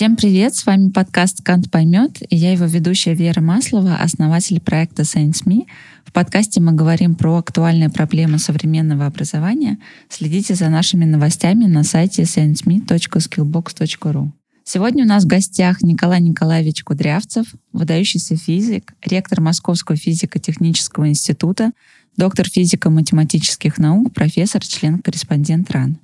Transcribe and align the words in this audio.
Всем 0.00 0.16
привет, 0.16 0.56
с 0.56 0.64
вами 0.64 0.88
подкаст 0.88 1.42
«Кант 1.42 1.70
поймет», 1.70 2.22
и 2.30 2.34
я 2.34 2.52
его 2.52 2.64
ведущая 2.64 3.12
Вера 3.12 3.42
Маслова, 3.42 3.96
основатель 3.96 4.58
проекта 4.58 5.02
ScienceMe. 5.02 5.66
В 6.06 6.12
подкасте 6.14 6.58
мы 6.58 6.72
говорим 6.72 7.14
про 7.14 7.36
актуальные 7.36 7.90
проблемы 7.90 8.38
современного 8.38 9.04
образования. 9.04 9.78
Следите 10.08 10.54
за 10.54 10.70
нашими 10.70 11.04
новостями 11.04 11.66
на 11.66 11.84
сайте 11.84 12.22
scienceme.skillbox.ru. 12.22 14.30
Сегодня 14.64 15.04
у 15.04 15.06
нас 15.06 15.24
в 15.24 15.26
гостях 15.26 15.82
Николай 15.82 16.22
Николаевич 16.22 16.82
Кудрявцев, 16.82 17.48
выдающийся 17.74 18.38
физик, 18.38 18.94
ректор 19.04 19.42
Московского 19.42 19.98
физико-технического 19.98 21.10
института, 21.10 21.72
доктор 22.16 22.48
физико-математических 22.48 23.76
наук, 23.76 24.14
профессор, 24.14 24.64
член-корреспондент 24.64 25.70
РАН. 25.70 25.98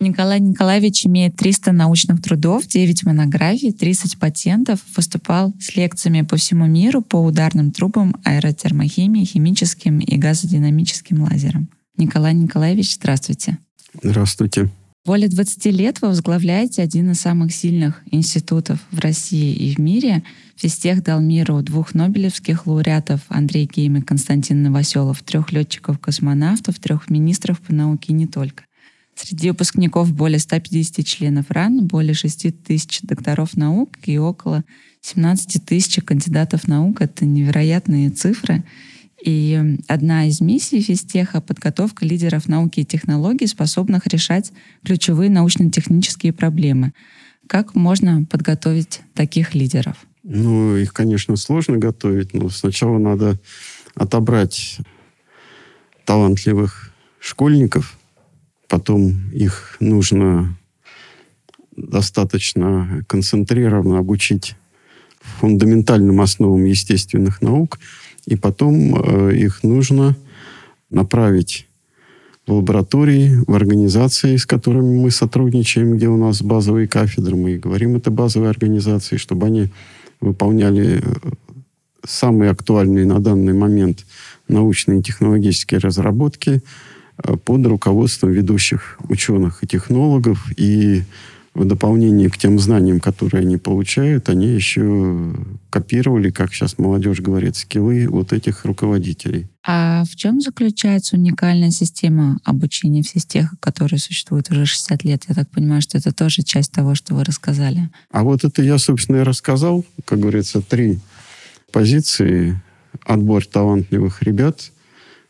Николай 0.00 0.38
Николаевич 0.38 1.06
имеет 1.06 1.34
300 1.34 1.72
научных 1.72 2.22
трудов, 2.22 2.68
9 2.68 3.02
монографий, 3.02 3.72
30 3.72 4.16
патентов, 4.18 4.78
выступал 4.96 5.52
с 5.58 5.74
лекциями 5.74 6.22
по 6.22 6.36
всему 6.36 6.66
миру 6.66 7.02
по 7.02 7.16
ударным 7.16 7.72
трубам, 7.72 8.14
аэротермохимии, 8.22 9.24
химическим 9.24 9.98
и 9.98 10.16
газодинамическим 10.16 11.22
лазерам. 11.22 11.68
Николай 11.96 12.32
Николаевич, 12.34 12.94
здравствуйте. 12.94 13.58
Здравствуйте. 14.00 14.70
Более 15.04 15.28
20 15.28 15.64
лет 15.66 16.00
вы 16.00 16.08
возглавляете 16.08 16.82
один 16.82 17.10
из 17.10 17.20
самых 17.20 17.52
сильных 17.52 18.02
институтов 18.12 18.78
в 18.92 19.00
России 19.00 19.52
и 19.52 19.74
в 19.74 19.78
мире. 19.78 20.22
Физтех 20.54 21.02
дал 21.02 21.20
миру 21.20 21.60
двух 21.62 21.94
нобелевских 21.94 22.68
лауреатов 22.68 23.22
Андрей 23.28 23.66
Гейм 23.66 23.96
и 23.96 24.00
Константин 24.02 24.62
Новоселов, 24.62 25.22
трех 25.24 25.50
летчиков-космонавтов, 25.50 26.78
трех 26.78 27.10
министров 27.10 27.60
по 27.60 27.72
науке 27.72 28.12
не 28.12 28.26
только. 28.28 28.67
Среди 29.20 29.50
выпускников 29.50 30.12
более 30.12 30.38
150 30.38 31.04
членов 31.04 31.50
РАН, 31.50 31.88
более 31.88 32.14
6 32.14 32.62
тысяч 32.62 33.00
докторов 33.02 33.56
наук 33.56 33.90
и 34.04 34.16
около 34.16 34.64
17 35.00 35.64
тысяч 35.64 36.00
кандидатов 36.04 36.68
наук. 36.68 37.00
Это 37.00 37.24
невероятные 37.24 38.10
цифры. 38.10 38.62
И 39.24 39.76
одна 39.88 40.28
из 40.28 40.40
миссий 40.40 40.80
физтеха— 40.80 41.40
подготовка 41.42 42.04
лидеров 42.04 42.46
науки 42.46 42.80
и 42.80 42.84
технологий, 42.84 43.48
способных 43.48 44.06
решать 44.06 44.52
ключевые 44.84 45.30
научно-технические 45.30 46.32
проблемы. 46.32 46.92
Как 47.48 47.74
можно 47.74 48.24
подготовить 48.24 49.00
таких 49.14 49.52
лидеров? 49.56 49.96
Ну, 50.22 50.76
их, 50.76 50.92
конечно, 50.92 51.34
сложно 51.34 51.78
готовить, 51.78 52.34
но 52.34 52.50
сначала 52.50 52.98
надо 52.98 53.40
отобрать 53.96 54.78
талантливых 56.04 56.92
школьников, 57.18 57.97
потом 58.68 59.30
их 59.32 59.76
нужно 59.80 60.56
достаточно 61.76 63.04
концентрированно 63.08 63.98
обучить 63.98 64.54
фундаментальным 65.40 66.20
основам 66.20 66.64
естественных 66.64 67.42
наук— 67.42 67.78
и 68.28 68.36
потом 68.36 68.94
э, 68.94 69.36
их 69.36 69.62
нужно 69.62 70.14
направить 70.90 71.66
в 72.46 72.52
лаборатории, 72.52 73.42
в 73.46 73.54
организации, 73.54 74.36
с 74.36 74.44
которыми 74.44 74.98
мы 74.98 75.10
сотрудничаем, 75.10 75.96
где 75.96 76.08
у 76.08 76.18
нас 76.18 76.42
базовые 76.42 76.88
кафедры. 76.88 77.36
Мы 77.36 77.56
говорим 77.56 77.96
это 77.96 78.10
базовые 78.10 78.50
организации, 78.50 79.16
чтобы 79.16 79.46
они 79.46 79.70
выполняли 80.20 81.00
э, 81.02 81.14
самые 82.06 82.50
актуальные 82.50 83.06
на 83.06 83.18
данный 83.18 83.54
момент 83.54 84.04
научные 84.46 85.00
и 85.00 85.02
технологические 85.02 85.80
разработки 85.80 86.60
под 87.44 87.66
руководством 87.66 88.30
ведущих 88.30 88.98
ученых 89.08 89.62
и 89.62 89.66
технологов 89.66 90.46
и 90.56 91.02
в 91.58 91.64
дополнение 91.64 92.30
к 92.30 92.38
тем 92.38 92.58
знаниям, 92.58 93.00
которые 93.00 93.42
они 93.42 93.56
получают, 93.56 94.28
они 94.28 94.46
еще 94.46 95.34
копировали, 95.70 96.30
как 96.30 96.54
сейчас 96.54 96.78
молодежь 96.78 97.20
говорит, 97.20 97.56
скиллы 97.56 98.06
вот 98.08 98.32
этих 98.32 98.64
руководителей. 98.64 99.48
А 99.66 100.04
в 100.04 100.14
чем 100.14 100.40
заключается 100.40 101.16
уникальная 101.16 101.70
система 101.70 102.38
обучения 102.44 103.02
в 103.02 103.08
системах, 103.08 103.54
которая 103.60 103.98
существует 103.98 104.50
уже 104.50 104.66
60 104.66 105.04
лет? 105.04 105.24
Я 105.28 105.34
так 105.34 105.50
понимаю, 105.50 105.82
что 105.82 105.98
это 105.98 106.12
тоже 106.12 106.42
часть 106.42 106.72
того, 106.72 106.94
что 106.94 107.14
вы 107.14 107.24
рассказали. 107.24 107.90
А 108.10 108.22
вот 108.22 108.44
это 108.44 108.62
я, 108.62 108.78
собственно, 108.78 109.16
и 109.16 109.24
рассказал. 109.24 109.84
Как 110.04 110.20
говорится, 110.20 110.62
три 110.62 111.00
позиции. 111.72 112.60
Отбор 113.04 113.44
талантливых 113.44 114.22
ребят, 114.22 114.72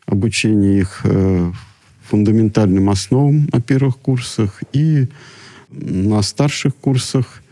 обучение 0.05 0.79
их 0.79 1.01
э, 1.03 1.51
фундаментальным 2.09 2.89
основам 2.89 3.47
на 3.53 3.61
первых 3.61 3.97
курсах 3.97 4.63
и 4.73 5.07
на 5.69 6.21
старших 6.23 6.75
курсах 6.75 7.43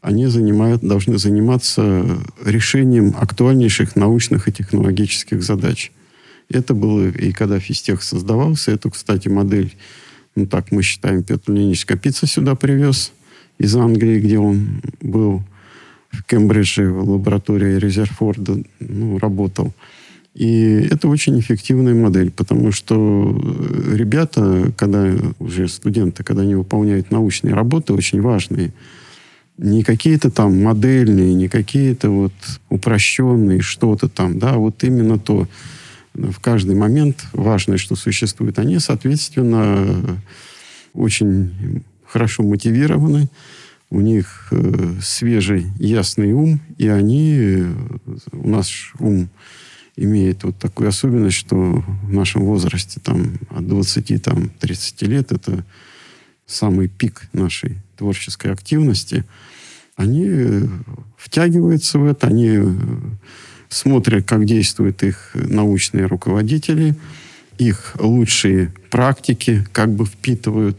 они 0.00 0.26
занимают, 0.26 0.82
должны 0.82 1.18
заниматься 1.18 2.04
решением 2.44 3.14
актуальнейших 3.16 3.96
научных 3.96 4.48
и 4.48 4.52
технологических 4.52 5.42
задач. 5.42 5.92
Это 6.48 6.74
было 6.74 7.08
и 7.08 7.32
когда 7.32 7.60
физтех 7.60 8.02
создавался. 8.02 8.72
Эту, 8.72 8.90
кстати, 8.90 9.28
модель, 9.28 9.76
ну 10.34 10.46
так 10.46 10.72
мы 10.72 10.82
считаем, 10.82 11.22
Петр 11.22 11.52
Леонидович 11.52 11.84
Капица 11.84 12.26
сюда 12.26 12.54
привез 12.56 13.12
из 13.58 13.76
Англии, 13.76 14.18
где 14.18 14.38
он 14.38 14.82
был 15.00 15.42
в 16.10 16.24
Кембридже, 16.24 16.90
в 16.90 17.08
лаборатории 17.08 17.78
Резерфорда, 17.78 18.62
ну, 18.80 19.18
работал. 19.18 19.72
И 20.34 20.88
это 20.90 21.08
очень 21.08 21.38
эффективная 21.40 21.94
модель, 21.94 22.30
потому 22.30 22.70
что 22.70 23.36
ребята, 23.92 24.72
когда 24.76 25.12
уже 25.40 25.66
студенты, 25.66 26.22
когда 26.22 26.42
они 26.42 26.54
выполняют 26.54 27.10
научные 27.10 27.54
работы, 27.54 27.92
очень 27.92 28.20
важные, 28.20 28.72
не 29.58 29.82
какие-то 29.82 30.30
там 30.30 30.62
модельные, 30.62 31.34
не 31.34 31.48
какие-то 31.48 32.10
вот 32.10 32.32
упрощенные 32.68 33.60
что-то 33.60 34.08
там, 34.08 34.38
да, 34.38 34.54
вот 34.54 34.82
именно 34.84 35.18
то, 35.18 35.48
в 36.14 36.40
каждый 36.40 36.76
момент 36.76 37.26
важное, 37.32 37.76
что 37.76 37.96
существует, 37.96 38.58
они, 38.58 38.78
соответственно, 38.78 40.20
очень 40.94 41.82
хорошо 42.06 42.42
мотивированы, 42.42 43.28
у 43.90 44.00
них 44.00 44.48
э, 44.52 44.94
свежий, 45.02 45.66
ясный 45.78 46.32
ум, 46.32 46.60
и 46.78 46.86
они, 46.86 47.36
э, 47.36 47.72
у 48.32 48.48
нас 48.48 48.70
ум 49.00 49.28
имеет 49.96 50.44
вот 50.44 50.58
такую 50.58 50.88
особенность, 50.88 51.36
что 51.36 51.56
в 51.56 52.12
нашем 52.12 52.42
возрасте 52.42 53.00
там, 53.00 53.38
от 53.50 53.66
20 53.66 54.22
там, 54.22 54.50
30 54.60 55.02
лет 55.02 55.32
это 55.32 55.64
самый 56.46 56.88
пик 56.88 57.28
нашей 57.32 57.78
творческой 57.96 58.52
активности, 58.52 59.24
они 59.96 60.26
э, 60.26 60.62
втягиваются 61.16 61.98
в 61.98 62.06
это, 62.06 62.26
они 62.26 62.56
э, 62.56 62.74
смотрят, 63.68 64.26
как 64.26 64.44
действуют 64.46 65.02
их 65.02 65.30
научные 65.34 66.06
руководители, 66.06 66.96
их 67.58 67.94
лучшие 67.98 68.72
практики 68.90 69.66
как 69.72 69.92
бы 69.94 70.06
впитывают. 70.06 70.78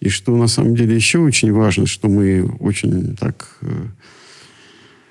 И 0.00 0.08
что 0.08 0.36
на 0.36 0.48
самом 0.48 0.74
деле 0.74 0.96
еще 0.96 1.18
очень 1.18 1.52
важно, 1.52 1.86
что 1.86 2.08
мы 2.08 2.44
очень 2.58 3.16
так 3.16 3.56
э, 3.60 3.86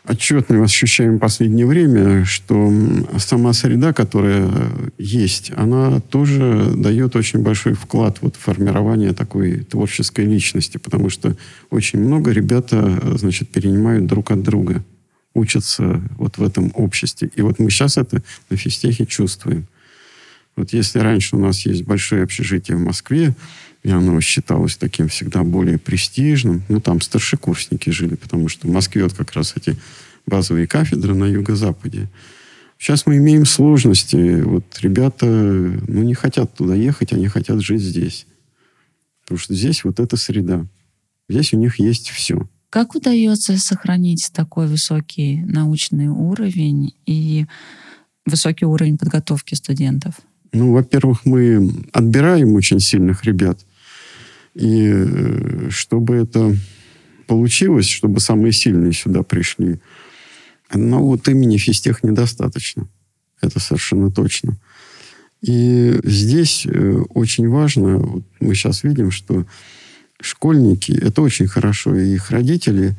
отчетливо 0.08 0.66
ощущаем 0.66 1.18
в 1.18 1.20
последнее 1.20 1.66
время, 1.66 2.26
что 2.26 2.72
сама 3.18 3.54
среда, 3.54 3.94
которая 3.94 4.50
есть, 4.98 5.52
она 5.56 6.00
тоже 6.00 6.74
дает 6.76 7.16
очень 7.16 7.40
большой 7.40 7.74
вклад 7.74 8.18
вот 8.22 8.36
в 8.36 8.40
формирование 8.40 9.14
такой 9.14 9.60
творческой 9.60 10.26
личности, 10.26 10.78
потому 10.78 11.10
что 11.10 11.36
очень 11.70 12.00
много 12.00 12.32
ребята, 12.32 13.18
значит, 13.18 13.50
перенимают 13.50 14.08
друг 14.08 14.32
от 14.32 14.42
друга, 14.42 14.84
учатся 15.34 16.02
вот 16.18 16.38
в 16.38 16.44
этом 16.44 16.72
обществе. 16.76 17.30
И 17.36 17.42
вот 17.42 17.60
мы 17.60 17.70
сейчас 17.70 17.98
это 17.98 18.22
на 18.50 18.58
физтехе 18.58 19.06
чувствуем. 19.06 19.68
Вот 20.56 20.74
если 20.74 21.00
раньше 21.00 21.36
у 21.38 21.40
нас 21.40 21.66
есть 21.66 21.84
большое 21.84 22.24
общежитие 22.24 22.76
в 22.76 22.82
Москве, 22.82 23.34
и 23.84 23.90
оно 23.90 24.20
считалось 24.22 24.78
таким 24.78 25.08
всегда 25.08 25.44
более 25.44 25.78
престижным. 25.78 26.64
Ну, 26.70 26.80
там 26.80 27.02
старшекурсники 27.02 27.90
жили, 27.90 28.16
потому 28.16 28.48
что 28.48 28.68
в 28.68 28.72
Москве 28.72 29.04
вот 29.04 29.14
как 29.14 29.34
раз 29.34 29.54
эти 29.56 29.76
базовые 30.26 30.68
кафедры 30.68 31.16
на 31.16 31.26
юго-западе. 31.26 32.10
Сейчас 32.78 33.06
мы 33.06 33.18
имеем 33.18 33.46
сложности. 33.46 34.42
Вот 34.42 34.66
ребята 34.82 35.26
ну, 35.26 36.04
не 36.04 36.14
хотят 36.14 36.54
туда 36.56 36.76
ехать, 36.76 37.14
они 37.14 37.28
хотят 37.28 37.62
жить 37.62 37.82
здесь. 37.82 38.26
Потому 39.24 39.40
что 39.40 39.54
здесь 39.54 39.84
вот 39.84 40.00
эта 40.00 40.18
среда. 40.18 40.66
Здесь 41.30 41.54
у 41.54 41.58
них 41.58 41.80
есть 41.80 42.10
все. 42.10 42.48
Как 42.70 42.96
удается 42.96 43.58
сохранить 43.58 44.32
такой 44.34 44.68
высокий 44.68 45.42
научный 45.46 46.08
уровень 46.08 46.94
и 47.06 47.46
высокий 48.26 48.66
уровень 48.66 48.98
подготовки 48.98 49.56
студентов? 49.56 50.16
Ну, 50.54 50.74
во-первых, 50.74 51.26
мы 51.26 51.70
отбираем 51.94 52.54
очень 52.54 52.80
сильных 52.80 53.26
ребят. 53.26 53.60
И 54.54 54.92
э, 54.94 55.70
чтобы 55.70 56.16
это 56.16 56.56
получилось, 57.28 57.88
чтобы 57.88 58.20
самые 58.20 58.52
сильные 58.52 58.94
сюда 58.94 59.24
пришли, 59.24 59.80
но 60.74 61.02
вот 61.04 61.28
имени 61.28 61.58
физтех 61.58 62.04
недостаточно. 62.04 62.88
Это 63.42 63.60
совершенно 63.60 64.12
точно. 64.12 64.58
И 65.42 66.00
здесь 66.04 66.66
э, 66.66 67.04
очень 67.10 67.48
важно, 67.50 67.98
вот 67.98 68.24
мы 68.40 68.54
сейчас 68.54 68.84
видим, 68.84 69.12
что 69.12 69.46
школьники, 70.22 70.92
это 70.92 71.22
очень 71.22 71.48
хорошо, 71.48 71.96
и 71.96 72.14
их 72.14 72.30
родители, 72.30 72.96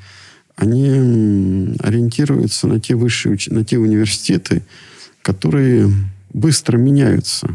они 0.57 1.77
ориентируются 1.79 2.67
на 2.67 2.81
те 2.81 2.95
высшие, 2.95 3.39
на 3.49 3.65
те 3.65 3.79
университеты, 3.79 4.63
которые 5.23 5.89
быстро 6.33 6.77
меняются. 6.77 7.49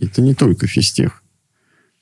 Это 0.00 0.20
не 0.22 0.34
только 0.34 0.66
физтех. 0.66 1.22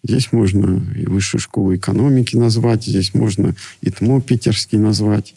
Здесь 0.05 0.33
можно 0.33 0.85
и 0.95 1.06
высшую 1.06 1.41
школу 1.41 1.75
экономики 1.75 2.37
назвать, 2.37 2.85
здесь 2.85 3.15
можно 3.15 3.56
и 3.81 3.91
ТМО 3.91 4.21
питерский 4.21 4.79
назвать. 4.79 5.35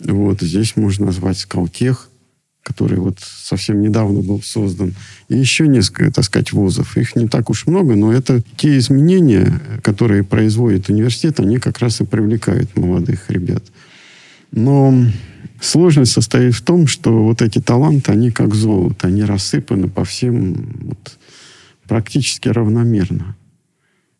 Вот, 0.00 0.40
здесь 0.40 0.74
можно 0.74 1.06
назвать 1.06 1.38
Скалтех, 1.38 2.10
который 2.64 2.98
вот 2.98 3.18
совсем 3.20 3.80
недавно 3.80 4.20
был 4.20 4.42
создан. 4.42 4.94
И 5.28 5.36
еще 5.36 5.68
несколько, 5.68 6.10
так 6.10 6.24
сказать, 6.24 6.52
вузов. 6.52 6.96
Их 6.96 7.14
не 7.14 7.28
так 7.28 7.48
уж 7.48 7.66
много, 7.66 7.94
но 7.94 8.12
это 8.12 8.42
те 8.56 8.76
изменения, 8.78 9.60
которые 9.82 10.24
производит 10.24 10.88
университет, 10.88 11.38
они 11.38 11.58
как 11.58 11.78
раз 11.78 12.00
и 12.00 12.04
привлекают 12.04 12.76
молодых 12.76 13.30
ребят. 13.30 13.62
Но 14.50 15.06
сложность 15.60 16.12
состоит 16.12 16.54
в 16.54 16.62
том, 16.62 16.88
что 16.88 17.22
вот 17.22 17.40
эти 17.40 17.60
таланты, 17.60 18.10
они 18.10 18.32
как 18.32 18.52
золото, 18.52 19.06
они 19.06 19.22
рассыпаны 19.22 19.88
по 19.88 20.04
всем 20.04 20.54
вот, 20.80 21.18
практически 21.86 22.48
равномерно. 22.48 23.36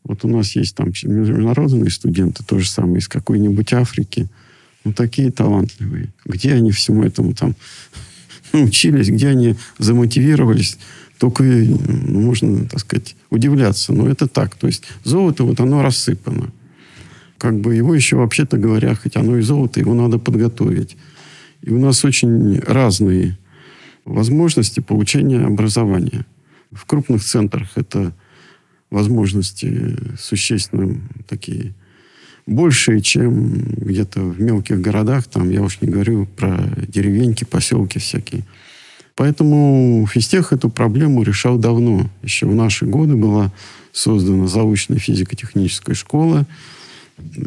Вот 0.04 0.25
у 0.25 0.28
нас 0.28 0.56
есть 0.56 0.75
там 0.75 0.88
международные 0.88 1.90
студенты, 1.90 2.43
то 2.44 2.58
же 2.58 2.69
самое 2.69 2.99
из 2.99 3.08
какой-нибудь 3.08 3.72
Африки. 3.72 4.28
Ну, 4.84 4.93
такие 4.93 5.31
талантливые. 5.31 6.08
Где 6.25 6.54
они 6.54 6.72
всему 6.72 7.04
этому 7.04 7.34
там 7.34 7.54
научились, 8.52 9.10
где 9.10 9.28
они 9.28 9.56
замотивировались, 9.78 10.78
только 11.19 11.44
ну, 11.44 12.20
можно, 12.20 12.66
так 12.66 12.81
сказать, 12.81 13.14
удивляться. 13.31 13.93
Но 13.93 14.08
это 14.08 14.26
так. 14.26 14.56
То 14.56 14.66
есть 14.66 14.84
золото, 15.04 15.44
вот 15.44 15.60
оно 15.60 15.82
рассыпано. 15.82 16.50
Как 17.38 17.60
бы 17.60 17.75
его 17.75 17.94
еще, 17.94 18.16
вообще-то 18.16 18.56
говоря, 18.56 18.94
хоть 18.94 19.16
оно 19.16 19.37
и 19.37 19.43
золото, 19.43 19.78
его 19.78 19.94
надо 19.94 20.19
подготовить. 20.19 20.96
И 21.60 21.70
у 21.70 21.78
нас 21.78 22.05
очень 22.05 22.58
разные 22.58 23.38
возможности 24.05 24.81
получения 24.81 25.40
образования. 25.40 26.26
В 26.72 26.87
крупных 26.87 27.22
центрах 27.22 27.69
это 27.76 28.12
возможности 28.92 29.96
существенно 30.18 31.00
такие 31.28 31.74
большие, 32.46 33.00
чем 33.00 33.54
где-то 33.76 34.20
в 34.20 34.40
мелких 34.40 34.80
городах. 34.80 35.26
Там 35.26 35.50
я 35.50 35.62
уж 35.62 35.80
не 35.80 35.88
говорю 35.88 36.26
про 36.26 36.68
деревеньки, 36.88 37.44
поселки 37.44 37.98
всякие. 37.98 38.44
Поэтому 39.14 40.06
физтех 40.10 40.52
эту 40.52 40.68
проблему 40.70 41.22
решал 41.22 41.58
давно. 41.58 42.10
Еще 42.22 42.46
в 42.46 42.54
наши 42.54 42.86
годы 42.86 43.16
была 43.16 43.52
создана 43.92 44.46
заочная 44.46 44.98
физико-техническая 44.98 45.94
школа, 45.94 46.46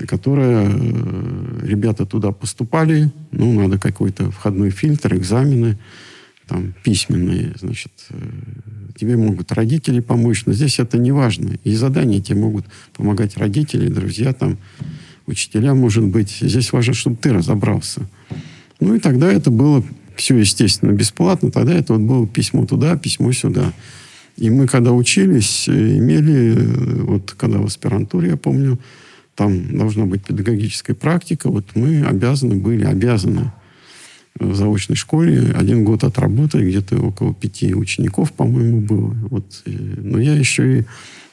которая... 0.08 0.70
Э, 0.70 1.46
ребята 1.64 2.06
туда 2.06 2.32
поступали, 2.32 3.12
ну, 3.32 3.60
надо 3.60 3.80
какой-то 3.80 4.32
входной 4.32 4.70
фильтр, 4.70 5.16
экзамены, 5.16 5.78
там, 6.48 6.74
письменные, 6.84 7.54
значит, 7.60 7.92
э, 8.10 8.16
тебе 8.98 9.18
могут 9.18 9.52
родители 9.52 10.00
помочь, 10.00 10.46
но 10.46 10.54
здесь 10.54 10.80
это 10.80 10.98
не 10.98 11.12
важно. 11.12 11.58
И 11.64 11.76
задания 11.76 12.22
тебе 12.22 12.40
могут 12.40 12.66
помогать 12.94 13.38
родители, 13.38 13.88
друзья, 13.90 14.34
там, 14.34 14.58
учителя, 15.26 15.74
может 15.74 16.04
быть. 16.04 16.38
Здесь 16.42 16.72
важно, 16.72 16.94
чтобы 16.94 17.18
ты 17.18 17.34
разобрался. 17.34 18.08
Ну 18.80 18.96
и 18.96 19.00
тогда 19.00 19.32
это 19.32 19.52
было 19.52 19.84
все, 20.16 20.38
естественно, 20.38 20.92
бесплатно. 20.92 21.52
Тогда 21.52 21.74
это 21.74 21.94
вот 21.94 22.02
было 22.02 22.28
письмо 22.28 22.66
туда, 22.66 22.96
письмо 22.98 23.32
сюда. 23.32 23.74
И 24.38 24.50
мы, 24.50 24.68
когда 24.68 24.92
учились, 24.92 25.68
имели, 25.68 26.56
вот 27.04 27.32
когда 27.38 27.58
в 27.60 27.66
аспирантуре, 27.66 28.32
я 28.32 28.38
помню, 28.38 28.80
там 29.36 29.78
должна 29.78 30.06
быть 30.06 30.24
педагогическая 30.24 30.96
практика, 30.96 31.50
вот 31.50 31.76
мы 31.76 32.04
обязаны 32.04 32.56
были, 32.56 32.86
обязаны 32.86 33.52
в 34.40 34.56
заочной 34.56 34.96
школе 34.96 35.54
один 35.56 35.84
год 35.84 36.04
отработать, 36.04 36.64
где-то 36.64 36.98
около 36.98 37.34
пяти 37.34 37.74
учеников, 37.74 38.34
по-моему, 38.34 38.82
было. 38.82 39.16
Вот. 39.30 39.64
Но 39.66 40.20
я 40.20 40.34
еще 40.34 40.80
и 40.80 40.86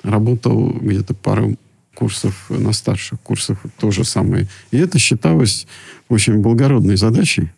работал 0.02 0.70
где-то 0.70 1.14
пару 1.14 1.56
курсов 1.94 2.46
на 2.48 2.72
старших 2.72 3.20
курсах, 3.20 3.58
то 3.78 3.90
же 3.90 4.04
самое. 4.04 4.48
И 4.70 4.78
это 4.78 4.98
считалось 4.98 5.66
очень 6.08 6.38
благородной 6.38 6.96
задачей. 6.96 7.50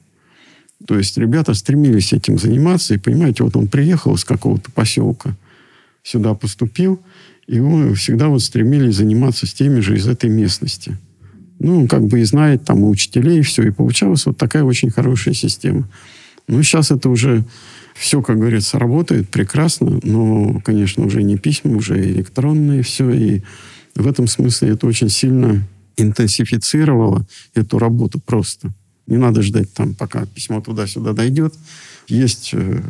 То 0.86 0.98
есть 0.98 1.16
ребята 1.16 1.54
стремились 1.54 2.12
этим 2.12 2.38
заниматься, 2.38 2.94
и, 2.94 2.98
понимаете, 2.98 3.44
вот 3.44 3.56
он 3.56 3.68
приехал 3.68 4.14
из 4.14 4.24
какого-то 4.24 4.70
поселка, 4.72 5.36
сюда 6.02 6.34
поступил, 6.34 7.00
и 7.46 7.60
он 7.60 7.94
всегда 7.94 8.28
вот 8.28 8.42
стремились 8.42 8.96
заниматься 8.96 9.46
с 9.46 9.54
теми 9.54 9.80
же 9.80 9.96
из 9.96 10.08
этой 10.08 10.30
местности– 10.30 10.96
ну, 11.64 11.88
как 11.88 12.06
бы 12.06 12.20
и 12.20 12.24
знает 12.24 12.64
там 12.64 12.80
и 12.80 12.88
учителей, 12.88 13.38
и 13.38 13.42
все. 13.42 13.62
И 13.62 13.70
получалась 13.70 14.26
вот 14.26 14.36
такая 14.36 14.64
очень 14.64 14.90
хорошая 14.90 15.32
система. 15.32 15.88
Ну, 16.46 16.62
сейчас 16.62 16.90
это 16.90 17.08
уже 17.08 17.42
все, 17.94 18.20
как 18.20 18.38
говорится, 18.38 18.78
работает 18.78 19.30
прекрасно, 19.30 19.98
но, 20.02 20.60
конечно, 20.62 21.06
уже 21.06 21.22
не 21.22 21.38
письма, 21.38 21.74
уже 21.74 21.98
электронные 21.98 22.82
все. 22.82 23.10
И 23.10 23.42
в 23.94 24.06
этом 24.06 24.26
смысле 24.26 24.70
это 24.70 24.86
очень 24.86 25.08
сильно 25.08 25.66
интенсифицировало 25.96 27.26
эту 27.54 27.78
работу 27.78 28.20
просто. 28.20 28.70
Не 29.06 29.16
надо 29.16 29.40
ждать 29.40 29.72
там, 29.72 29.94
пока 29.94 30.26
письмо 30.26 30.60
туда-сюда 30.60 31.14
дойдет. 31.14 31.54
Есть 32.08 32.50
э, 32.52 32.82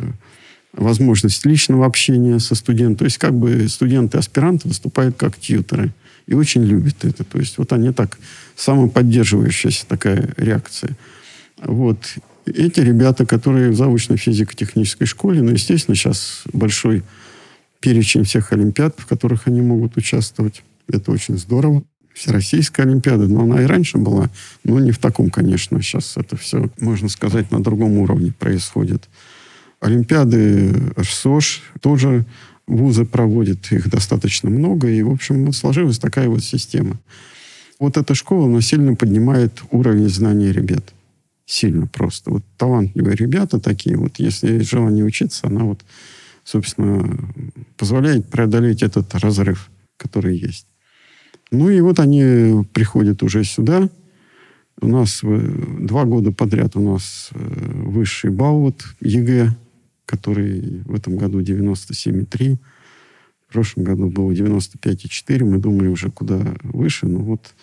возможность 0.73 1.47
личного 1.47 1.87
общения 1.87 2.41
со 2.41 2.57
студентом. 2.57 2.97
То 2.97 3.05
есть 3.05 3.19
как 3.19 3.35
бы 3.35 3.69
студенты-аспиранты 3.69 4.67
выступают 4.67 5.17
как 5.17 5.37
тьютеры 5.39 5.93
и 6.27 6.35
очень 6.35 6.65
любят 6.65 7.05
это. 7.05 7.25
То 7.25 7.39
есть 7.39 7.59
вот 7.59 7.73
они 7.73 7.93
так, 7.93 8.19
самоподдерживающаяся 8.57 9.87
такая 9.87 10.33
реакция. 10.37 10.97
Вот. 11.63 11.99
Эти 12.47 12.81
ребята, 12.81 13.25
которые 13.25 13.71
в 13.71 13.77
заочной 13.77 14.17
физико-технической 14.17 15.07
школе, 15.07 15.43
ну, 15.43 15.51
естественно, 15.51 15.95
сейчас 15.95 16.43
большой 16.53 17.03
перечень 17.81 18.25
всех 18.25 18.53
олимпиад, 18.53 18.95
в 18.99 19.07
которых 19.07 19.47
они 19.47 19.61
могут 19.61 19.97
участвовать. 19.97 20.63
Это 20.89 21.11
очень 21.11 21.39
здорово. 21.39 21.83
Всероссийская 22.15 22.87
Олимпиада, 22.87 23.27
но 23.27 23.43
она 23.43 23.61
и 23.61 23.67
раньше 23.67 23.99
была, 23.99 24.31
но 24.63 24.79
не 24.79 24.93
в 24.93 24.99
таком, 24.99 25.31
конечно. 25.31 25.83
Сейчас 25.83 26.17
это 26.17 26.37
все, 26.37 26.71
можно 26.79 27.09
сказать, 27.09 27.51
на 27.51 27.61
другом 27.61 27.99
уровне 27.99 28.33
происходит. 28.33 29.09
Олимпиады 29.81 30.73
РСОШ 30.97 31.63
тоже 31.81 32.25
вузы 32.67 33.05
проводят, 33.05 33.71
их 33.73 33.91
достаточно 33.91 34.51
много, 34.51 34.89
и, 34.89 35.03
в 35.03 35.11
общем, 35.11 35.47
вот 35.47 35.55
сложилась 35.55 35.99
такая 35.99 36.29
вот 36.29 36.43
система. 36.43 36.99
Вот 37.79 37.97
эта 37.97 38.15
школа, 38.15 38.47
она 38.47 38.61
сильно 38.61 38.95
поднимает 38.95 39.63
уровень 39.71 40.09
знаний 40.09 40.53
ребят. 40.53 40.95
Сильно 41.47 41.87
просто. 41.87 42.31
Вот 42.31 42.43
талантливые 42.57 43.17
ребята 43.17 43.61
такие, 43.61 43.97
вот 43.97 44.19
если 44.19 44.55
есть 44.55 44.71
желание 44.71 45.05
учиться, 45.05 45.47
она 45.47 45.65
вот, 45.65 45.81
собственно, 46.45 47.19
позволяет 47.77 48.29
преодолеть 48.29 48.83
этот 48.83 49.15
разрыв, 49.17 49.71
который 49.99 50.37
есть. 50.37 50.67
Ну 51.51 51.69
и 51.69 51.81
вот 51.81 52.01
они 52.01 52.65
приходят 52.73 53.23
уже 53.23 53.45
сюда. 53.45 53.91
У 54.81 54.89
нас 54.89 55.21
два 55.23 56.05
года 56.05 56.33
подряд 56.33 56.75
у 56.77 56.81
нас 56.81 57.29
э, 57.33 57.39
высший 57.39 58.31
балл 58.31 58.61
вот 58.61 58.85
ЕГЭ 59.01 59.55
который 60.07 60.83
в 60.85 60.95
этом 60.95 61.17
году 61.17 61.41
97,3. 61.41 62.57
В 63.49 63.53
прошлом 63.53 63.85
году 63.85 64.11
было 64.11 64.33
95,4. 64.33 65.45
Мы 65.45 65.59
думали 65.59 65.89
уже 65.89 66.11
куда 66.11 66.55
выше, 66.63 67.07
но 67.07 67.21
вот... 67.21 67.55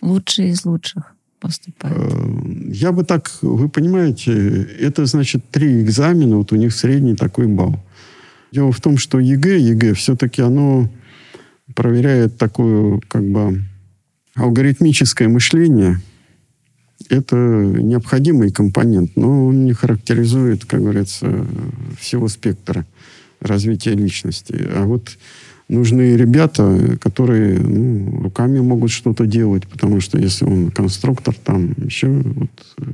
Лучшие 0.00 0.50
из 0.50 0.64
лучших 0.64 1.14
поступают. 1.38 1.98
Э, 1.98 2.70
я 2.72 2.92
бы 2.92 3.04
так, 3.04 3.30
вы 3.42 3.68
понимаете, 3.68 4.62
это 4.80 5.06
значит 5.06 5.44
три 5.50 5.82
экзамена, 5.82 6.36
вот 6.36 6.52
у 6.52 6.56
них 6.56 6.74
средний 6.74 7.14
такой 7.14 7.46
балл. 7.46 7.78
Дело 8.52 8.72
в 8.72 8.80
том, 8.80 8.98
что 8.98 9.20
ЕГЭ, 9.20 9.58
ЕГЭ 9.58 9.94
все-таки 9.94 10.42
оно 10.42 10.90
проверяет 11.74 12.36
такое 12.38 13.00
как 13.08 13.24
бы 13.24 13.62
алгоритмическое 14.34 15.28
мышление– 15.28 16.00
это 17.12 17.36
необходимый 17.36 18.50
компонент, 18.50 19.16
но 19.16 19.46
он 19.46 19.66
не 19.66 19.74
характеризует, 19.74 20.64
как 20.64 20.80
говорится, 20.80 21.46
всего 21.98 22.26
спектра 22.28 22.86
развития 23.40 23.92
личности. 23.92 24.54
А 24.74 24.84
вот 24.86 25.18
нужны 25.68 26.16
ребята, 26.16 26.96
которые 27.00 27.58
ну, 27.58 28.22
руками 28.22 28.60
могут 28.60 28.90
что-то 28.90 29.26
делать, 29.26 29.66
потому 29.66 30.00
что 30.00 30.18
если 30.18 30.46
он 30.46 30.70
конструктор, 30.70 31.34
там 31.34 31.74
еще 31.84 32.08
вот, 32.08 32.50
э, 32.78 32.84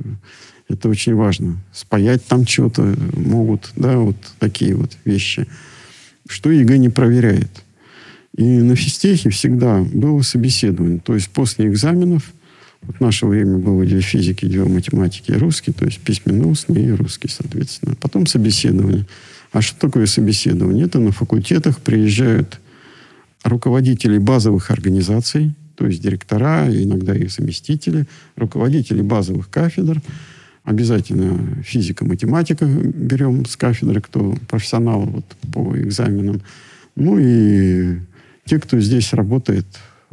это 0.67 0.89
очень 0.89 1.15
важно. 1.15 1.57
Спаять 1.71 2.25
там 2.25 2.45
что-то 2.45 2.93
могут, 3.13 3.71
да, 3.77 3.97
вот 3.99 4.17
такие 4.37 4.75
вот 4.75 4.97
вещи. 5.05 5.47
Что 6.27 6.51
ЕГЭ 6.51 6.77
не 6.77 6.89
проверяет. 6.89 7.63
И 8.35 8.43
на 8.43 8.75
физтехе 8.75 9.29
всегда 9.29 9.81
было 9.81 10.21
собеседование. 10.23 10.99
То 10.99 11.15
есть 11.15 11.29
после 11.29 11.67
экзаменов– 11.67 12.33
вот 12.81 12.97
в 12.97 12.99
наше 13.01 13.25
время 13.25 13.57
было 13.57 13.85
две 13.85 14.01
физики, 14.01 14.45
две 14.45 14.63
математики 14.63 15.31
и 15.31 15.37
русский, 15.37 15.71
то 15.71 15.85
есть 15.85 15.99
письменно-устный 15.99 16.85
и 16.85 16.91
русский, 16.91 17.27
соответственно. 17.27 17.95
Потом 17.95 18.25
собеседование. 18.25 19.05
А 19.51 19.61
что 19.61 19.79
такое 19.79 20.05
собеседование? 20.05 20.85
Это 20.85 20.99
на 20.99 21.11
факультетах 21.11 21.79
приезжают 21.79 22.59
руководители 23.43 24.17
базовых 24.17 24.71
организаций, 24.71 25.53
то 25.75 25.87
есть 25.87 26.01
директора, 26.01 26.67
иногда 26.69 27.15
их 27.15 27.31
заместители, 27.31 28.05
руководители 28.35 29.01
базовых 29.01 29.49
кафедр. 29.49 30.01
Обязательно 30.63 31.63
физика, 31.63 32.05
математика 32.05 32.65
берем 32.65 33.45
с 33.45 33.55
кафедры, 33.55 34.01
кто 34.01 34.35
профессионал 34.47 35.01
вот, 35.01 35.25
по 35.53 35.75
экзаменам. 35.77 36.41
Ну 36.95 37.17
и 37.17 37.97
те, 38.45 38.59
кто 38.59 38.79
здесь 38.79 39.13
работает 39.13 39.65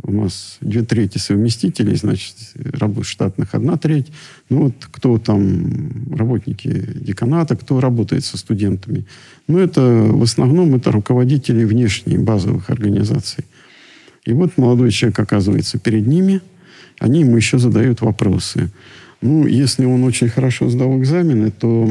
у 0.03 0.13
нас 0.13 0.59
две 0.61 0.83
трети 0.83 1.19
совместителей, 1.19 1.97
значит, 1.97 2.35
работ 2.55 3.07
штатных 3.07 3.55
одна 3.55 3.77
треть. 3.77 4.09
Ну 4.51 4.65
вот 4.65 4.75
кто 4.91 5.19
там, 5.19 6.15
работники 6.15 6.69
деканата, 6.69 7.57
кто 7.57 7.81
работает 7.81 8.25
со 8.25 8.37
студентами. 8.37 9.07
Ну 9.49 9.59
это 9.59 9.81
в 9.81 10.23
основном 10.23 10.75
это 10.75 10.93
руководители 10.93 11.65
внешних 11.65 12.23
базовых 12.23 12.71
организаций. 12.71 13.45
И 14.25 14.33
вот 14.33 14.59
молодой 14.59 14.91
человек 14.91 15.19
оказывается 15.19 15.79
перед 15.79 16.07
ними, 16.07 16.41
они 16.99 17.21
ему 17.21 17.37
еще 17.37 17.59
задают 17.59 18.01
вопросы. 18.01 18.71
Ну, 19.23 19.47
если 19.47 19.87
он 19.87 20.05
очень 20.05 20.29
хорошо 20.29 20.69
сдал 20.69 20.99
экзамены, 20.99 21.51
то, 21.51 21.89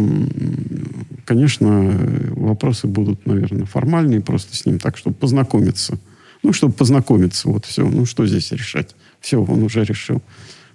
конечно, 1.26 2.00
вопросы 2.36 2.88
будут, 2.88 3.26
наверное, 3.26 3.66
формальные, 3.66 4.22
просто 4.22 4.56
с 4.56 4.66
ним 4.66 4.78
так, 4.78 4.96
чтобы 4.96 5.16
познакомиться– 5.16 5.98
ну, 6.46 6.54
чтобы 6.54 6.74
познакомиться, 6.74 7.50
вот 7.50 7.66
все. 7.66 7.90
Ну, 7.90 8.06
что 8.06 8.28
здесь 8.28 8.52
решать? 8.52 8.96
Все, 9.20 9.44
он 9.44 9.64
уже 9.64 9.84
решил. 9.84 10.22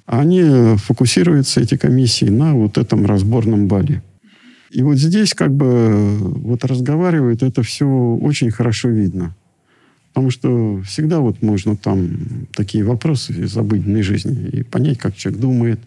А 0.04 0.20
они 0.20 0.76
фокусируются, 0.78 1.60
эти 1.60 1.76
комиссии, 1.76 2.24
на 2.24 2.54
вот 2.54 2.76
этом 2.76 3.06
разборном 3.06 3.68
бале. 3.68 4.02
И 4.72 4.82
вот 4.82 4.98
здесь 4.98 5.32
как 5.32 5.54
бы 5.54 6.16
вот 6.18 6.64
разговаривают, 6.64 7.44
это 7.44 7.62
все 7.62 7.86
очень 7.86 8.50
хорошо 8.50 8.88
видно. 8.88 9.36
Потому 10.08 10.30
что 10.30 10.82
всегда 10.82 11.20
вот 11.20 11.40
можно 11.40 11.76
там 11.76 12.48
такие 12.52 12.82
вопросы 12.82 13.32
из 13.32 13.56
обыденной 13.56 14.02
жизни 14.02 14.48
и 14.48 14.64
понять, 14.64 14.98
как 14.98 15.14
человек 15.14 15.40
думает. 15.40 15.80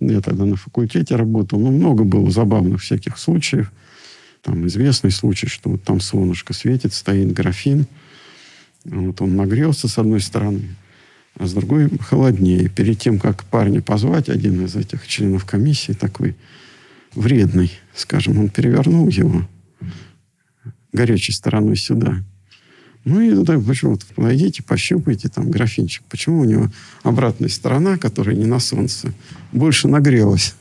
Я 0.00 0.22
тогда 0.22 0.46
на 0.46 0.56
факультете 0.56 1.16
работал. 1.16 1.58
Ну, 1.58 1.70
много 1.70 2.04
было 2.04 2.30
забавных 2.30 2.80
всяких 2.80 3.18
случаев. 3.18 3.70
Там 4.42 4.66
известный 4.66 5.10
случай, 5.10 5.46
что 5.46 5.68
вот 5.68 5.82
там 5.82 6.00
солнышко 6.00 6.54
светит, 6.54 6.94
стоит 6.94 7.34
графин– 7.34 7.84
вот 8.84 9.20
он 9.20 9.36
нагрелся 9.36 9.88
с 9.88 9.98
одной 9.98 10.20
стороны, 10.20 10.76
а 11.36 11.46
с 11.46 11.52
другой 11.52 11.90
холоднее. 12.00 12.68
Перед 12.68 12.98
тем, 12.98 13.18
как 13.18 13.44
парня 13.44 13.82
позвать, 13.82 14.28
один 14.28 14.64
из 14.64 14.76
этих 14.76 15.06
членов 15.06 15.44
комиссии 15.44 15.92
такой 15.92 16.36
вредный, 17.14 17.72
скажем, 17.94 18.38
он 18.38 18.48
перевернул 18.48 19.08
его 19.08 19.46
горячей 20.92 21.32
стороной 21.32 21.76
сюда. 21.76 22.22
Ну 23.04 23.20
и 23.20 23.34
тогда, 23.34 23.58
почему 23.58 23.92
вот 23.92 24.04
найдите, 24.16 24.62
пощупайте 24.62 25.28
там 25.28 25.50
графинчик. 25.50 26.02
Почему 26.08 26.40
у 26.40 26.44
него 26.44 26.70
обратная 27.02 27.48
сторона, 27.48 27.96
которая 27.96 28.36
не 28.36 28.44
на 28.44 28.60
солнце, 28.60 29.12
больше 29.52 29.88
нагрелась? 29.88 30.54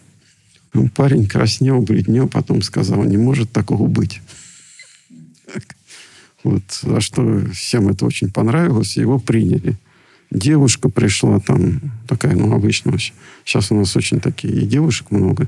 Ну, 0.73 0.87
парень 0.87 1.27
краснел, 1.27 1.81
бледнел, 1.81 2.27
потом 2.27 2.61
сказал, 2.61 3.03
не 3.03 3.17
может 3.17 3.51
такого 3.51 3.87
быть. 3.87 4.21
Вот, 6.43 6.63
а 6.83 7.01
что 7.01 7.45
всем 7.53 7.89
это 7.89 8.05
очень 8.05 8.31
понравилось, 8.31 8.97
его 8.97 9.19
приняли. 9.19 9.77
Девушка 10.31 10.89
пришла 10.89 11.39
там, 11.39 11.81
такая, 12.07 12.35
ну, 12.35 12.53
обычно 12.53 12.97
Сейчас 13.43 13.71
у 13.71 13.75
нас 13.75 13.95
очень 13.95 14.19
такие 14.19 14.53
и 14.53 14.65
девушек 14.65 15.11
много. 15.11 15.47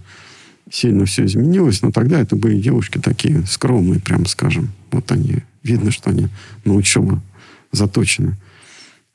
Сильно 0.69 1.05
все 1.05 1.25
изменилось, 1.25 1.81
но 1.81 1.91
тогда 1.91 2.19
это 2.19 2.35
были 2.35 2.59
девушки 2.59 2.97
такие 2.97 3.45
скромные, 3.45 3.99
прям 3.99 4.25
скажем. 4.25 4.71
Вот 4.91 5.11
они, 5.11 5.37
видно, 5.63 5.91
что 5.91 6.09
они 6.09 6.27
на 6.65 6.73
учебу 6.73 7.21
заточены. 7.71 8.37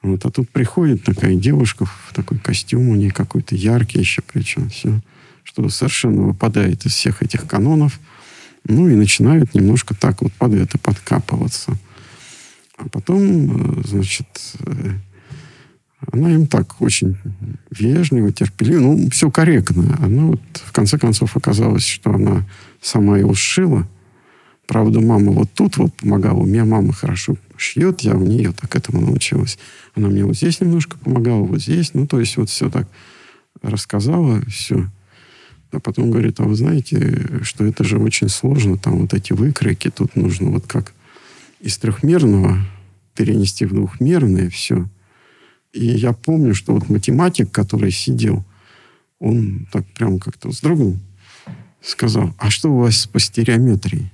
Вот, 0.03 0.25
а 0.25 0.31
тут 0.31 0.49
приходит 0.51 1.03
такая 1.03 1.35
девушка 1.35 1.85
в 1.85 2.13
такой 2.15 2.39
костюм 2.39 2.89
у 2.89 2.95
нее 2.95 3.11
какой-то 3.11 3.55
яркий 3.55 3.99
еще 3.99 4.23
причем. 4.23 4.71
Все, 4.71 5.01
что 5.43 5.69
совершенно 5.69 6.23
выпадает 6.23 6.87
из 6.87 6.93
всех 6.93 7.23
этих 7.23 7.47
канонов– 7.47 8.01
ну 8.69 8.89
и 8.89 8.95
начинают 8.95 9.55
немножко 9.55 9.95
так 9.95 10.23
вот 10.23 10.33
под 10.33 10.55
это 10.55 10.79
подкапываться. 10.79 11.73
А 12.77 12.89
потом, 12.89 13.81
э, 13.81 13.83
значит, 13.87 14.27
э, 14.61 14.91
она 16.13 16.31
им 16.31 16.47
так 16.47 16.81
очень 16.81 17.17
вежливо, 17.71 18.33
терпеливо, 18.33 18.81
ну, 18.81 19.11
все 19.11 19.31
корректно. 19.31 19.97
Она 20.01 20.27
вот, 20.27 20.41
в 20.53 20.73
конце 20.73 20.99
концов, 20.99 21.37
оказалось, 21.37 21.87
что 21.87 22.15
она 22.15 22.47
сама 22.83 23.19
его 23.19 23.35
сшила. 23.35 23.89
Правда, 24.67 25.01
мама 25.01 25.33
вот 25.33 25.51
тут 25.53 25.77
вот 25.77 25.95
помогала. 25.95 26.39
У 26.39 26.47
меня 26.47 26.65
мама 26.65 26.93
хорошо 26.93 27.37
шьет, 27.57 28.01
я 28.01 28.15
у 28.15 28.25
нее 28.25 28.53
так 28.53 28.75
этому 28.75 29.01
научилась. 29.01 29.59
Она 29.95 30.09
мне 30.09 30.25
вот 30.25 30.37
здесь 30.37 30.61
немножко 30.61 30.99
помогала, 30.99 31.43
вот 31.43 31.63
здесь. 31.63 31.95
Ну, 31.95 32.07
то 32.07 32.21
есть 32.21 32.37
вот 32.37 32.51
все 32.51 32.69
так 32.69 32.89
рассказала, 33.63 34.43
все. 34.47 34.87
А 35.73 35.81
потом 35.81 36.11
говорит, 36.11 36.41
а 36.41 36.45
вы 36.45 36.55
знаете, 36.55 37.41
что 37.43 37.65
это 37.65 37.85
же 37.85 37.99
очень 37.99 38.29
сложно, 38.29 38.79
там 38.79 39.01
вот 39.01 39.15
эти 39.15 39.33
выкройки, 39.33 39.91
тут 39.91 40.17
нужно 40.17 40.51
вот 40.51 40.67
как 40.67 40.93
из 41.61 41.77
трехмерного 41.79 42.59
перенести 43.15 43.65
в 43.65 43.75
двухмерное 43.75 44.49
все. 44.51 44.89
И 45.73 45.87
я 45.87 46.13
помню, 46.13 46.55
что 46.55 46.73
вот 46.73 46.89
математик, 46.89 47.51
который 47.51 47.91
сидел, 47.91 48.45
он 49.19 49.67
так 49.73 49.87
прям 49.89 50.19
как-то 50.19 50.49
вздрогнул, 50.49 50.97
сказал, 51.83 52.35
а 52.39 52.51
что 52.51 52.71
у 52.71 52.79
вас 52.79 53.07
по 53.07 53.19
стереометрии 53.19 54.11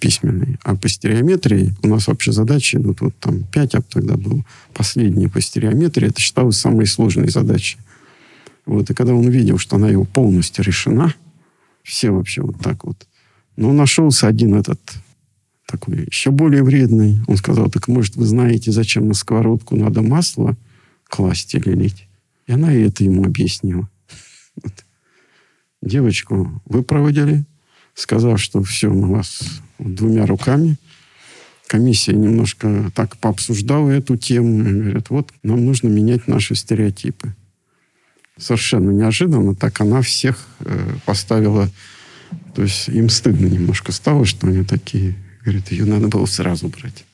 письменной? 0.00 0.58
А 0.62 0.76
по 0.76 0.88
стереометрии 0.88 1.74
у 1.82 1.88
нас 1.88 2.06
вообще 2.06 2.32
задачи 2.32 2.76
идут, 2.76 3.00
вот 3.00 3.16
там 3.18 3.44
пять, 3.44 3.74
а 3.74 3.82
тогда 3.82 4.16
был 4.16 4.44
последний 4.72 5.28
по 5.28 5.40
стереометрии, 5.40 6.08
это 6.08 6.20
считалось 6.20 6.58
самой 6.58 6.86
сложной 6.86 7.28
задачей. 7.28 7.78
Вот, 8.66 8.90
и 8.90 8.94
когда 8.94 9.14
он 9.14 9.26
увидел, 9.26 9.58
что 9.58 9.76
она 9.76 9.88
его 9.88 10.04
полностью 10.04 10.64
решена, 10.64 11.14
все 11.82 12.10
вообще 12.10 12.42
вот 12.42 12.58
так 12.60 12.84
вот. 12.84 13.06
Но 13.56 13.72
нашелся 13.72 14.26
один 14.26 14.54
этот 14.54 14.80
такой 15.66 16.06
еще 16.06 16.30
более 16.30 16.62
вредный. 16.62 17.18
Он 17.26 17.36
сказал, 17.36 17.70
так 17.70 17.88
может 17.88 18.16
вы 18.16 18.26
знаете, 18.26 18.72
зачем 18.72 19.06
на 19.06 19.14
сковородку 19.14 19.76
надо 19.76 20.02
масло 20.02 20.56
класть 21.04 21.54
или 21.54 21.70
лить? 21.70 22.08
И 22.46 22.52
она 22.52 22.72
и 22.72 22.82
это 22.82 23.04
ему 23.04 23.24
объяснила. 23.24 23.88
Вот. 24.56 24.72
Девочку 25.82 26.62
выпроводили, 26.64 27.44
сказав, 27.94 28.40
что 28.40 28.62
все, 28.62 28.90
мы 28.90 29.08
вас 29.08 29.42
двумя 29.78 30.26
руками. 30.26 30.76
Комиссия 31.66 32.14
немножко 32.14 32.90
так 32.94 33.16
пообсуждала 33.18 33.90
эту 33.90 34.16
тему. 34.16 34.62
Говорят, 34.62 35.10
вот 35.10 35.32
нам 35.42 35.64
нужно 35.64 35.88
менять 35.88 36.28
наши 36.28 36.54
стереотипы 36.54 37.34
совершенно 38.36 38.90
неожиданно 38.90 39.54
так 39.54 39.80
она 39.80 40.02
всех 40.02 40.46
э, 40.60 40.96
поставила, 41.04 41.70
то 42.54 42.62
есть 42.62 42.88
им 42.88 43.08
стыдно 43.08 43.46
немножко 43.46 43.92
стало, 43.92 44.24
что 44.24 44.46
они 44.46 44.64
такие, 44.64 45.14
говорит, 45.42 45.70
ее 45.72 45.84
надо 45.84 46.08
было 46.08 46.26
сразу 46.26 46.68
брать. 46.68 47.04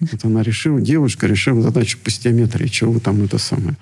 Вот 0.00 0.24
она 0.24 0.42
решила, 0.42 0.80
девушка 0.80 1.26
решила 1.26 1.62
задачу 1.62 1.98
по 2.02 2.10
стеометрии, 2.10 2.68
чего 2.68 2.92
вы 2.92 3.00
там 3.00 3.22
это 3.22 3.38
самое. 3.38 3.76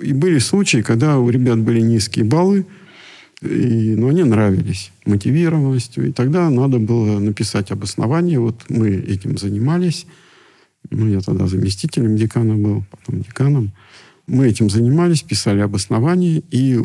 И 0.00 0.12
были 0.12 0.38
случаи, 0.38 0.78
когда 0.78 1.18
у 1.18 1.28
ребят 1.28 1.58
были 1.58 1.80
низкие 1.80 2.24
баллы, 2.24 2.66
но 3.42 4.08
они 4.08 4.24
нравились 4.24 4.92
мотивированностью. 5.04 6.08
И 6.08 6.12
тогда 6.12 6.48
надо 6.48 6.78
было 6.78 7.18
написать 7.18 7.70
обоснование. 7.70 8.38
Вот 8.38 8.62
мы 8.68 8.90
этим 8.90 9.36
занимались. 9.36 10.06
Ну, 10.90 11.08
я 11.08 11.20
тогда 11.20 11.46
заместителем 11.46 12.16
декана 12.16 12.54
был, 12.54 12.84
потом 12.90 13.22
деканом. 13.22 13.72
Мы 14.26 14.48
этим 14.48 14.70
занимались, 14.70 15.22
писали 15.22 15.60
обоснование, 15.60 16.42
и 16.50 16.80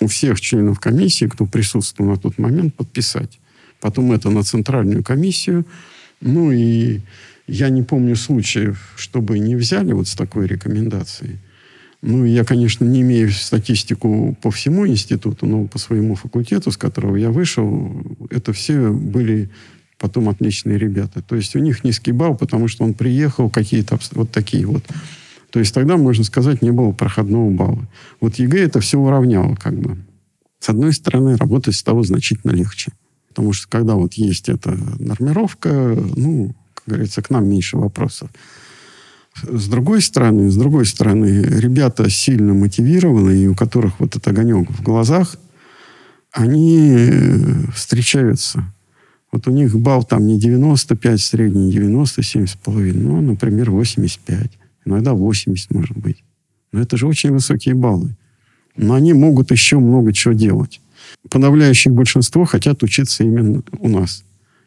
у 0.00 0.06
всех 0.06 0.40
членов 0.40 0.80
комиссии, 0.80 1.26
кто 1.26 1.46
присутствовал 1.46 2.10
на 2.10 2.16
тот 2.16 2.38
момент, 2.38 2.74
подписать. 2.74 3.38
Потом 3.80 4.12
это 4.12 4.30
на 4.30 4.42
центральную 4.42 5.04
комиссию. 5.04 5.66
Ну 6.20 6.50
и 6.50 7.00
я 7.46 7.68
не 7.68 7.82
помню 7.82 8.16
случаев, 8.16 8.94
чтобы 8.96 9.38
не 9.38 9.56
взяли 9.56 9.92
вот 9.92 10.08
с 10.08 10.14
такой 10.14 10.46
рекомендацией. 10.46 11.38
Ну, 12.06 12.24
я, 12.24 12.44
конечно, 12.44 12.84
не 12.84 13.00
имею 13.00 13.30
статистику 13.30 14.36
по 14.42 14.50
всему 14.50 14.86
институту, 14.86 15.46
но 15.46 15.66
по 15.66 15.78
своему 15.78 16.16
факультету, 16.16 16.70
с 16.70 16.76
которого 16.76 17.16
я 17.16 17.30
вышел, 17.30 18.04
это 18.30 18.52
все 18.52 18.90
были 18.90 19.48
потом 19.98 20.28
отличные 20.28 20.76
ребята. 20.76 21.22
То 21.22 21.34
есть 21.34 21.56
у 21.56 21.60
них 21.60 21.82
низкий 21.82 22.12
балл, 22.12 22.36
потому 22.36 22.68
что 22.68 22.84
он 22.84 22.92
приехал, 22.92 23.48
какие-то 23.48 23.98
вот 24.12 24.30
такие 24.30 24.66
вот 24.66 24.84
то 25.54 25.60
есть 25.60 25.72
тогда, 25.72 25.96
можно 25.96 26.24
сказать, 26.24 26.62
не 26.62 26.72
было 26.72 26.90
проходного 26.90 27.48
балла. 27.48 27.88
Вот 28.20 28.34
ЕГЭ 28.40 28.64
это 28.64 28.80
все 28.80 28.98
уравняло 28.98 29.54
как 29.54 29.78
бы. 29.78 29.98
С 30.58 30.68
одной 30.68 30.92
стороны, 30.92 31.36
работать 31.36 31.76
стало 31.76 32.02
значительно 32.02 32.50
легче. 32.50 32.90
Потому 33.28 33.52
что 33.52 33.68
когда 33.68 33.94
вот 33.94 34.14
есть 34.14 34.48
эта 34.48 34.76
нормировка, 34.98 35.96
ну, 36.16 36.56
как 36.74 36.86
говорится, 36.88 37.22
к 37.22 37.30
нам 37.30 37.48
меньше 37.48 37.76
вопросов. 37.76 38.30
С 39.44 39.68
другой 39.68 40.02
стороны, 40.02 40.50
с 40.50 40.56
другой 40.56 40.86
стороны, 40.86 41.44
ребята 41.44 42.10
сильно 42.10 42.52
мотивированы, 42.52 43.44
и 43.44 43.46
у 43.46 43.54
которых 43.54 44.00
вот 44.00 44.16
этот 44.16 44.26
огонек 44.26 44.68
в 44.68 44.82
глазах, 44.82 45.36
они 46.32 46.98
встречаются. 47.72 48.74
Вот 49.30 49.46
у 49.46 49.52
них 49.52 49.78
балл 49.78 50.02
там 50.02 50.26
не 50.26 50.36
95 50.36 51.20
средний, 51.20 51.72
97,5, 51.72 52.92
ну, 52.94 53.20
например, 53.20 53.70
85. 53.70 54.50
Иногда 54.84 55.14
80, 55.14 55.72
может 55.72 55.96
быть. 55.96 56.22
Но 56.72 56.80
это 56.80 56.96
же 56.96 57.06
очень 57.06 57.30
высокие 57.30 57.74
баллы. 57.74 58.16
Но 58.76 58.94
они 58.94 59.12
могут 59.12 59.50
еще 59.50 59.78
много 59.78 60.12
чего 60.12 60.34
делать. 60.34 60.80
Подавляющее 61.30 61.92
большинство 61.92 62.44
хотят 62.44 62.82
учиться 62.82 63.24
именно 63.24 63.62
у 63.78 63.88
нас. 63.88 64.24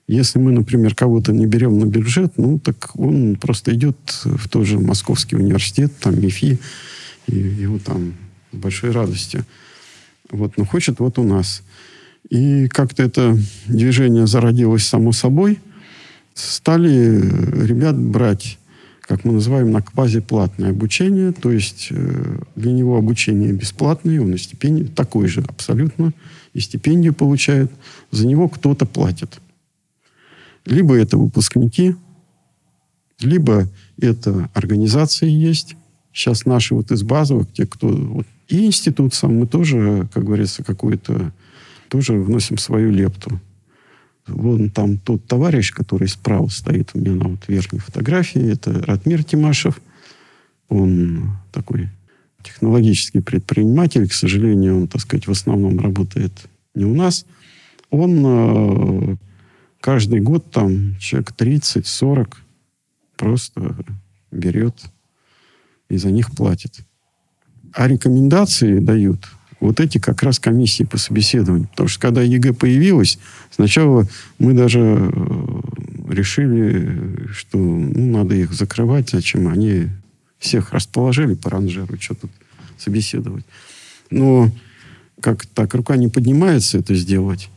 Если 0.07 0.39
мы, 0.39 0.51
например, 0.51 0.95
кого-то 0.95 1.33
не 1.33 1.45
берем 1.45 1.77
на 1.79 1.85
бюджет, 1.85 2.37
ну, 2.37 2.59
так 2.59 2.91
он 2.95 3.35
просто 3.35 3.75
идет 3.75 3.97
в 4.23 4.47
тот 4.47 4.65
же 4.65 4.79
Московский 4.79 5.35
университет, 5.35 5.91
там, 5.99 6.19
МИФИ, 6.19 6.59
и 7.27 7.35
его 7.35 7.77
там 7.79 8.13
с 8.53 8.55
большой 8.55 8.91
радостью. 8.91 9.43
Вот, 10.31 10.57
но 10.57 10.65
хочет 10.65 10.99
вот 10.99 11.19
у 11.19 11.23
нас. 11.23 11.61
И 12.29 12.67
как-то 12.69 13.03
это 13.03 13.37
движение 13.67 14.27
зародилось 14.27 14.85
само 14.85 15.11
собой. 15.11 15.59
Стали 16.33 17.19
ребят 17.65 17.97
брать, 17.97 18.59
как 19.07 19.23
мы 19.23 19.33
называем, 19.33 19.71
на 19.71 19.81
квазиплатное 19.81 20.71
обучение. 20.71 21.31
То 21.31 21.51
есть 21.51 21.87
э, 21.91 22.39
для 22.55 22.73
него 22.73 22.97
обучение 22.97 23.53
бесплатное, 23.53 24.19
он 24.19 24.33
и 24.33 24.37
стипендию 24.37 24.89
такой 24.89 25.27
же 25.27 25.41
абсолютно, 25.41 26.13
и 26.53 26.59
стипендию 26.59 27.13
получает. 27.13 27.71
За 28.11 28.27
него 28.27 28.49
кто-то 28.49 28.85
платит. 28.85 29.39
Либо 30.65 30.95
это 30.95 31.17
выпускники, 31.17 31.95
либо 33.21 33.67
это 33.99 34.49
организации 34.53 35.29
есть. 35.29 35.75
Сейчас 36.11 36.45
наши 36.45 36.75
вот 36.75 36.91
из 36.91 37.03
базовых, 37.03 37.51
те, 37.53 37.65
кто... 37.65 37.87
Вот, 37.87 38.25
и 38.49 38.65
институт 38.65 39.13
сам, 39.13 39.37
мы 39.37 39.47
тоже, 39.47 40.07
как 40.13 40.25
говорится, 40.25 40.63
какую-то... 40.63 41.31
Тоже 41.89 42.13
вносим 42.13 42.57
свою 42.57 42.91
лепту. 42.91 43.39
Вон 44.27 44.69
там 44.69 44.97
тот 44.97 45.25
товарищ, 45.25 45.73
который 45.73 46.07
справа 46.07 46.47
стоит 46.49 46.91
у 46.93 46.99
меня 46.99 47.11
на 47.11 47.29
вот 47.29 47.47
верхней 47.47 47.79
фотографии, 47.79 48.51
это 48.51 48.73
Ратмир 48.85 49.23
Тимашев. 49.23 49.81
Он 50.69 51.31
такой 51.51 51.89
технологический 52.43 53.21
предприниматель. 53.21 54.07
К 54.07 54.13
сожалению, 54.13 54.81
он, 54.81 54.87
так 54.87 55.01
сказать, 55.01 55.27
в 55.27 55.31
основном 55.31 55.79
работает 55.79 56.33
не 56.75 56.85
у 56.85 56.93
нас. 56.93 57.25
Он 57.89 58.23
э, 58.25 59.15
каждый 59.79 60.19
год 60.19 60.51
там 60.51 60.97
человек 60.99 61.31
30-40 61.37 62.33
просто 63.15 63.75
берет 64.31 64.75
и 65.89 65.97
за 65.97 66.11
них 66.11 66.31
платит. 66.31 66.79
А 67.73 67.87
рекомендации 67.87 68.79
дают 68.79 69.27
вот 69.59 69.79
эти 69.79 69.97
как 69.97 70.23
раз 70.23 70.39
комиссии 70.39 70.83
по 70.83 70.97
собеседованию. 70.97 71.67
Потому 71.69 71.89
что 71.89 71.99
когда 71.99 72.21
ЕГЭ 72.21 72.53
появилась, 72.53 73.17
сначала 73.51 74.07
мы 74.39 74.53
даже 74.53 74.79
э, 74.79 75.61
решили, 76.09 77.27
что 77.31 77.57
ну, 77.57 78.17
надо 78.17 78.35
их 78.35 78.53
закрывать, 78.53 79.09
зачем 79.09 79.47
они 79.47 79.87
всех 80.39 80.73
расположили 80.73 81.33
по 81.33 81.49
ранжеру, 81.49 81.99
что 81.99 82.15
тут 82.15 82.31
собеседовать. 82.77 83.45
Но 84.11 84.51
как 85.21 85.45
так 85.47 85.73
рука 85.73 85.97
не 85.97 86.07
поднимается 86.07 86.77
это 86.77 86.93
сделать. 86.95 87.49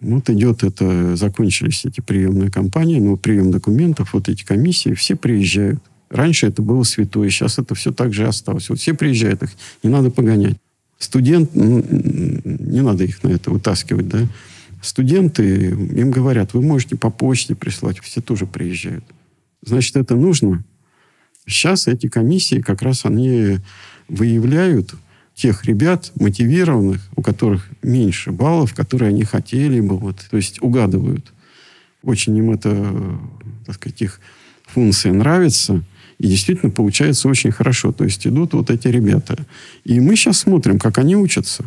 Вот 0.00 0.30
идет 0.30 0.62
это, 0.62 1.16
закончились 1.16 1.84
эти 1.84 2.00
приемные 2.00 2.52
кампании, 2.52 3.00
ну, 3.00 3.16
прием 3.16 3.50
документов, 3.50 4.12
вот 4.12 4.28
эти 4.28 4.44
комиссии, 4.44 4.94
все 4.94 5.16
приезжают. 5.16 5.82
Раньше 6.08 6.46
это 6.46 6.62
было 6.62 6.84
святое, 6.84 7.30
сейчас 7.30 7.58
это 7.58 7.74
все 7.74 7.92
так 7.92 8.12
же 8.12 8.28
осталось. 8.28 8.68
Вот 8.68 8.78
все 8.78 8.94
приезжают, 8.94 9.42
их 9.42 9.50
не 9.82 9.90
надо 9.90 10.10
погонять. 10.10 10.56
Студент, 10.98 11.54
ну, 11.54 11.84
не 11.88 12.80
надо 12.82 13.04
их 13.04 13.22
на 13.22 13.28
это 13.28 13.50
вытаскивать, 13.50 14.08
да. 14.08 14.26
Студенты, 14.82 15.70
им 15.70 16.10
говорят, 16.10 16.54
вы 16.54 16.62
можете 16.62 16.96
по 16.96 17.10
почте 17.10 17.54
прислать, 17.54 17.98
все 18.00 18.20
тоже 18.20 18.46
приезжают. 18.46 19.04
Значит, 19.64 19.96
это 19.96 20.16
нужно. 20.16 20.64
Сейчас 21.46 21.88
эти 21.88 22.08
комиссии 22.08 22.60
как 22.60 22.82
раз 22.82 23.04
они 23.04 23.58
выявляют 24.08 24.94
тех 25.34 25.64
ребят, 25.64 26.10
мотивированных, 26.16 27.00
у 27.14 27.22
которых 27.22 27.68
меньше 27.82 28.32
баллов, 28.32 28.74
которые 28.74 29.10
они 29.10 29.22
хотели 29.22 29.80
бы, 29.80 29.96
вот, 29.96 30.16
то 30.30 30.36
есть 30.36 30.60
угадывают. 30.60 31.32
Очень 32.02 32.36
им 32.36 32.50
это, 32.50 33.20
так 33.66 33.76
сказать, 33.76 34.02
их 34.02 34.20
функция 34.66 35.12
нравится, 35.12 35.84
и 36.18 36.26
действительно 36.26 36.70
получается 36.70 37.28
очень 37.28 37.52
хорошо. 37.52 37.92
То 37.92 38.04
есть 38.04 38.26
идут 38.26 38.52
вот 38.52 38.70
эти 38.70 38.88
ребята. 38.88 39.46
И 39.84 40.00
мы 40.00 40.16
сейчас 40.16 40.38
смотрим, 40.38 40.78
как 40.78 40.98
они 40.98 41.16
учатся. 41.16 41.64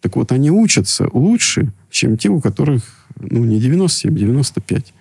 Так 0.00 0.16
вот, 0.16 0.32
они 0.32 0.50
учатся 0.50 1.08
лучше, 1.12 1.72
чем 1.90 2.16
те, 2.16 2.28
у 2.28 2.40
которых, 2.40 2.82
ну, 3.18 3.44
не 3.44 3.60
97, 3.60 4.14
95. 4.14 4.92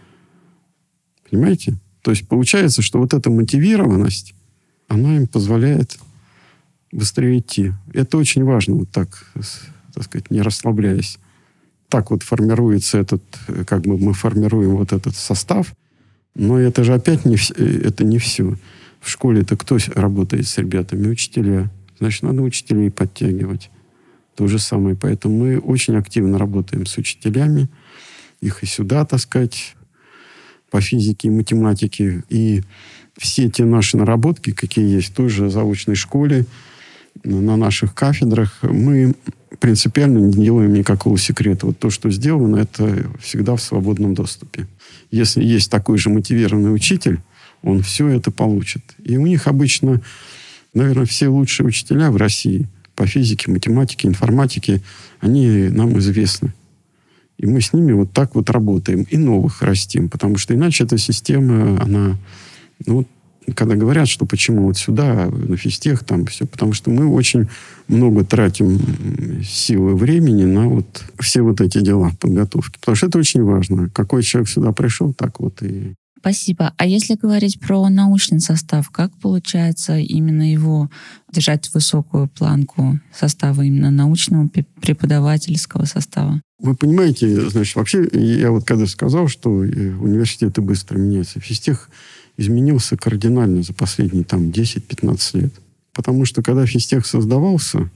Понимаете? 1.29 1.75
То 2.01 2.11
есть 2.11 2.27
получается, 2.27 2.81
что 2.81 2.99
вот 2.99 3.13
эта 3.13 3.29
мотивированность, 3.29 4.33
она 4.87 5.15
им 5.15 5.27
позволяет 5.27 5.97
быстрее 6.91 7.39
идти. 7.39 7.71
Это 7.93 8.17
очень 8.17 8.43
важно, 8.43 8.75
вот 8.75 8.91
так, 8.91 9.25
так 9.93 10.03
сказать, 10.03 10.29
не 10.29 10.41
расслабляясь. 10.41 11.17
Так 11.87 12.11
вот 12.11 12.23
формируется 12.23 12.97
этот, 12.97 13.23
как 13.65 13.81
бы 13.81 13.97
мы 13.97 14.13
формируем 14.13 14.75
вот 14.75 14.91
этот 14.93 15.15
состав, 15.15 15.73
но 16.35 16.59
это 16.59 16.83
же 16.83 16.93
опять 16.93 17.25
не, 17.25 17.37
это 17.57 18.03
не 18.03 18.17
все. 18.17 18.55
В 18.99 19.09
школе-то 19.09 19.57
кто 19.57 19.77
работает 19.95 20.47
с 20.47 20.57
ребятами? 20.57 21.07
Учителя. 21.07 21.69
Значит, 21.99 22.23
надо 22.23 22.41
учителей 22.41 22.89
подтягивать. 22.89 23.69
То 24.35 24.47
же 24.47 24.59
самое. 24.59 24.95
Поэтому 24.95 25.37
мы 25.37 25.59
очень 25.59 25.95
активно 25.95 26.37
работаем 26.37 26.85
с 26.85 26.97
учителями. 26.97 27.67
Их 28.41 28.63
и 28.63 28.65
сюда 28.65 29.05
таскать 29.05 29.75
по 30.71 30.81
физике 30.81 31.27
и 31.27 31.31
математике. 31.31 32.23
И 32.29 32.63
все 33.17 33.49
те 33.49 33.65
наши 33.65 33.97
наработки, 33.97 34.51
какие 34.51 34.95
есть 34.95 35.09
в 35.09 35.15
той 35.15 35.29
же 35.29 35.49
заочной 35.49 35.95
школе, 35.95 36.45
на 37.23 37.57
наших 37.57 37.93
кафедрах, 37.93 38.59
мы 38.63 39.13
принципиально 39.63 40.17
не 40.17 40.33
делаем 40.33 40.73
никакого 40.73 41.17
секрета. 41.17 41.67
Вот 41.67 41.79
то, 41.79 41.89
что 41.89 42.11
сделано, 42.11 42.57
это 42.57 43.09
всегда 43.21 43.55
в 43.55 43.61
свободном 43.61 44.13
доступе. 44.13 44.67
Если 45.09 45.41
есть 45.41 45.71
такой 45.71 45.97
же 45.97 46.09
мотивированный 46.09 46.75
учитель, 46.75 47.21
он 47.61 47.81
все 47.81 48.09
это 48.09 48.29
получит. 48.29 48.81
И 49.05 49.15
у 49.15 49.25
них 49.25 49.47
обычно, 49.47 50.01
наверное, 50.73 51.05
все 51.05 51.29
лучшие 51.29 51.65
учителя 51.65 52.11
в 52.11 52.17
России 52.17 52.67
по 52.93 53.07
физике, 53.07 53.49
математике, 53.49 54.09
информатике, 54.09 54.81
они 55.21 55.69
нам 55.69 55.97
известны. 55.97 56.53
И 57.37 57.45
мы 57.45 57.61
с 57.61 57.71
ними 57.71 57.93
вот 57.93 58.11
так 58.11 58.35
вот 58.35 58.49
работаем. 58.49 59.03
И 59.03 59.15
новых 59.15 59.61
растим. 59.61 60.09
Потому 60.09 60.37
что 60.37 60.53
иначе 60.53 60.83
эта 60.83 60.97
система, 60.97 61.81
она... 61.81 62.17
Ну, 62.85 63.07
когда 63.55 63.75
говорят, 63.75 64.07
что 64.07 64.25
почему 64.25 64.65
вот 64.65 64.77
сюда, 64.77 65.29
на 65.29 65.57
физтех, 65.57 66.03
там 66.03 66.25
все, 66.25 66.45
потому 66.45 66.73
что 66.73 66.89
мы 66.89 67.07
очень 67.07 67.47
много 67.87 68.23
тратим 68.23 68.79
силы 69.43 69.95
времени 69.95 70.45
на 70.45 70.67
вот 70.67 71.03
все 71.19 71.41
вот 71.41 71.61
эти 71.61 71.81
дела 71.81 72.11
подготовки. 72.19 72.79
Потому 72.79 72.95
что 72.95 73.07
это 73.07 73.19
очень 73.19 73.43
важно. 73.43 73.89
Какой 73.89 74.23
человек 74.23 74.49
сюда 74.49 74.71
пришел, 74.71 75.13
так 75.13 75.39
вот 75.39 75.61
и... 75.61 75.93
Спасибо. 76.19 76.73
А 76.77 76.85
если 76.85 77.15
говорить 77.15 77.59
про 77.59 77.89
научный 77.89 78.39
состав, 78.39 78.89
как 78.91 79.11
получается 79.17 79.97
именно 79.97 80.49
его 80.49 80.89
держать 81.29 81.69
высокую 81.73 82.29
планку 82.29 82.97
состава 83.13 83.61
именно 83.63 83.91
научного 83.91 84.47
преподавательского 84.47 85.83
состава? 85.83 86.41
Вы 86.59 86.75
понимаете, 86.75 87.49
значит, 87.49 87.75
вообще 87.75 88.07
я 88.13 88.51
вот 88.51 88.63
когда 88.63 88.87
сказал, 88.87 89.27
что 89.27 89.49
университеты 89.49 90.61
быстро 90.61 90.97
меняются, 90.97 91.41
физтех 91.41 91.89
изменился 92.37 92.97
кардинально 92.97 93.63
за 93.63 93.73
последние 93.73 94.23
там 94.23 94.49
10-15 94.49 95.41
лет. 95.41 95.53
Потому 95.93 96.25
что 96.25 96.41
когда 96.41 96.65
физтех 96.65 97.05
создавался, 97.05 97.89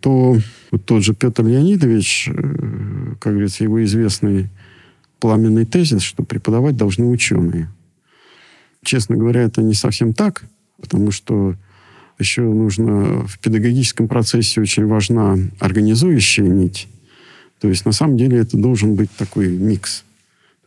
то 0.00 0.38
вот 0.70 0.84
тот 0.84 1.02
же 1.02 1.14
Петр 1.14 1.44
Леонидович, 1.44 2.28
э, 2.28 3.14
как 3.20 3.32
говорится, 3.32 3.64
его 3.64 3.82
известный 3.84 4.48
пламенный 5.18 5.64
тезис, 5.64 6.02
что 6.02 6.22
преподавать 6.22 6.76
должны 6.76 7.06
ученые. 7.06 7.68
Честно 8.84 9.16
говоря, 9.16 9.42
это 9.42 9.62
не 9.62 9.74
совсем 9.74 10.14
так, 10.14 10.44
потому 10.80 11.10
что 11.10 11.56
еще 12.18 12.42
нужно 12.42 13.26
в 13.26 13.38
педагогическом 13.40 14.08
процессе 14.08 14.60
очень 14.60 14.86
важна 14.86 15.36
организующая 15.58 16.46
нить. 16.46 16.88
То 17.60 17.68
есть 17.68 17.84
на 17.84 17.92
самом 17.92 18.16
деле 18.16 18.38
это 18.38 18.56
должен 18.56 18.94
быть 18.94 19.10
такой 19.10 19.48
микс. 19.48 20.04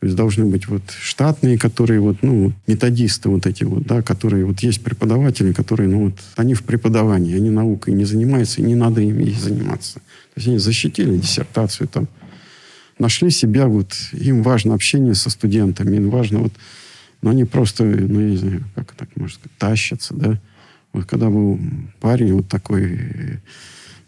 То 0.02 0.06
есть 0.06 0.16
должны 0.16 0.46
быть 0.46 0.66
вот 0.66 0.82
штатные, 1.00 1.56
которые 1.56 2.00
вот, 2.00 2.24
ну, 2.24 2.52
методисты 2.66 3.28
вот 3.28 3.46
эти 3.46 3.62
вот, 3.62 3.84
да, 3.84 4.02
которые 4.02 4.44
вот 4.44 4.58
есть 4.58 4.82
преподаватели, 4.82 5.52
которые, 5.52 5.88
ну, 5.88 6.06
вот, 6.06 6.14
они 6.34 6.54
в 6.54 6.64
преподавании, 6.64 7.36
они 7.36 7.50
наукой 7.50 7.94
не 7.94 8.04
занимаются, 8.04 8.60
и 8.60 8.64
не 8.64 8.74
надо 8.74 9.00
им 9.00 9.20
ей 9.20 9.32
заниматься. 9.32 10.00
То 10.00 10.38
есть 10.38 10.48
они 10.48 10.58
защитили 10.58 11.18
диссертацию 11.18 11.86
там, 11.86 12.08
нашли 12.98 13.30
себя, 13.30 13.68
вот, 13.68 13.94
им 14.10 14.42
важно 14.42 14.74
общение 14.74 15.14
со 15.14 15.30
студентами, 15.30 15.94
им 15.94 16.10
важно 16.10 16.40
вот, 16.40 16.52
но 17.22 17.30
они 17.30 17.44
просто, 17.44 17.84
ну, 17.84 18.18
я 18.18 18.30
не 18.30 18.36
знаю, 18.36 18.64
как 18.74 18.90
так 18.94 19.08
можно 19.14 19.36
сказать, 19.36 19.56
тащатся, 19.56 20.14
да. 20.14 20.40
Вот 20.92 21.04
когда 21.04 21.30
был 21.30 21.60
парень 22.00 22.32
вот 22.32 22.48
такой, 22.48 23.38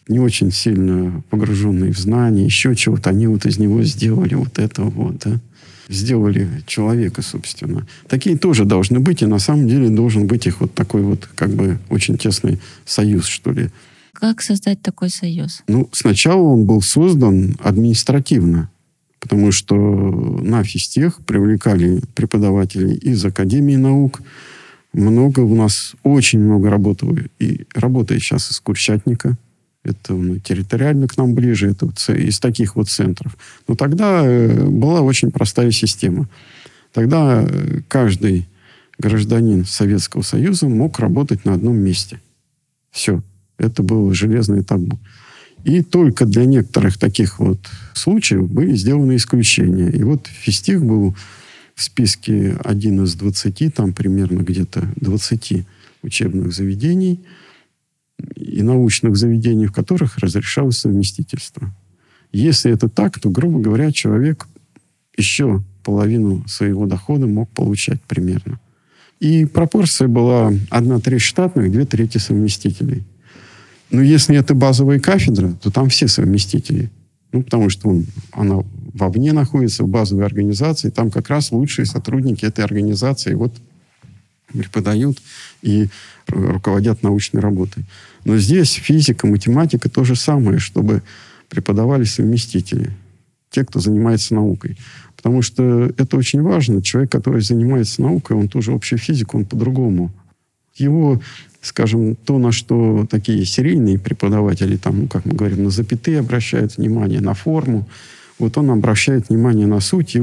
не 0.09 0.19
очень 0.19 0.51
сильно 0.51 1.23
погруженный 1.31 1.93
в 1.93 1.99
знания, 2.01 2.45
еще 2.45 2.75
чего-то, 2.75 3.11
они 3.11 3.29
вот 3.29 3.47
из 3.47 3.59
него 3.59 3.81
сделали 3.85 4.35
вот 4.35 4.59
это 4.59 4.83
вот, 4.83 5.19
да. 5.19 5.41
Сделали 5.89 6.49
человека, 6.67 7.23
собственно. 7.23 7.87
Такие 8.09 8.37
тоже 8.37 8.65
должны 8.65 9.01
быть, 9.01 9.23
и 9.23 9.27
на 9.27 9.39
самом 9.39 9.69
деле 9.69 9.89
должен 9.89 10.27
быть 10.27 10.47
их 10.47 10.61
вот 10.61 10.75
такой 10.75 11.03
вот 11.03 11.29
как 11.35 11.51
бы 11.51 11.79
очень 11.91 12.17
тесный 12.17 12.59
союз, 12.85 13.27
что 13.27 13.53
ли. 13.53 13.71
Как 14.13 14.41
создать 14.43 14.81
такой 14.81 15.11
союз? 15.11 15.63
Ну, 15.67 15.89
сначала 15.93 16.41
он 16.41 16.65
был 16.65 16.81
создан 16.81 17.57
административно, 17.63 18.71
потому 19.21 19.53
что 19.53 19.75
на 19.77 20.63
физтех 20.65 21.19
привлекали 21.27 22.01
преподавателей 22.15 22.95
из 22.95 23.25
Академии 23.25 23.77
наук. 23.77 24.23
Много 24.93 25.41
у 25.41 25.55
нас, 25.55 25.95
очень 26.05 26.39
много 26.39 26.71
работало, 26.71 27.19
и 27.41 27.67
работает 27.75 28.23
сейчас 28.23 28.51
из 28.53 28.61
Курчатника. 28.61 29.37
Это 29.85 30.15
ну, 30.15 30.39
территориально 30.39 31.07
к 31.07 31.17
нам 31.19 31.35
ближе, 31.35 31.71
это 31.71 31.87
вот 31.87 32.09
из 32.09 32.41
таких 32.41 32.75
вот 32.75 32.89
центров. 32.89 33.37
Но 33.69 33.75
тогда 33.75 34.23
э, 34.25 34.67
была 34.67 35.03
очень 35.03 35.31
простая 35.31 35.71
система. 35.71 36.27
Тогда 36.93 37.45
э, 37.47 37.81
каждый 37.87 38.49
гражданин 38.99 39.67
Советского 39.67 40.23
Союза 40.23 40.69
мог 40.69 40.99
работать 40.99 41.45
на 41.45 41.53
одном 41.53 41.77
месте. 41.77 42.21
Все. 42.91 43.23
Это 43.59 43.83
было 43.83 44.15
железное 44.15 44.63
табу. 44.63 44.99
И 45.65 45.83
только 45.83 46.27
для 46.27 46.45
некоторых 46.45 46.99
таких 46.99 47.39
вот 47.39 47.59
случаев 47.95 48.51
были 48.51 48.75
сделаны 48.75 49.17
исключения. 49.17 49.91
И 49.91 50.03
вот 50.03 50.27
физтех 50.27 50.83
был 50.83 51.15
в 51.75 51.83
списке 51.83 52.57
один 52.65 53.05
из 53.05 53.15
20, 53.15 53.75
там 53.75 53.93
примерно 53.93 54.41
где-то 54.41 54.87
20 54.97 55.67
учебных 56.03 56.53
заведений 56.53 57.21
и 58.37 58.63
научных 58.63 59.17
заведений, 59.17 59.67
в 59.67 59.73
которых 59.73 60.19
разрешалось 60.19 60.79
совместительство. 60.79 61.75
Если 62.33 62.73
это 62.73 62.89
так, 62.89 63.19
то, 63.19 63.31
грубо 63.31 63.61
говоря, 63.61 63.93
человек 63.93 64.47
еще 65.17 65.63
половину 65.83 66.47
своего 66.49 66.87
дохода 66.87 67.27
мог 67.27 67.49
получать 67.51 68.01
примерно. 68.03 68.59
И 69.21 69.45
пропорция 69.45 70.09
была 70.09 70.53
одна 70.71 70.99
треть 70.99 71.23
штатных, 71.23 71.71
две 71.71 71.85
трети 71.85 72.19
совместителей. 72.19 73.05
Но 73.91 74.03
если 74.03 74.37
это 74.37 74.55
базовая 74.55 74.99
кафедра, 74.99 75.53
то 75.63 75.71
там 75.71 75.89
все 75.89 76.09
совместители. 76.09 76.91
Ну, 77.33 77.43
потому 77.43 77.71
что 77.71 77.89
он, 77.89 78.07
она 78.33 78.65
вовне 78.93 79.33
находится, 79.33 79.85
в 79.85 79.89
базовой 79.89 80.25
организации. 80.25 80.91
Там 80.91 81.11
как 81.11 81.29
раз 81.29 81.53
лучшие 81.53 81.87
сотрудники 81.87 82.45
этой 82.45 82.65
организации 82.65 83.35
вот 83.35 83.55
преподают 84.59 85.19
и 85.63 85.89
руководят 86.27 87.03
научной 87.03 87.41
работой. 87.41 87.85
Но 88.25 88.39
здесь 88.39 88.73
физика, 88.73 89.27
математика 89.27 89.89
то 89.89 90.05
же 90.05 90.17
самое, 90.17 90.59
чтобы 90.59 91.03
преподавали 91.49 92.05
совместители. 92.05 92.91
Те, 93.51 93.65
кто 93.65 93.81
занимается 93.81 94.35
наукой. 94.35 94.77
Потому 95.17 95.43
что 95.43 95.93
это 95.97 96.17
очень 96.17 96.43
важно. 96.43 96.83
Человек, 96.83 97.13
который 97.13 97.43
занимается 97.43 98.03
наукой, 98.03 98.37
он 98.37 98.49
тоже 98.49 98.73
общую 98.73 98.99
физику, 98.99 99.39
он 99.39 99.45
по-другому. 99.45 100.11
Его 100.77 101.21
скажем, 101.65 102.15
то, 102.15 102.39
на 102.39 102.53
что 102.53 103.07
такие 103.11 103.45
серийные 103.45 103.99
преподаватели, 103.99 104.77
там, 104.77 105.01
ну, 105.01 105.09
как 105.09 105.25
мы 105.25 105.33
говорим, 105.33 105.65
на 105.65 105.71
запятые 105.71 106.21
обращают 106.21 106.77
внимание, 106.77 107.21
на 107.21 107.35
форму, 107.35 107.89
вот 108.39 108.59
он 108.59 108.71
обращает 108.71 109.29
внимание 109.29 109.67
на 109.67 109.81
суть. 109.81 110.15
И 110.17 110.23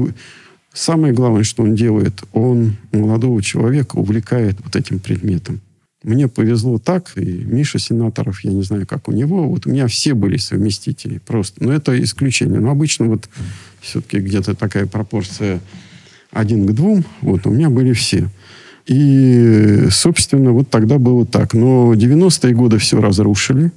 самое 0.72 1.12
главное, 1.12 1.44
что 1.44 1.62
он 1.62 1.74
делает, 1.74 2.22
он 2.32 2.76
молодого 2.92 3.42
человека 3.42 3.96
увлекает 3.96 4.56
вот 4.62 4.76
этим 4.76 4.98
предметом. 4.98 5.60
Мне 6.02 6.26
повезло 6.26 6.78
так, 6.78 7.12
и 7.16 7.24
Миша 7.24 7.78
Сенаторов, 7.78 8.42
я 8.42 8.50
не 8.50 8.62
знаю, 8.62 8.86
как 8.88 9.08
у 9.08 9.12
него, 9.12 9.48
вот 9.48 9.66
у 9.66 9.70
меня 9.70 9.86
все 9.86 10.14
были 10.14 10.36
совместители 10.36 11.18
просто. 11.18 11.62
Но 11.62 11.72
это 11.72 12.00
исключение. 12.02 12.58
Но 12.58 12.70
обычно 12.70 13.06
вот 13.06 13.28
все-таки 13.80 14.18
где-то 14.18 14.54
такая 14.56 14.86
пропорция 14.86 15.60
один 16.32 16.66
к 16.66 16.72
двум, 16.72 17.04
вот 17.20 17.46
у 17.46 17.50
меня 17.50 17.70
были 17.70 17.92
все. 17.92 18.28
И, 18.86 19.86
собственно, 19.90 20.50
вот 20.50 20.70
тогда 20.70 20.98
было 20.98 21.24
так. 21.24 21.54
Но 21.54 21.94
90-е 21.94 22.54
годы 22.54 22.78
все 22.78 23.00
разрушили. 23.00 23.70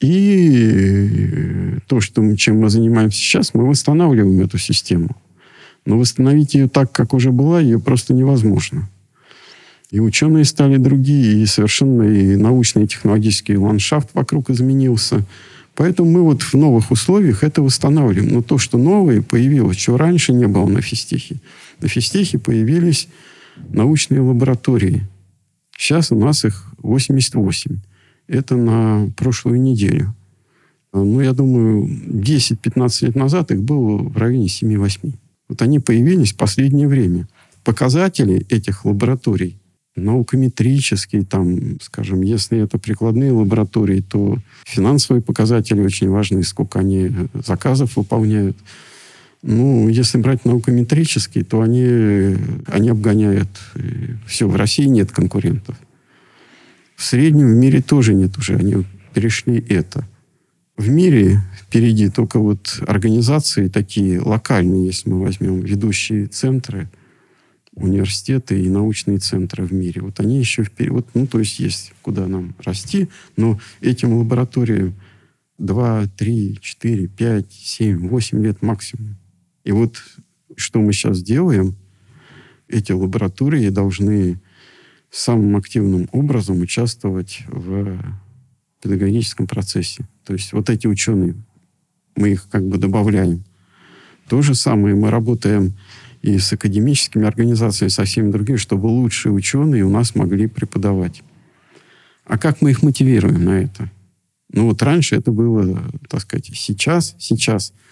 И 0.00 1.78
то, 1.86 2.02
что, 2.02 2.36
чем 2.36 2.60
мы 2.60 2.68
занимаемся 2.68 3.16
сейчас, 3.16 3.54
мы 3.54 3.66
восстанавливаем 3.66 4.42
эту 4.42 4.58
систему. 4.58 5.16
Но 5.86 5.98
восстановить 5.98 6.54
ее 6.54 6.68
так, 6.68 6.92
как 6.92 7.14
уже 7.14 7.30
была, 7.30 7.60
ее 7.60 7.78
просто 7.78 8.12
невозможно. 8.12 8.88
И 9.90 10.00
ученые 10.00 10.44
стали 10.44 10.76
другие, 10.78 11.42
и 11.42 11.46
совершенно 11.46 12.02
и 12.02 12.36
научный, 12.36 12.84
и 12.84 12.88
технологический 12.88 13.56
ландшафт 13.56 14.10
вокруг 14.12 14.50
изменился. 14.50 15.24
Поэтому 15.76 16.10
мы 16.10 16.22
вот 16.22 16.42
в 16.42 16.54
новых 16.54 16.90
условиях 16.90 17.44
это 17.44 17.62
восстанавливаем. 17.62 18.32
Но 18.32 18.42
то, 18.42 18.58
что 18.58 18.78
новое 18.78 19.22
появилось, 19.22 19.76
чего 19.76 19.96
раньше 19.96 20.32
не 20.32 20.48
было 20.48 20.66
на 20.66 20.82
физтехе. 20.82 21.36
На 21.80 21.86
физтехе 21.86 22.38
появились 22.38 23.08
научные 23.68 24.20
лаборатории. 24.20 25.06
Сейчас 25.78 26.10
у 26.10 26.18
нас 26.18 26.44
их 26.44 26.64
88. 26.78 27.78
Это 28.26 28.56
на 28.56 29.08
прошлую 29.16 29.60
неделю. 29.60 30.14
Ну, 30.92 31.20
я 31.20 31.32
думаю, 31.32 31.86
10-15 31.86 33.06
лет 33.06 33.14
назад 33.14 33.52
их 33.52 33.62
было 33.62 33.98
в 33.98 34.16
районе 34.16 34.46
7-8. 34.46 35.12
Вот 35.48 35.62
они 35.62 35.78
появились 35.78 36.32
в 36.32 36.36
последнее 36.36 36.88
время. 36.88 37.28
Показатели 37.64 38.46
этих 38.48 38.84
лабораторий, 38.84 39.58
наукометрические, 39.96 41.24
там, 41.24 41.80
скажем, 41.80 42.22
если 42.22 42.58
это 42.58 42.78
прикладные 42.78 43.32
лаборатории, 43.32 44.00
то 44.00 44.38
финансовые 44.64 45.22
показатели 45.22 45.80
очень 45.80 46.08
важны, 46.08 46.42
сколько 46.42 46.80
они 46.80 47.10
заказов 47.46 47.96
выполняют. 47.96 48.56
Ну, 49.42 49.88
если 49.88 50.18
брать 50.18 50.44
наукометрические, 50.44 51.44
то 51.44 51.60
они, 51.60 52.36
они 52.66 52.88
обгоняют. 52.88 53.48
Все, 54.26 54.48
в 54.48 54.56
России 54.56 54.86
нет 54.86 55.12
конкурентов. 55.12 55.76
В 56.96 57.04
среднем 57.04 57.46
в 57.48 57.54
мире 57.54 57.82
тоже 57.82 58.14
нет 58.14 58.36
уже. 58.38 58.56
Они 58.56 58.84
перешли 59.14 59.64
это. 59.68 60.06
В 60.76 60.90
мире 60.90 61.40
впереди 61.58 62.10
только 62.10 62.38
вот 62.38 62.82
организации 62.86 63.68
такие 63.68 64.20
локальные, 64.20 64.86
если 64.86 65.08
мы 65.08 65.20
возьмем 65.22 65.60
ведущие 65.60 66.26
центры, 66.26 66.90
университеты 67.72 68.62
и 68.62 68.68
научные 68.68 69.18
центры 69.18 69.64
в 69.64 69.72
мире. 69.72 70.02
Вот 70.02 70.20
они 70.20 70.38
еще 70.38 70.64
вперед. 70.64 70.92
Вот, 70.92 71.06
ну, 71.14 71.26
то 71.26 71.38
есть 71.38 71.58
есть 71.60 71.92
куда 72.02 72.26
нам 72.26 72.54
расти, 72.62 73.08
но 73.36 73.58
этим 73.80 74.14
лабораториям 74.14 74.94
2, 75.58 76.06
3, 76.16 76.58
4, 76.60 77.08
5, 77.08 77.52
7, 77.52 78.08
8 78.08 78.42
лет 78.44 78.62
максимум. 78.62 79.16
И 79.64 79.72
вот 79.72 79.96
что 80.56 80.80
мы 80.80 80.92
сейчас 80.92 81.22
делаем, 81.22 81.74
эти 82.68 82.92
лаборатории 82.92 83.68
должны 83.70 84.40
самым 85.10 85.56
активным 85.56 86.08
образом 86.12 86.60
участвовать 86.60 87.44
в 87.46 87.98
педагогическом 88.82 89.46
процессе. 89.46 90.06
То 90.26 90.32
есть 90.32 90.52
вот 90.52 90.68
эти 90.68 90.86
ученые, 90.86 91.34
мы 92.16 92.30
их 92.30 92.48
как 92.50 92.66
бы 92.66 92.78
добавляем. 92.78 93.44
То 94.28 94.42
же 94.42 94.54
самое 94.54 94.94
мы 94.94 95.10
работаем 95.10 95.74
и 96.22 96.38
с 96.38 96.52
академическими 96.52 97.26
организациями, 97.26 97.90
со 97.90 98.04
всеми 98.04 98.32
другими, 98.32 98.56
чтобы 98.56 98.86
лучшие 98.86 99.32
ученые 99.32 99.84
у 99.84 99.90
нас 99.90 100.14
могли 100.14 100.48
преподавать. 100.48 101.22
А 102.24 102.36
как 102.38 102.60
мы 102.60 102.72
их 102.72 102.82
мотивируем 102.82 103.44
на 103.44 103.60
это? 103.60 103.90
Ну 104.52 104.66
вот 104.66 104.82
раньше 104.82 105.14
это 105.16 105.30
было, 105.30 105.84
так 106.08 106.20
сказать, 106.20 106.50
сейчас, 106.52 107.14
сейчас– 107.18 107.72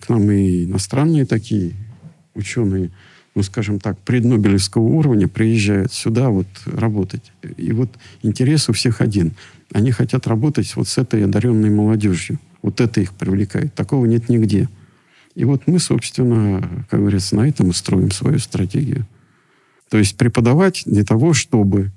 к 0.00 0.08
нам 0.08 0.30
и 0.30 0.64
иностранные 0.64 1.26
такие 1.26 1.74
ученые, 2.34 2.90
ну, 3.36 3.42
скажем 3.42 3.78
так, 3.78 3.98
преднобелевского 3.98 4.82
уровня 4.82 5.28
приезжают 5.28 5.92
сюда 5.92 6.30
вот 6.30 6.46
работать. 6.64 7.32
И 7.58 7.70
вот 7.72 7.90
интерес 8.22 8.70
у 8.70 8.72
всех 8.72 9.02
один. 9.02 9.32
Они 9.72 9.90
хотят 9.90 10.26
работать 10.26 10.74
вот 10.74 10.88
с 10.88 10.96
этой 10.96 11.22
одаренной 11.22 11.68
молодежью. 11.68 12.38
Вот 12.62 12.80
это 12.80 13.02
их 13.02 13.12
привлекает. 13.12 13.74
Такого 13.74 14.06
нет 14.06 14.30
нигде. 14.30 14.70
И 15.34 15.44
вот 15.44 15.66
мы, 15.66 15.78
собственно, 15.80 16.86
как 16.88 17.00
говорится, 17.00 17.36
на 17.36 17.46
этом 17.46 17.68
и 17.68 17.74
строим 17.74 18.10
свою 18.10 18.38
стратегию. 18.38 19.06
То 19.90 19.98
есть 19.98 20.16
преподавать 20.16 20.84
для 20.86 21.04
того, 21.04 21.34
чтобы 21.34 21.92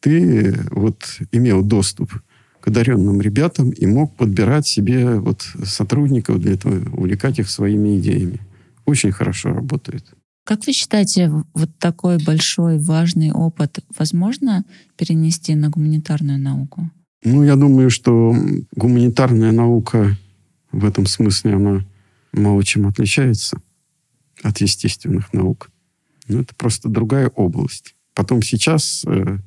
ты 0.00 0.54
вот 0.70 1.20
имел 1.32 1.62
доступ 1.62 2.12
к 2.60 2.68
одаренным 2.68 3.22
ребятам 3.22 3.70
и 3.70 3.86
мог 3.86 4.14
подбирать 4.14 4.66
себе 4.66 5.14
вот 5.20 5.40
сотрудников 5.64 6.38
для 6.38 6.52
этого, 6.52 6.74
увлекать 6.94 7.38
их 7.38 7.48
своими 7.48 7.98
идеями. 7.98 8.40
Очень 8.84 9.12
хорошо 9.12 9.54
работает. 9.54 10.04
Как 10.50 10.66
вы 10.66 10.72
считаете, 10.72 11.30
вот 11.54 11.70
такой 11.78 12.18
большой, 12.18 12.80
важный 12.80 13.30
опыт 13.30 13.78
возможно 13.96 14.64
перенести 14.96 15.54
на 15.54 15.68
гуманитарную 15.68 16.40
науку? 16.40 16.90
Ну, 17.22 17.44
я 17.44 17.54
думаю, 17.54 17.88
что 17.88 18.34
гуманитарная 18.74 19.52
наука 19.52 20.16
в 20.72 20.84
этом 20.84 21.06
смысле, 21.06 21.54
она 21.54 21.86
мало 22.32 22.64
чем 22.64 22.88
отличается 22.88 23.58
от 24.42 24.60
естественных 24.60 25.32
наук. 25.32 25.70
Но 26.26 26.40
это 26.40 26.52
просто 26.56 26.88
другая 26.88 27.28
область. 27.28 27.94
Потом 28.16 28.42
сейчас 28.42 29.04
э, 29.06 29.38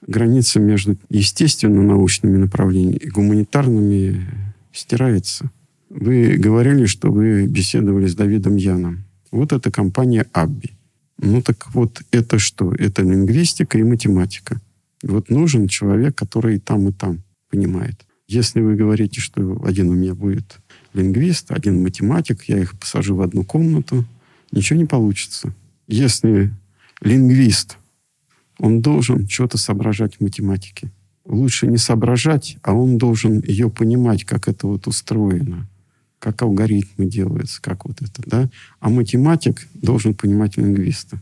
граница 0.00 0.60
между 0.60 0.96
естественно-научными 1.10 2.38
направлениями 2.38 2.96
и 2.96 3.10
гуманитарными 3.10 4.26
стирается. 4.72 5.50
Вы 5.90 6.38
говорили, 6.38 6.86
что 6.86 7.12
вы 7.12 7.46
беседовали 7.46 8.06
с 8.06 8.14
Давидом 8.14 8.56
Яном. 8.56 9.04
Вот 9.32 9.52
это 9.52 9.70
компания 9.70 10.26
Абби. 10.32 10.70
Ну 11.18 11.42
так 11.42 11.74
вот, 11.74 12.02
это 12.12 12.38
что? 12.38 12.72
Это 12.74 13.02
лингвистика 13.02 13.78
и 13.78 13.82
математика. 13.82 14.60
Вот 15.02 15.30
нужен 15.30 15.68
человек, 15.68 16.14
который 16.14 16.56
и 16.56 16.58
там, 16.58 16.88
и 16.88 16.92
там 16.92 17.22
понимает. 17.50 18.00
Если 18.28 18.60
вы 18.60 18.76
говорите, 18.76 19.20
что 19.20 19.60
один 19.64 19.88
у 19.88 19.94
меня 19.94 20.14
будет 20.14 20.58
лингвист, 20.94 21.50
один 21.50 21.82
математик, 21.82 22.44
я 22.44 22.58
их 22.58 22.78
посажу 22.78 23.16
в 23.16 23.22
одну 23.22 23.44
комнату, 23.44 24.04
ничего 24.52 24.78
не 24.78 24.86
получится. 24.86 25.54
Если 25.88 26.52
лингвист, 27.00 27.78
он 28.58 28.80
должен 28.80 29.28
что-то 29.28 29.58
соображать 29.58 30.16
в 30.16 30.20
математике. 30.20 30.90
Лучше 31.24 31.66
не 31.66 31.78
соображать, 31.78 32.58
а 32.62 32.74
он 32.74 32.98
должен 32.98 33.40
ее 33.40 33.70
понимать, 33.70 34.24
как 34.24 34.48
это 34.48 34.66
вот 34.66 34.86
устроено, 34.86 35.68
как 36.22 36.40
алгоритмы 36.42 37.06
делаются, 37.06 37.60
как 37.60 37.84
вот 37.84 38.00
это, 38.00 38.22
да. 38.24 38.48
А 38.78 38.88
математик 38.90 39.66
должен 39.74 40.14
понимать 40.14 40.56
лингвиста. 40.56 41.20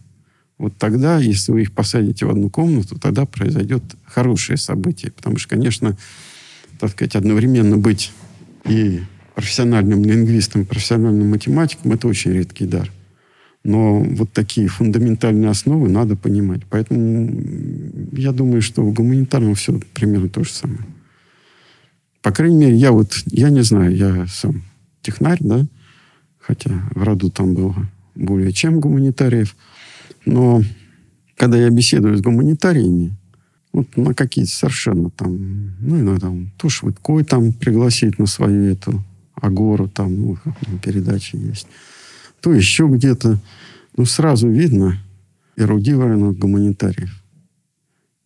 Вот 0.58 0.76
тогда, 0.76 1.18
если 1.18 1.52
вы 1.52 1.62
их 1.62 1.72
посадите 1.72 2.26
в 2.26 2.30
одну 2.30 2.50
комнату, 2.50 2.98
тогда 2.98 3.24
произойдет 3.24 3.82
хорошее 4.04 4.58
событие. 4.58 5.10
Потому 5.10 5.38
что, 5.38 5.48
конечно, 5.48 5.96
так 6.78 6.90
сказать, 6.90 7.16
одновременно 7.16 7.78
быть 7.78 8.12
и 8.66 9.00
профессиональным 9.34 10.04
лингвистом, 10.04 10.66
профессиональным 10.66 11.30
математиком– 11.30 11.92
это 11.94 12.06
очень 12.06 12.32
редкий 12.32 12.66
дар. 12.66 12.92
Но 13.64 14.00
вот 14.02 14.34
такие 14.34 14.68
фундаментальные 14.68 15.48
основы 15.48 15.88
надо 15.88 16.14
понимать. 16.14 16.60
Поэтому 16.68 17.42
я 18.12 18.32
думаю, 18.32 18.60
что 18.60 18.82
в 18.82 18.92
гуманитарном 18.92 19.54
все 19.54 19.80
примерно 19.94 20.28
то 20.28 20.44
же 20.44 20.50
самое. 20.50 20.84
По 22.20 22.32
крайней 22.32 22.56
мере, 22.56 22.76
я 22.76 22.92
вот, 22.92 23.14
я 23.30 23.48
не 23.48 23.62
знаю, 23.62 23.96
я 23.96 24.26
сам 24.26 24.62
технарь, 25.02 25.38
да, 25.40 25.66
хотя 26.38 26.70
в 26.94 27.02
роду 27.02 27.30
там 27.30 27.54
было 27.54 27.74
более 28.14 28.52
чем 28.52 28.80
гуманитариев. 28.80 29.56
Но 30.26 30.62
когда 31.36 31.58
я 31.58 31.70
беседую 31.70 32.16
с 32.16 32.20
гуманитариями, 32.20 33.16
вот 33.72 33.96
на 33.96 34.14
какие-то 34.14 34.50
совершенно 34.50 35.10
там, 35.10 35.76
ну, 35.80 36.00
иногда 36.00 36.26
там, 36.26 36.50
то 36.56 36.68
Швыдкой 36.68 37.24
там 37.24 37.52
пригласить 37.52 38.18
на 38.18 38.26
свою 38.26 38.64
эту 38.64 39.02
Агору, 39.34 39.88
там, 39.88 40.14
ну, 40.16 40.38
передачи 40.82 41.36
есть, 41.36 41.66
то 42.40 42.52
еще 42.52 42.88
где-то. 42.88 43.40
Ну, 43.96 44.04
сразу 44.04 44.48
видно 44.48 44.98
эрудированных 45.56 46.38
гуманитариев. 46.38 47.22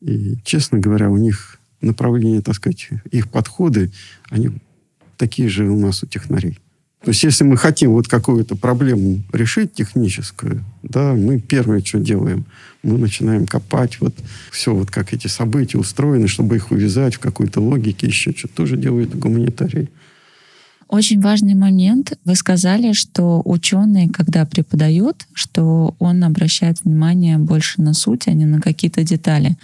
И, 0.01 0.37
честно 0.45 0.79
говоря, 0.79 1.11
у 1.11 1.17
них 1.17 1.59
направление, 1.81 2.43
так 2.43 2.55
сказать, 2.57 2.89
их 3.11 3.31
подходы, 3.31 3.93
они 4.29 4.51
такие 5.17 5.49
же 5.49 5.69
у 5.69 5.79
нас 5.79 6.03
у 6.03 6.07
технарей. 6.07 6.59
То 7.05 7.11
есть, 7.11 7.23
если 7.23 7.45
мы 7.45 7.59
хотим 7.59 7.91
вот 7.91 8.09
какую-то 8.09 8.57
проблему 8.57 9.23
решить 9.31 9.75
техническую, 9.75 10.65
да, 10.83 11.13
мы 11.13 11.39
первое, 11.39 11.83
что 11.85 11.99
делаем, 11.99 12.47
мы 12.83 12.97
начинаем 12.97 13.47
копать 13.47 14.01
вот 14.01 14.15
все, 14.51 14.75
вот 14.75 14.91
как 14.91 15.13
эти 15.13 15.27
события 15.27 15.77
устроены, 15.77 16.29
чтобы 16.29 16.57
их 16.57 16.71
увязать 16.71 17.17
в 17.17 17.19
какой-то 17.19 17.61
логике, 17.61 18.07
еще 18.07 18.33
что-то 18.33 18.55
тоже 18.55 18.79
делают 18.79 19.15
гуманитарии. 19.15 19.91
Очень 20.89 21.21
важный 21.21 21.55
момент. 21.55 22.19
Вы 22.25 22.37
сказали, 22.37 22.93
что 22.93 23.43
ученый, 23.45 24.09
когда 24.09 24.47
преподает, 24.47 25.27
что 25.35 25.95
он 25.99 26.25
обращает 26.25 26.85
внимание 26.85 27.37
больше 27.37 27.83
на 27.83 27.93
суть, 27.93 28.29
а 28.29 28.33
не 28.33 28.47
на 28.47 28.63
какие-то 28.63 29.03
детали. 29.03 29.57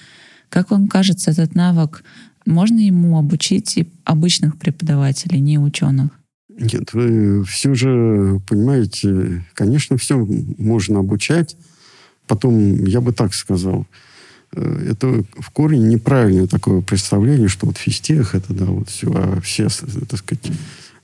Как 0.51 0.71
вам 0.71 0.89
кажется, 0.89 1.31
этот 1.31 1.55
навык 1.55 2.05
можно 2.45 2.79
ему 2.79 3.19
обучить 3.19 3.79
и 3.79 3.89
обычных 4.05 4.59
преподавателей, 4.59 5.41
не 5.41 5.59
ученых? 5.59 6.20
Нет, 6.61 6.93
вы 6.93 7.43
все 7.45 7.75
же 7.75 8.39
понимаете, 8.47 9.47
конечно, 9.55 9.97
все 9.97 10.29
можно 10.59 10.99
обучать. 10.99 11.57
Потом, 12.27 12.85
я 12.85 13.01
бы 13.01 13.15
так 13.15 13.33
сказал, 13.33 13.87
э, 14.53 14.89
это 14.91 15.25
в 15.39 15.51
корне 15.53 15.79
неправильное 15.79 16.47
такое 16.47 16.83
представление, 16.83 17.49
что 17.49 17.67
вот 17.67 17.79
физтех 17.79 18.35
это, 18.35 18.53
да, 18.53 18.67
вот 18.67 18.91
все, 18.91 19.11
а 19.13 19.41
все, 19.41 19.69
так 20.09 20.19
сказать... 20.19 20.53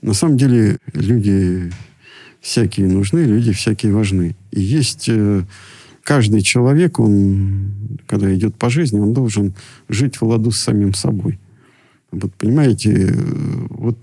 На 0.02 0.12
самом 0.12 0.36
деле 0.36 0.76
люди 0.92 1.72
всякие 2.42 2.86
нужны, 2.86 3.20
люди 3.20 3.52
всякие 3.52 3.94
важны. 3.94 4.36
И 4.50 4.60
есть 4.60 5.08
э, 5.08 5.42
каждый 6.04 6.42
человек, 6.42 7.00
он, 7.00 7.98
когда 8.06 8.32
идет 8.34 8.56
по 8.56 8.68
жизни, 8.68 9.00
он 9.00 9.14
должен 9.14 9.54
жить 9.88 10.20
в 10.20 10.22
ладу 10.22 10.50
с 10.50 10.58
самим 10.58 10.92
собой. 10.92 11.40
Вот 12.12 12.34
понимаете, 12.34 13.08
э, 13.08 13.12
вот 13.70 13.96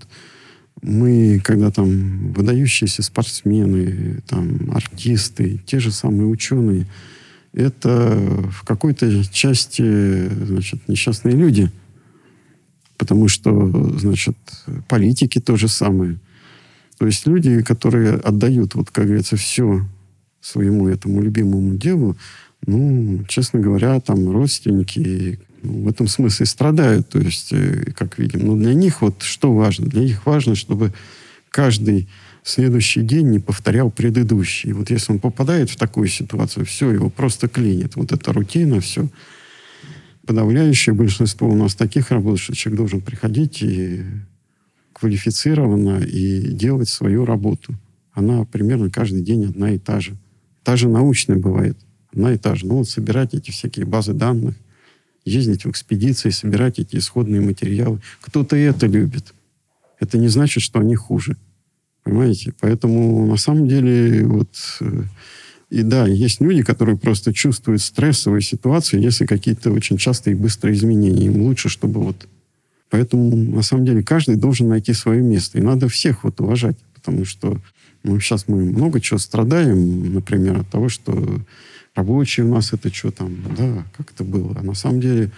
мы, 0.84 1.40
когда 1.42 1.70
там 1.70 2.32
выдающиеся 2.32 3.02
спортсмены, 3.02 4.22
там, 4.28 4.70
артисты, 4.70 5.60
те 5.64 5.80
же 5.80 5.90
самые 5.90 6.26
ученые, 6.26 6.86
это 7.54 8.18
в 8.50 8.64
какой-то 8.64 9.24
части, 9.32 10.28
значит, 10.44 10.86
несчастные 10.86 11.36
люди. 11.36 11.70
Потому 12.98 13.28
что, 13.28 13.98
значит, 13.98 14.36
политики 14.86 15.40
то 15.40 15.56
же 15.56 15.68
самое. 15.68 16.18
То 16.98 17.06
есть 17.06 17.26
люди, 17.26 17.62
которые 17.62 18.14
отдают, 18.14 18.74
вот, 18.74 18.90
как 18.90 19.06
говорится, 19.06 19.36
все 19.36 19.86
своему 20.42 20.88
этому 20.88 21.22
любимому 21.22 21.76
делу, 21.76 22.16
ну, 22.66 23.24
честно 23.26 23.58
говоря, 23.58 23.98
там 24.00 24.30
родственники, 24.30 25.40
в 25.64 25.88
этом 25.88 26.06
смысле 26.06 26.46
страдают, 26.46 27.08
то 27.08 27.18
есть, 27.18 27.52
э, 27.52 27.92
как 27.96 28.18
видим. 28.18 28.46
Но 28.46 28.56
для 28.56 28.74
них 28.74 29.02
вот 29.02 29.22
что 29.22 29.52
важно? 29.52 29.86
Для 29.86 30.02
них 30.02 30.26
важно, 30.26 30.54
чтобы 30.54 30.92
каждый 31.50 32.08
следующий 32.42 33.02
день 33.02 33.30
не 33.30 33.38
повторял 33.38 33.90
предыдущий. 33.90 34.72
Вот 34.72 34.90
если 34.90 35.12
он 35.12 35.18
попадает 35.18 35.70
в 35.70 35.76
такую 35.76 36.08
ситуацию, 36.08 36.66
все, 36.66 36.90
его 36.90 37.10
просто 37.10 37.48
клинит. 37.48 37.96
Вот 37.96 38.12
эта 38.12 38.32
рутина, 38.32 38.80
все. 38.80 39.08
Подавляющее 40.26 40.94
большинство 40.94 41.48
у 41.48 41.54
нас 41.54 41.74
таких 41.74 42.10
работ, 42.10 42.38
что 42.38 42.54
человек 42.54 42.78
должен 42.78 43.00
приходить 43.00 43.62
и 43.62 44.04
квалифицированно 44.92 46.00
и 46.00 46.52
делать 46.52 46.88
свою 46.88 47.24
работу. 47.24 47.74
Она 48.12 48.44
примерно 48.44 48.90
каждый 48.90 49.22
день 49.22 49.46
одна 49.46 49.72
и 49.72 49.78
та 49.78 50.00
же. 50.00 50.16
Та 50.62 50.76
же 50.76 50.88
научная 50.88 51.36
бывает. 51.36 51.76
Одна 52.12 52.32
и 52.32 52.38
та 52.38 52.54
же. 52.54 52.66
Ну, 52.66 52.76
вот 52.76 52.88
собирать 52.88 53.34
эти 53.34 53.50
всякие 53.50 53.86
базы 53.86 54.12
данных, 54.12 54.54
ездить 55.24 55.64
в 55.64 55.70
экспедиции, 55.70 56.30
собирать 56.30 56.78
эти 56.78 56.96
исходные 56.96 57.40
материалы. 57.40 58.00
Кто-то 58.20 58.56
это 58.56 58.86
любит. 58.86 59.34
Это 59.98 60.18
не 60.18 60.28
значит, 60.28 60.62
что 60.62 60.80
они 60.80 60.94
хуже. 60.96 61.36
Понимаете? 62.02 62.52
Поэтому 62.60 63.26
на 63.26 63.36
самом 63.36 63.68
деле 63.68 64.26
вот... 64.26 64.48
Э, 64.80 65.04
и 65.70 65.82
да, 65.82 66.06
есть 66.06 66.40
люди, 66.40 66.62
которые 66.62 66.96
просто 66.96 67.32
чувствуют 67.32 67.80
стрессовые 67.80 68.42
ситуации, 68.42 69.02
если 69.02 69.24
какие-то 69.26 69.72
очень 69.72 69.96
частые 69.96 70.36
и 70.36 70.38
быстрые 70.38 70.76
изменения. 70.76 71.26
Им 71.26 71.42
лучше, 71.42 71.68
чтобы 71.68 72.02
вот... 72.02 72.28
Поэтому, 72.90 73.34
на 73.34 73.62
самом 73.62 73.86
деле, 73.86 74.02
каждый 74.02 74.36
должен 74.36 74.68
найти 74.68 74.92
свое 74.92 75.22
место. 75.22 75.58
И 75.58 75.62
надо 75.62 75.88
всех 75.88 76.22
вот 76.22 76.40
уважать. 76.40 76.76
Потому 76.94 77.24
что 77.24 77.58
ну, 78.04 78.20
сейчас 78.20 78.46
мы 78.48 78.64
много 78.66 79.00
чего 79.00 79.18
страдаем, 79.18 80.12
например, 80.12 80.60
от 80.60 80.68
того, 80.68 80.90
что 80.90 81.40
рабочие 81.94 82.46
у 82.46 82.50
нас 82.50 82.72
это 82.72 82.92
что 82.92 83.10
там, 83.10 83.36
да, 83.56 83.84
как 83.96 84.12
это 84.12 84.24
было. 84.24 84.54
А 84.58 84.62
на 84.62 84.74
самом 84.74 85.00
деле 85.00 85.30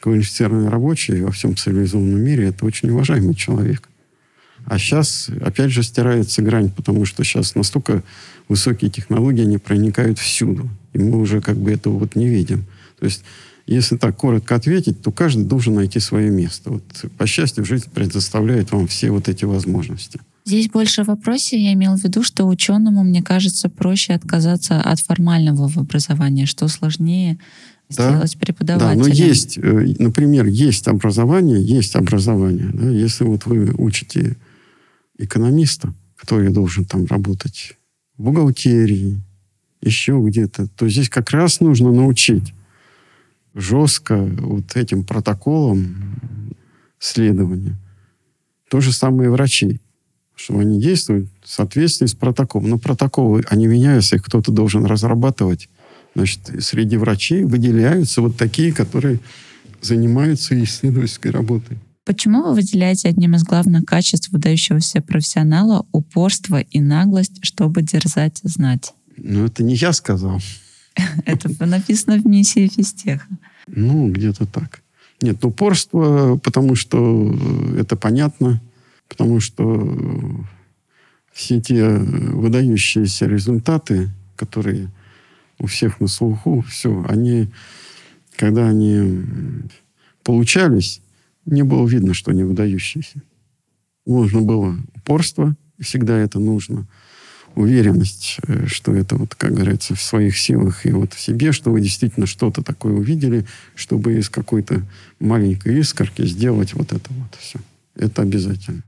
квалифицированный 0.00 0.68
рабочий 0.68 1.22
во 1.22 1.32
всем 1.32 1.56
цивилизованном 1.56 2.20
мире 2.20 2.48
это 2.48 2.64
очень 2.64 2.90
уважаемый 2.90 3.34
человек. 3.34 3.88
А 4.66 4.78
сейчас, 4.78 5.30
опять 5.40 5.70
же, 5.70 5.82
стирается 5.82 6.42
грань, 6.42 6.70
потому 6.70 7.04
что 7.04 7.24
сейчас 7.24 7.54
настолько 7.54 8.02
высокие 8.48 8.90
технологии, 8.90 9.42
они 9.42 9.58
проникают 9.58 10.18
всюду. 10.18 10.68
И 10.92 10.98
мы 10.98 11.18
уже 11.18 11.40
как 11.40 11.56
бы 11.56 11.72
этого 11.72 11.98
вот 11.98 12.16
не 12.16 12.28
видим. 12.28 12.64
То 12.98 13.06
есть, 13.06 13.24
если 13.66 13.96
так 13.96 14.16
коротко 14.16 14.54
ответить, 14.54 15.00
то 15.02 15.10
каждый 15.10 15.44
должен 15.44 15.74
найти 15.74 16.00
свое 16.00 16.30
место. 16.30 16.70
Вот, 16.70 16.82
по 17.16 17.26
счастью, 17.26 17.64
жизнь 17.64 17.88
предоставляет 17.92 18.72
вам 18.72 18.86
все 18.88 19.10
вот 19.10 19.28
эти 19.28 19.44
возможности. 19.44 20.20
Здесь 20.48 20.70
больше 20.70 21.04
в 21.04 21.08
вопросе 21.08 21.62
я 21.62 21.74
имел 21.74 21.94
в 21.94 22.02
виду, 22.02 22.22
что 22.22 22.46
ученому, 22.46 23.04
мне 23.04 23.22
кажется, 23.22 23.68
проще 23.68 24.14
отказаться 24.14 24.80
от 24.80 24.98
формального 24.98 25.70
образования, 25.76 26.46
что 26.46 26.68
сложнее 26.68 27.38
да, 27.90 28.12
сделать 28.12 28.38
преподавателем. 28.38 29.02
Да, 29.02 29.08
но 29.08 29.14
есть, 29.14 29.58
э, 29.58 29.94
например, 29.98 30.46
есть 30.46 30.88
образование, 30.88 31.62
есть 31.62 31.96
образование. 31.96 32.70
Да, 32.72 32.88
если 32.88 33.24
вот 33.24 33.44
вы 33.44 33.74
учите 33.76 34.38
экономиста, 35.18 35.92
который 36.16 36.48
должен 36.50 36.86
там 36.86 37.04
работать 37.04 37.76
в 38.16 38.22
бухгалтерии, 38.22 39.20
еще 39.82 40.18
где-то, 40.18 40.66
то 40.68 40.88
здесь 40.88 41.10
как 41.10 41.30
раз 41.30 41.60
нужно 41.60 41.92
научить 41.92 42.54
жестко 43.54 44.16
вот 44.16 44.76
этим 44.76 45.04
протоколам 45.04 46.54
следования. 46.98 47.76
То 48.70 48.80
же 48.80 48.94
самое 48.94 49.28
и 49.28 49.30
врачей 49.30 49.82
что 50.38 50.58
они 50.58 50.80
действуют 50.80 51.28
в 51.42 51.48
соответствии 51.48 52.06
с 52.06 52.14
протоколом. 52.14 52.70
Но 52.70 52.78
протоколы, 52.78 53.44
они 53.48 53.66
меняются, 53.66 54.16
их 54.16 54.24
кто-то 54.24 54.52
должен 54.52 54.84
разрабатывать. 54.84 55.68
Значит, 56.14 56.40
среди 56.60 56.96
врачей 56.96 57.44
выделяются 57.44 58.22
вот 58.22 58.36
такие, 58.36 58.72
которые 58.72 59.20
занимаются 59.80 60.60
исследовательской 60.62 61.30
работой. 61.30 61.78
Почему 62.04 62.42
вы 62.42 62.54
выделяете 62.54 63.08
одним 63.08 63.34
из 63.34 63.42
главных 63.42 63.84
качеств 63.84 64.30
выдающегося 64.30 65.02
профессионала 65.02 65.86
упорство 65.92 66.60
и 66.60 66.80
наглость, 66.80 67.38
чтобы 67.42 67.82
дерзать 67.82 68.40
знать? 68.42 68.94
Ну, 69.16 69.44
это 69.44 69.62
не 69.62 69.74
я 69.74 69.92
сказал. 69.92 70.40
Это 71.26 71.66
написано 71.66 72.16
в 72.18 72.26
миссии 72.26 72.68
физтеха. 72.68 73.26
Ну, 73.66 74.10
где-то 74.10 74.46
так. 74.46 74.80
Нет, 75.20 75.44
упорство, 75.44 76.40
потому 76.42 76.76
что 76.76 77.36
это 77.76 77.96
понятно, 77.96 78.60
потому 79.08 79.40
что 79.40 80.44
все 81.32 81.60
те 81.60 81.88
выдающиеся 81.88 83.26
результаты, 83.26 84.10
которые 84.36 84.90
у 85.58 85.66
всех 85.66 86.00
на 86.00 86.08
слуху, 86.08 86.64
все, 86.68 87.04
они, 87.08 87.48
когда 88.36 88.68
они 88.68 89.24
получались, 90.22 91.00
не 91.46 91.62
было 91.62 91.86
видно, 91.86 92.14
что 92.14 92.30
они 92.30 92.44
выдающиеся. 92.44 93.22
Нужно 94.06 94.42
было 94.42 94.76
упорство, 94.94 95.56
всегда 95.80 96.16
это 96.18 96.38
нужно– 96.38 96.86
уверенность, 97.58 98.38
э, 98.46 98.66
что 98.66 98.94
это, 98.94 99.16
вот, 99.16 99.34
как 99.34 99.52
говорится, 99.52 99.94
в 99.94 100.02
своих 100.02 100.38
силах 100.38 100.86
и 100.86 100.92
вот 100.92 101.12
в 101.12 101.20
себе, 101.20 101.52
что 101.52 101.70
вы 101.70 101.80
действительно 101.80 102.26
что-то 102.26 102.62
такое 102.62 102.92
увидели, 102.92 103.46
чтобы 103.74 104.18
из 104.18 104.28
какой-то 104.28 104.82
маленькой 105.18 105.80
искорки 105.80 106.24
сделать 106.24 106.74
вот 106.74 106.92
это 106.92 107.10
вот 107.10 107.34
все. 107.38 107.58
Это 107.96 108.22
обязательно. 108.22 108.82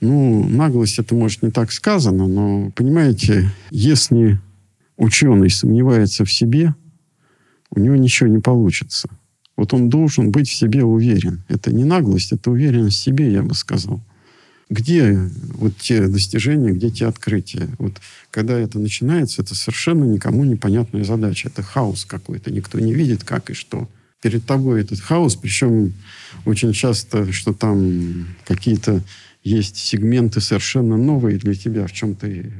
Ну, 0.00 0.46
наглость 0.48 0.98
это, 0.98 1.14
может, 1.14 1.42
не 1.42 1.50
так 1.50 1.72
сказано, 1.72 2.28
но, 2.28 2.70
понимаете, 2.72 3.50
если 3.70 4.40
ученый 4.96 5.50
сомневается 5.50 6.24
в 6.24 6.32
себе, 6.32 6.74
у 7.70 7.80
него 7.80 7.96
ничего 7.96 8.28
не 8.28 8.38
получится. 8.38 9.08
Вот 9.56 9.72
он 9.72 9.88
должен 9.88 10.30
быть 10.30 10.48
в 10.48 10.54
себе 10.54 10.84
уверен. 10.84 11.42
Это 11.48 11.72
не 11.72 11.84
наглость, 11.84 12.32
это 12.32 12.50
уверенность 12.50 12.98
в 12.98 13.02
себе, 13.02 13.32
я 13.32 13.42
бы 13.42 13.54
сказал. 13.54 14.00
Где 14.68 15.30
вот 15.54 15.76
те 15.76 16.08
достижения, 16.08 16.72
где 16.72 16.90
те 16.90 17.06
открытия? 17.06 17.68
Вот 17.78 18.00
когда 18.30 18.58
это 18.58 18.78
начинается, 18.78 19.42
это 19.42 19.54
совершенно 19.54 20.04
никому 20.04 20.44
непонятная 20.44 21.04
задача. 21.04 21.48
Это 21.48 21.62
хаос 21.62 22.04
какой-то. 22.04 22.50
Никто 22.50 22.80
не 22.80 22.92
видит, 22.92 23.24
как 23.24 23.50
и 23.50 23.54
что. 23.54 23.88
Перед 24.20 24.44
тобой 24.44 24.80
этот 24.80 25.00
хаос, 25.00 25.36
причем 25.36 25.94
очень 26.44 26.72
часто, 26.72 27.32
что 27.32 27.52
там 27.52 28.26
какие-то 28.44 29.02
есть 29.46 29.76
сегменты 29.76 30.40
совершенно 30.40 30.96
новые 30.96 31.38
для 31.38 31.54
тебя, 31.54 31.86
в 31.86 31.92
чем 31.92 32.16
ты... 32.16 32.52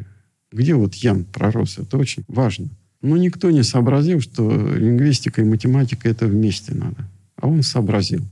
Где 0.53 0.75
вот 0.75 0.95
Ян 0.95 1.25
пророс? 1.25 1.79
Это 1.79 1.99
очень 1.99 2.23
важно. 2.29 2.69
Но 3.03 3.17
никто 3.17 3.51
не 3.51 3.65
сообразил, 3.65 4.21
что 4.21 4.49
лингвистика 4.77 5.43
и 5.43 5.45
математика 5.45 6.09
это 6.09 6.27
вместе 6.27 6.75
надо. 6.75 7.09
А 7.37 7.49
он 7.49 7.65
сообразил. 7.65 8.23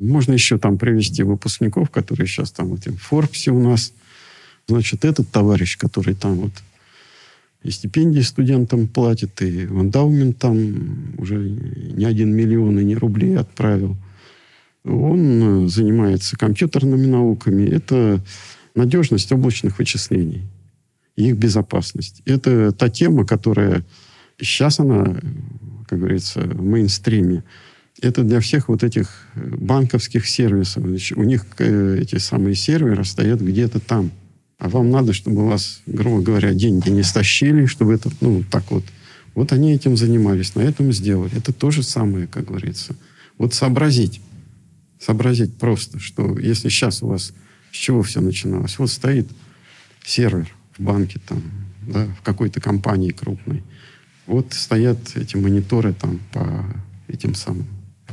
Можно 0.00 0.32
еще 0.32 0.58
там 0.58 0.76
привести 0.76 1.22
выпускников, 1.22 1.90
которые 1.90 2.26
сейчас 2.26 2.50
там 2.50 2.70
вот 2.70 2.84
в 2.84 2.96
Форбсе 2.96 3.52
у 3.52 3.62
нас. 3.62 3.92
Значит, 4.66 5.04
этот 5.04 5.30
товарищ, 5.30 5.78
который 5.78 6.14
там 6.14 6.34
вот 6.34 6.52
и 7.62 7.70
стипендии 7.70 8.22
студентам 8.22 8.88
платит, 8.88 9.40
и 9.42 9.66
в 9.66 9.80
эндаумент 9.82 10.38
там 10.38 11.14
уже 11.18 11.36
не 11.38 12.06
один 12.06 12.34
миллион 12.34 12.80
и 12.80 12.84
не 12.84 12.96
рублей 12.96 13.36
отправил. 13.36 13.96
Он 14.84 15.66
э, 15.66 15.68
занимается 15.68 16.36
компьютерными 16.36 17.06
науками. 17.06 17.68
Это 17.68 18.20
надежность 18.74 19.30
облачных 19.32 19.78
вычислений 19.78 20.44
их 21.16 21.36
безопасность. 21.36 22.22
Это 22.24 22.72
та 22.72 22.88
тема, 22.88 23.26
которая 23.26 23.84
сейчас 24.40 24.80
она, 24.80 25.20
как 25.86 25.98
говорится, 25.98 26.40
в 26.40 26.62
мейнстриме 26.62 27.44
это 28.00 28.22
для 28.22 28.40
всех 28.40 28.68
вот 28.68 28.82
этих 28.82 29.26
э, 29.34 29.56
банковских 29.56 30.26
сервисов. 30.26 30.84
У 31.16 31.22
них 31.22 31.44
э, 31.58 31.98
эти 32.00 32.16
самые 32.16 32.54
серверы 32.54 33.04
стоят 33.04 33.40
где-то 33.40 33.78
там. 33.80 34.10
А 34.58 34.68
вам 34.68 34.90
надо, 34.90 35.12
чтобы 35.12 35.46
вас, 35.46 35.82
грубо 35.86 36.22
говоря, 36.22 36.52
деньги 36.52 36.90
не 36.90 37.02
стащили, 37.02 37.66
чтобы 37.66 37.94
это, 37.94 38.10
ну, 38.20 38.42
так 38.50 38.70
вот. 38.70 38.84
Вот 39.34 39.52
они 39.52 39.72
этим 39.72 39.96
занимались, 39.96 40.54
на 40.54 40.60
этом 40.60 40.92
сделали. 40.92 41.36
Это 41.36 41.52
то 41.52 41.70
же 41.70 41.82
самое, 41.82 42.26
как 42.26 42.46
говорится. 42.46 42.94
Вот 43.38 43.54
сообразить. 43.54 44.20
Сообразить 45.00 45.56
просто, 45.56 45.98
что 45.98 46.38
если 46.38 46.68
сейчас 46.68 47.02
у 47.02 47.08
вас 47.08 47.32
с 47.72 47.76
чего 47.76 48.02
все 48.02 48.20
начиналось? 48.20 48.78
Вот 48.78 48.90
стоит 48.90 49.28
сервер 50.04 50.48
в 50.76 50.82
банке 50.82 51.20
там, 51.26 51.42
да, 51.86 52.06
в 52.18 52.22
какой-то 52.22 52.60
компании 52.60 53.10
крупной. 53.10 53.62
Вот 54.26 54.52
стоят 54.52 54.98
эти 55.16 55.36
мониторы 55.36 55.94
там 55.94 56.20
по 56.32 56.64
этим 57.08 57.34
самым 57.34 57.66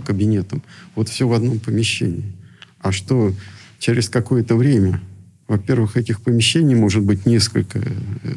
кабинетам. 0.06 0.63
Вот 0.95 1.10
все 1.10 1.28
в 1.28 1.34
одном 1.34 1.60
помещении. 1.60 2.34
А 2.80 2.91
что 2.91 3.34
через 3.80 4.08
какое-то 4.10 4.56
время, 4.56 5.02
во-первых, 5.47 5.97
этих 5.97 6.21
помещений 6.21 6.76
может 6.76 7.04
быть 7.04 7.26
несколько 7.26 7.80
э, 7.80 7.91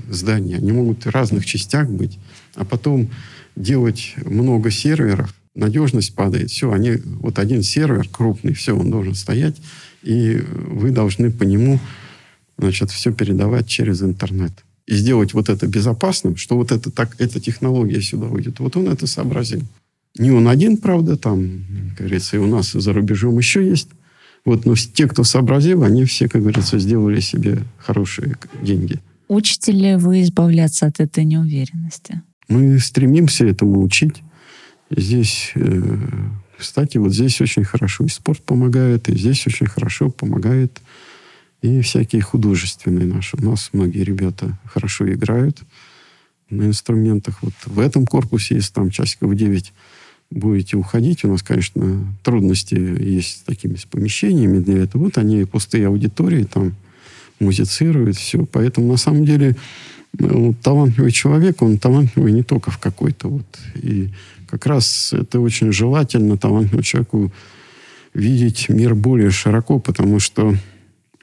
зданий. 0.09 0.57
Они 0.57 0.73
могут 0.73 1.05
в 1.05 1.11
разных 1.11 1.47
частях 1.47 1.89
быть. 1.89 2.19
А 2.55 2.65
потом 2.65 3.11
делать 3.57 4.15
много 4.25 4.71
серверов, 4.71 5.35
надежность 5.55 6.15
падает. 6.15 6.51
Все, 6.51 6.73
они, 6.73 6.93
вот 7.05 7.39
один 7.39 7.63
сервер 7.63 8.09
крупный, 8.09 8.55
все, 8.55 8.77
он 8.77 8.91
должен 8.91 9.15
стоять, 9.15 9.57
и 10.03 10.43
вы 10.69 10.91
должны 10.91 11.31
по 11.31 11.45
нему 11.45 11.79
значит, 12.59 12.91
все 12.91 13.13
передавать 13.13 13.67
через 13.67 14.03
интернет. 14.03 14.53
И 14.87 14.95
сделать 14.95 15.35
вот 15.35 15.49
это 15.49 15.67
безопасным, 15.67 16.37
что 16.37 16.57
вот 16.57 16.73
это, 16.73 16.91
так, 16.91 17.15
эта 17.19 17.41
технология 17.41 18.01
сюда 18.01 18.27
уйдет. 18.27 18.61
Вот 18.61 18.77
он 18.77 18.89
это 18.89 19.07
сообразил. 19.07 19.63
Не 20.19 20.33
он 20.33 20.49
один, 20.49 20.77
правда, 20.77 21.17
там, 21.17 21.65
как 21.97 22.07
говорится, 22.07 22.37
и 22.37 22.41
у 22.41 22.47
нас 22.47 22.73
за 22.73 22.93
рубежом 22.93 23.39
еще 23.39 23.67
есть. 23.67 23.89
Вот, 24.45 24.65
но 24.65 24.75
те, 24.75 25.07
кто 25.07 25.23
сообразил, 25.23 25.85
они 25.85 26.05
все, 26.05 26.29
как 26.29 26.43
говорится, 26.43 26.79
сделали 26.79 27.21
себе 27.21 27.63
хорошие 27.79 28.37
деньги. 28.63 28.99
Учите 29.29 29.71
ли 29.71 29.95
вы 29.97 30.23
избавляться 30.23 30.87
от 30.87 30.99
этой 30.99 31.25
неуверенности? 31.25 32.23
Мы 32.49 32.81
стремимся 32.81 33.45
этому 33.45 33.81
учить. 33.83 34.23
Здесь, 34.91 35.53
э, 35.55 35.99
кстати, 36.59 36.99
вот 36.99 37.13
здесь 37.13 37.41
очень 37.41 37.65
хорошо 37.65 38.05
и 38.05 38.09
спорт 38.09 38.43
помогает, 38.43 39.09
и 39.09 39.17
здесь 39.17 39.47
очень 39.47 39.67
хорошо 39.67 40.11
помогает 40.11 40.81
и 41.63 41.81
всякие 41.83 42.23
художественные 42.23 43.07
наши. 43.07 43.37
У 43.37 43.45
нас 43.45 43.71
многие 43.73 44.03
ребята 44.03 44.59
хорошо 44.65 45.11
играют 45.13 45.63
на 46.49 46.65
инструментах. 46.65 47.43
Вот 47.43 47.55
в 47.67 47.79
этом 47.79 48.07
корпусе 48.07 48.57
есть 48.57 48.73
там 48.73 48.91
часиков 48.91 49.35
9 49.35 49.73
будете 50.31 50.77
уходить, 50.77 51.25
у 51.25 51.29
нас, 51.29 51.43
конечно, 51.43 52.07
трудности 52.23 52.75
есть 52.75 53.39
с 53.39 53.41
такими 53.41 53.77
с 53.77 53.85
помещениями 53.85 54.61
для 54.61 54.85
этого. 54.85 55.05
Вот 55.05 55.19
они 55.19 55.45
пустые 55.45 55.89
аудитории, 55.89 56.45
там 56.45 56.75
музицируют, 57.41 58.17
все. 58.17 58.47
Поэтому, 58.47 58.87
на 58.87 58.97
самом 58.97 59.25
деле, 59.25 59.57
ну, 60.19 60.55
талантливый 60.63 61.11
человек, 61.11 61.63
он 61.63 61.79
талантливый 61.79 62.33
не 62.33 62.43
только 62.43 62.71
в 62.71 62.79
какой-то 62.79 63.29
вот. 63.29 63.59
И 63.75 64.11
как 64.51 64.67
раз 64.67 65.13
это 65.13 65.41
очень 65.41 65.73
желательно 65.73 66.37
талантливому 66.37 66.83
человеку 66.83 67.33
видеть 68.15 68.69
мир 68.69 68.95
более 68.95 69.31
широко, 69.31 69.79
потому 69.79 70.19
что 70.19 70.55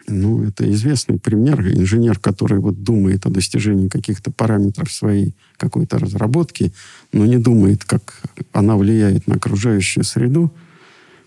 ну, 0.08 0.44
это 0.44 0.70
известный 0.72 1.20
пример. 1.20 1.62
Инженер, 1.62 2.18
который 2.20 2.60
вот 2.60 2.82
думает 2.82 3.26
о 3.26 3.30
достижении 3.30 3.90
каких-то 3.90 4.32
параметров 4.32 4.92
своей 4.92 5.36
какой-то 5.58 6.00
разработки, 6.00 6.72
но 7.12 7.26
не 7.26 7.38
думает, 7.38 7.84
как 7.84 8.22
она 8.54 8.78
влияет 8.78 9.28
на 9.28 9.36
окружающую 9.36 10.06
среду, 10.06 10.54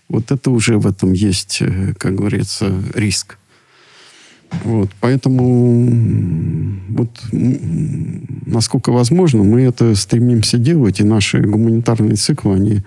вот 0.09 0.31
это 0.31 0.49
уже 0.49 0.77
в 0.77 0.87
этом 0.87 1.13
есть, 1.13 1.61
э, 1.61 1.93
как 1.97 2.15
говорится, 2.15 2.73
риск. 2.95 3.37
Вот, 4.63 4.89
поэтому 4.99 6.79
вот, 6.89 7.09
насколько 8.45 8.91
возможно, 8.91 9.43
мы 9.43 9.61
это 9.61 9.95
стремимся 9.95 10.57
делать, 10.57 10.99
и 10.99 11.03
наши 11.03 11.41
гуманитарные 11.41 12.15
циклы, 12.15 12.55
они 12.55 12.81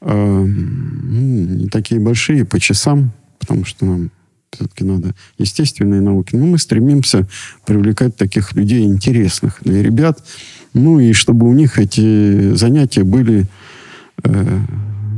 э, 0.00 0.46
не 0.46 1.68
такие 1.68 2.00
большие 2.00 2.44
по 2.44 2.58
часам, 2.58 3.12
потому 3.38 3.64
что 3.64 3.84
нам 3.84 4.10
все-таки 4.50 4.84
надо 4.84 5.14
естественные 5.38 6.00
науки. 6.00 6.34
Но 6.36 6.46
мы 6.46 6.58
стремимся 6.58 7.28
привлекать 7.66 8.16
таких 8.16 8.54
людей 8.54 8.84
интересных 8.84 9.58
для 9.62 9.82
ребят. 9.82 10.24
Ну 10.72 11.00
и 11.00 11.12
чтобы 11.12 11.48
у 11.48 11.52
них 11.52 11.78
эти 11.78 12.54
занятия 12.54 13.04
были... 13.04 13.46
Э, 14.22 14.60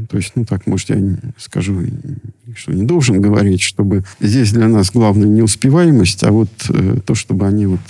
то 0.08 0.16
есть, 0.16 0.32
ну 0.34 0.44
так, 0.44 0.66
может, 0.66 0.90
я 0.90 0.96
скажу, 1.38 1.82
что 2.54 2.72
не 2.72 2.84
должен 2.84 3.20
говорить, 3.20 3.62
чтобы 3.62 4.04
здесь 4.20 4.52
для 4.52 4.68
нас 4.68 4.90
главное 4.90 5.28
не 5.28 5.42
успеваемость, 5.42 6.22
а 6.24 6.32
вот 6.32 6.50
э, 6.68 6.98
то, 7.04 7.14
чтобы 7.14 7.46
они 7.46 7.66
вот 7.66 7.80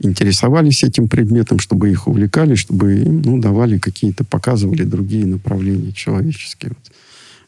интересовались 0.00 0.82
этим 0.82 1.08
предметом, 1.08 1.58
чтобы 1.58 1.90
их 1.90 2.08
увлекали, 2.08 2.54
чтобы 2.54 3.00
им 3.00 3.22
ну, 3.22 3.40
давали 3.40 3.78
какие-то, 3.78 4.24
показывали 4.24 4.84
другие 4.84 5.26
направления 5.26 5.92
человеческие 5.92 6.70
вот, 6.70 6.92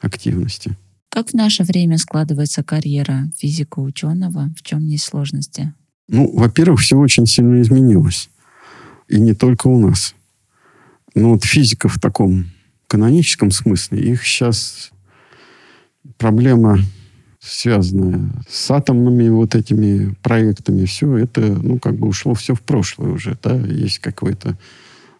активности. 0.01 0.77
Как 1.09 1.29
в 1.29 1.35
наше 1.35 1.65
время 1.65 1.99
складывается 1.99 2.63
карьера 2.63 3.31
физика-ученого? 3.37 4.51
В 4.57 4.63
чем 4.63 4.87
есть 4.87 5.05
сложности? 5.05 5.73
Ну, 6.09 6.31
во-первых, 6.35 6.81
все 6.81 6.97
очень 6.97 7.27
сильно 7.27 7.61
изменилось. 7.61 8.31
И 9.09 9.21
не 9.21 9.35
только 9.35 9.67
у 9.67 9.79
нас. 9.79 10.15
Но 11.15 11.31
вот 11.31 11.45
физика 11.45 11.89
в 11.89 11.99
таком 11.99 12.47
каноническом 12.93 13.51
смысле, 13.51 14.01
их 14.01 14.23
сейчас 14.23 14.91
проблема 16.19 16.79
связанное 17.41 18.31
с 18.47 18.71
атомными 18.71 19.31
вот 19.31 19.55
этими 19.55 20.15
проектами, 20.23 20.85
все 20.85 21.17
это, 21.17 21.41
ну, 21.41 21.79
как 21.79 21.97
бы 21.97 22.07
ушло 22.07 22.35
все 22.35 22.55
в 22.55 22.61
прошлое 22.61 23.13
уже, 23.13 23.39
да, 23.43 23.57
есть 23.57 23.99
какой-то 24.01 24.59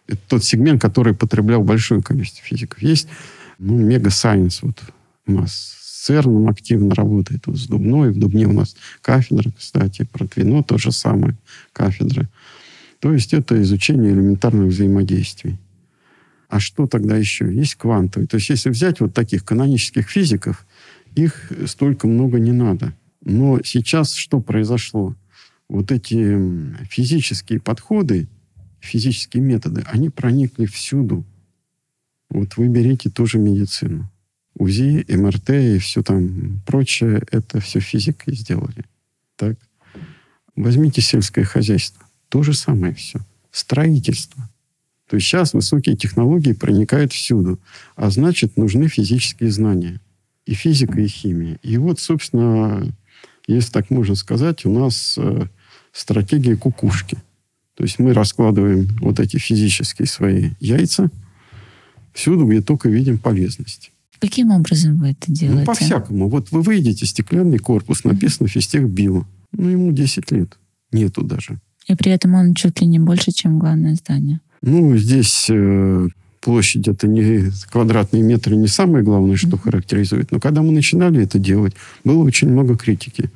это 0.07 0.19
тот 0.27 0.43
сегмент, 0.43 0.79
который 0.79 1.15
потреблял 1.15 1.63
большое 1.63 2.03
количество 2.03 2.45
физиков. 2.45 2.79
Есть, 2.79 3.07
ну, 3.57 3.75
мега-сайенс 3.75 4.61
вот 4.61 4.79
у 5.25 5.31
нас 5.31 5.75
с 5.81 6.05
ЦЕРНом 6.05 6.49
активно 6.49 6.93
работает, 6.93 7.47
вот 7.47 7.57
с 7.57 7.65
Дубной, 7.65 8.11
в 8.11 8.19
Дубне 8.19 8.45
у 8.45 8.53
нас 8.53 8.75
кафедра, 9.01 9.51
кстати, 9.57 10.03
про 10.03 10.27
Твино 10.27 10.61
то 10.61 10.77
же 10.77 10.91
самое, 10.91 11.35
кафедра. 11.71 12.29
То 12.99 13.11
есть 13.11 13.33
это 13.33 13.59
изучение 13.63 14.11
элементарных 14.11 14.67
взаимодействий. 14.67 15.57
А 16.53 16.59
что 16.59 16.85
тогда 16.85 17.17
еще? 17.17 17.51
Есть 17.51 17.73
квантовые. 17.73 18.27
То 18.27 18.35
есть 18.35 18.47
если 18.47 18.69
взять 18.69 18.99
вот 18.99 19.11
таких 19.11 19.43
канонических 19.43 20.07
физиков, 20.07 20.67
их 21.15 21.51
столько 21.65 22.07
много 22.07 22.37
не 22.37 22.51
надо. 22.51 22.93
Но 23.25 23.59
сейчас 23.63 24.13
что 24.13 24.39
произошло? 24.39 25.15
Вот 25.67 25.91
эти 25.91 26.37
физические 26.87 27.59
подходы, 27.59 28.27
физические 28.81 29.41
методы, 29.41 29.83
они 29.87 30.11
проникли 30.11 30.67
всюду. 30.67 31.25
Вот 32.29 32.55
вы 32.57 32.67
берите 32.67 33.09
тоже 33.09 33.39
медицину. 33.39 34.11
УЗИ, 34.53 35.07
МРТ 35.09 35.49
и 35.49 35.79
все 35.79 36.03
там 36.03 36.61
прочее, 36.67 37.23
это 37.31 37.61
все 37.61 37.79
физикой 37.79 38.35
сделали. 38.35 38.85
Так? 39.37 39.57
Возьмите 40.55 41.01
сельское 41.01 41.45
хозяйство. 41.45 42.05
То 42.29 42.43
же 42.43 42.53
самое 42.53 42.93
все. 42.93 43.21
Строительство. 43.49 44.47
То 45.09 45.17
есть 45.17 45.27
сейчас 45.27 45.53
высокие 45.53 45.95
технологии 45.95 46.53
проникают 46.53 47.13
всюду. 47.13 47.59
А 47.95 48.09
значит, 48.09 48.57
нужны 48.57 48.87
физические 48.87 49.51
знания. 49.51 49.99
И 50.45 50.53
физика, 50.53 50.99
и 50.99 51.07
химия. 51.07 51.59
И 51.63 51.77
вот, 51.77 51.99
собственно, 51.99 52.93
если 53.47 53.71
так 53.71 53.89
можно 53.89 54.15
сказать, 54.15 54.65
у 54.65 54.71
нас 54.71 55.15
э, 55.17 55.45
стратегия 55.91 56.57
кукушки. 56.57 57.17
То 57.75 57.83
есть 57.83 57.99
мы 57.99 58.13
раскладываем 58.13 58.87
вот 59.01 59.19
эти 59.19 59.37
физические 59.37 60.07
свои 60.07 60.51
яйца 60.59 61.09
всюду, 62.13 62.45
где 62.45 62.61
только 62.61 62.89
видим 62.89 63.17
полезность. 63.17 63.91
Каким 64.19 64.51
образом 64.51 64.97
вы 64.99 65.11
это 65.11 65.31
делаете? 65.31 65.59
Ну, 65.59 65.65
по-всякому. 65.65 66.29
Вот 66.29 66.51
вы 66.51 66.61
выйдете, 66.61 67.05
стеклянный 67.05 67.57
корпус, 67.57 68.03
написано 68.03 68.47
физтех 68.47 68.87
био. 68.87 69.25
Ну, 69.51 69.69
ему 69.69 69.91
10 69.91 70.31
лет. 70.31 70.57
Нету 70.91 71.23
даже. 71.23 71.59
И 71.87 71.95
при 71.95 72.11
этом 72.11 72.35
он 72.35 72.53
чуть 72.53 72.79
ли 72.79 72.87
не 72.87 72.99
больше, 72.99 73.31
чем 73.31 73.59
главное 73.59 73.95
здание. 73.95 74.39
Ну, 74.65 74.95
здесь 74.95 75.47
э, 75.49 76.07
площадь 76.39 76.87
это 76.87 77.05
не 77.05 77.51
квадратные 77.69 78.23
метры, 78.23 78.55
не 78.55 78.67
самое 78.67 79.03
главное, 79.03 79.35
что 79.35 79.57
характеризует. 79.57 80.31
Но 80.31 80.39
когда 80.39 80.61
мы 80.61 80.71
начинали 80.71 81.21
это 81.21 81.37
делать, 81.37 81.73
было 82.05 82.23
очень 82.23 82.49
много 82.49 82.77
критики, 82.77 83.29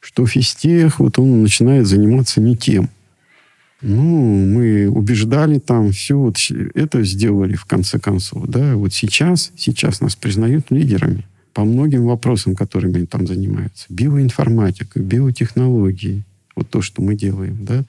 что 0.00 0.26
физтех, 0.26 0.98
вот 0.98 1.20
он 1.20 1.40
начинает 1.40 1.86
заниматься 1.86 2.40
не 2.40 2.56
тем. 2.56 2.90
Ну, 3.80 4.44
мы 4.44 4.90
убеждали 4.90 5.60
там, 5.60 5.92
все 5.92 6.18
вот 6.18 6.36
это 6.74 7.04
сделали 7.04 7.54
в 7.54 7.64
конце 7.64 8.00
концов, 8.00 8.46
да. 8.48 8.74
Вот 8.74 8.92
сейчас, 8.92 9.52
сейчас 9.56 10.00
нас 10.00 10.16
признают 10.16 10.66
лидерами 10.70 11.24
по 11.54 11.64
многим 11.64 12.06
вопросам, 12.06 12.56
которыми 12.56 13.04
там 13.04 13.28
занимаются. 13.28 13.86
Биоинформатика, 13.88 14.98
биотехнологии, 14.98 16.24
вот 16.56 16.68
то, 16.68 16.82
что 16.82 17.02
мы 17.02 17.14
делаем, 17.14 17.64
да. 17.64 17.84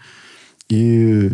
И 0.72 1.30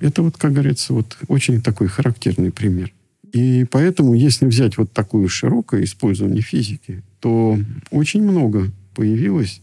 это 0.00 0.22
вот, 0.22 0.36
как 0.36 0.52
говорится, 0.52 0.92
вот 0.92 1.18
очень 1.26 1.60
такой 1.60 1.88
характерный 1.88 2.52
пример. 2.52 2.92
И 3.32 3.66
поэтому, 3.68 4.14
если 4.14 4.46
взять 4.46 4.78
вот 4.78 4.92
такое 4.92 5.26
широкое 5.26 5.82
использование 5.82 6.40
физики, 6.40 7.02
то 7.18 7.58
очень 7.90 8.22
много 8.22 8.70
появилось 8.94 9.60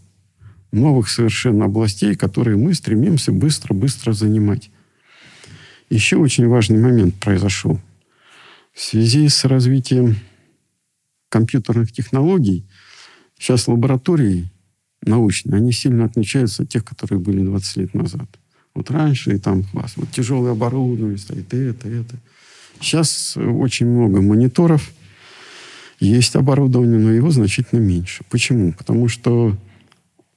новых 0.74 1.08
совершенно 1.08 1.66
областей, 1.66 2.16
которые 2.16 2.58
мы 2.58 2.74
стремимся 2.74 3.32
быстро-быстро 3.32 4.12
занимать. 4.12 4.70
Еще 5.90 6.18
очень 6.18 6.50
важный 6.50 6.80
момент 6.80 7.16
произошел. 7.16 7.80
В 8.74 8.82
связи 8.82 9.30
с 9.30 9.46
развитием 9.46 10.18
компьютерных 11.30 11.94
технологий, 11.94 12.66
сейчас 13.40 13.70
лаборатории 13.70 14.52
научные, 15.02 15.56
они 15.56 15.72
сильно 15.72 16.04
отличаются 16.04 16.64
от 16.64 16.70
тех, 16.70 16.84
которые 16.84 17.22
были 17.22 17.42
20 17.42 17.78
лет 17.78 17.94
назад. 17.94 18.28
Вот 18.76 18.90
раньше 18.90 19.36
и 19.36 19.38
там 19.38 19.64
класс. 19.64 19.94
Вот 19.96 20.10
тяжелое 20.12 20.54
оборудование 20.54 21.18
стоит, 21.18 21.54
это, 21.54 21.88
это. 21.88 22.16
Сейчас 22.80 23.38
очень 23.38 23.88
много 23.88 24.22
мониторов. 24.22 24.92
Есть 26.00 26.36
оборудование, 26.36 27.00
но 27.00 27.12
его 27.12 27.30
значительно 27.30 27.80
меньше. 27.80 28.24
Почему? 28.30 28.74
Потому 28.74 29.08
что 29.08 29.56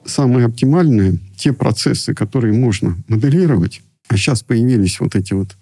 самые 0.04 0.46
оптимальные, 0.46 1.18
те 1.36 1.52
процессы, 1.52 2.14
которые 2.14 2.52
можно 2.52 2.96
моделировать, 3.08 3.82
а 4.08 4.16
сейчас 4.16 4.42
появились 4.42 5.00
вот 5.00 5.16
эти 5.16 5.32
вот 5.32 5.56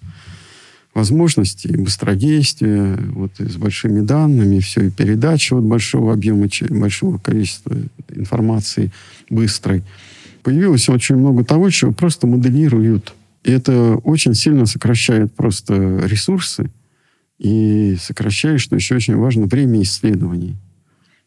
возможности 0.92 1.68
быстродействия, 1.68 2.96
вот 2.96 3.40
и 3.40 3.48
с 3.48 3.56
большими 3.56 4.00
данными, 4.00 4.60
все, 4.60 4.86
и 4.86 4.90
передача 4.90 5.54
вот 5.54 5.64
большого 5.64 6.12
объема, 6.12 6.48
большого 6.70 7.18
количества 7.18 7.76
информации 8.10 8.92
быстрой 9.30 9.82
появилось 10.44 10.88
очень 10.88 11.16
много 11.16 11.44
того, 11.44 11.70
чего 11.70 11.92
просто 11.92 12.26
моделируют. 12.26 13.14
И 13.42 13.50
это 13.50 13.96
очень 13.96 14.34
сильно 14.34 14.66
сокращает 14.66 15.34
просто 15.34 15.74
ресурсы 16.06 16.70
и 17.38 17.96
сокращает, 18.00 18.60
что 18.60 18.76
еще 18.76 18.94
очень 18.94 19.16
важно, 19.16 19.46
время 19.46 19.82
исследований. 19.82 20.56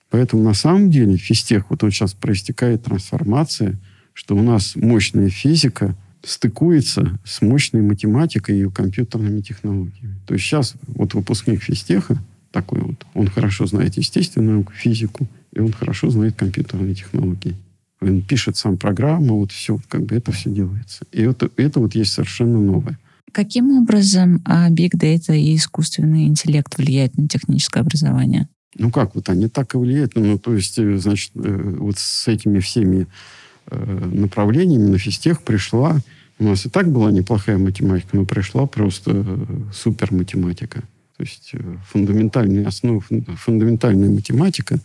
Поэтому 0.09 0.43
на 0.43 0.53
самом 0.53 0.89
деле 0.89 1.18
физтех 1.18 1.65
вот, 1.70 1.84
вот 1.84 1.91
сейчас 1.91 2.13
проистекает 2.13 2.84
трансформация, 2.84 3.78
что 4.13 4.36
у 4.36 4.41
нас 4.41 4.76
мощная 4.76 5.30
физика 5.30 5.95
стыкуется 6.24 7.20
с 7.26 7.41
мощной 7.41 7.82
математикой 7.82 8.61
и 8.61 8.70
компьютерными 8.70 9.41
технологиями. 9.41 10.15
То 10.26 10.34
есть 10.34 10.45
сейчас 10.45 10.76
вот 10.88 11.13
выпускник 11.13 11.61
физтеха 11.61 12.18
такой 12.51 12.82
вот, 12.82 13.05
он 13.13 13.28
хорошо 13.28 13.65
знает 13.65 13.97
естественную 13.97 14.65
физику, 14.74 15.28
и 15.53 15.59
он 15.59 15.72
хорошо 15.72 16.09
знает 16.09 16.36
компьютерные 16.36 16.95
технологии. 16.95 17.55
Он 18.02 18.22
пишет 18.22 18.58
сам 18.58 18.78
программу, 18.78 19.39
вот 19.39 19.52
все, 19.52 19.80
как 19.88 20.06
бы 20.06 20.16
это 20.16 20.32
все 20.32 20.50
делается. 20.50 21.06
И 21.12 21.22
это, 21.22 21.50
это 21.58 21.80
вот 21.80 21.95
есть 21.95 22.14
совершенно 22.14 22.60
новое. 22.60 22.98
Каким 23.32 23.78
образом 23.78 24.41
а, 24.45 24.70
Big 24.70 24.91
Data 24.91 25.38
и 25.38 25.56
искусственный 25.56 26.26
интеллект 26.26 26.78
влияют 26.78 27.18
на 27.18 27.28
техническое 27.28 27.82
образование? 27.82 28.48
Ну 28.76 28.91
как, 28.91 29.16
вот 29.16 29.30
они 29.30 29.48
так 29.48 29.74
и 29.74 29.78
влияют. 29.78 30.16
Ну, 30.16 30.38
то 30.38 30.54
есть, 30.54 30.78
э, 30.78 30.98
значит, 30.98 31.32
э, 31.36 31.76
вот 31.80 31.98
с 31.98 32.28
этими 32.28 32.60
всеми 32.60 33.08
э, 33.70 34.10
направлениями 34.14 34.89
на 34.89 34.98
физтех 34.98 35.41
пришла... 35.41 36.00
У 36.39 36.43
нас 36.43 36.68
и 36.68 36.70
так 36.70 36.91
была 36.91 37.12
неплохая 37.12 37.58
математика, 37.58 38.16
но 38.16 38.24
пришла 38.24 38.68
просто 38.68 39.26
супер 39.74 40.14
математика. 40.14 40.84
То 41.18 41.24
есть 41.24 41.54
фундаментальные 41.89 42.68
основы, 42.68 43.02
фундаментальная 43.02 44.12
математика, 44.12 44.78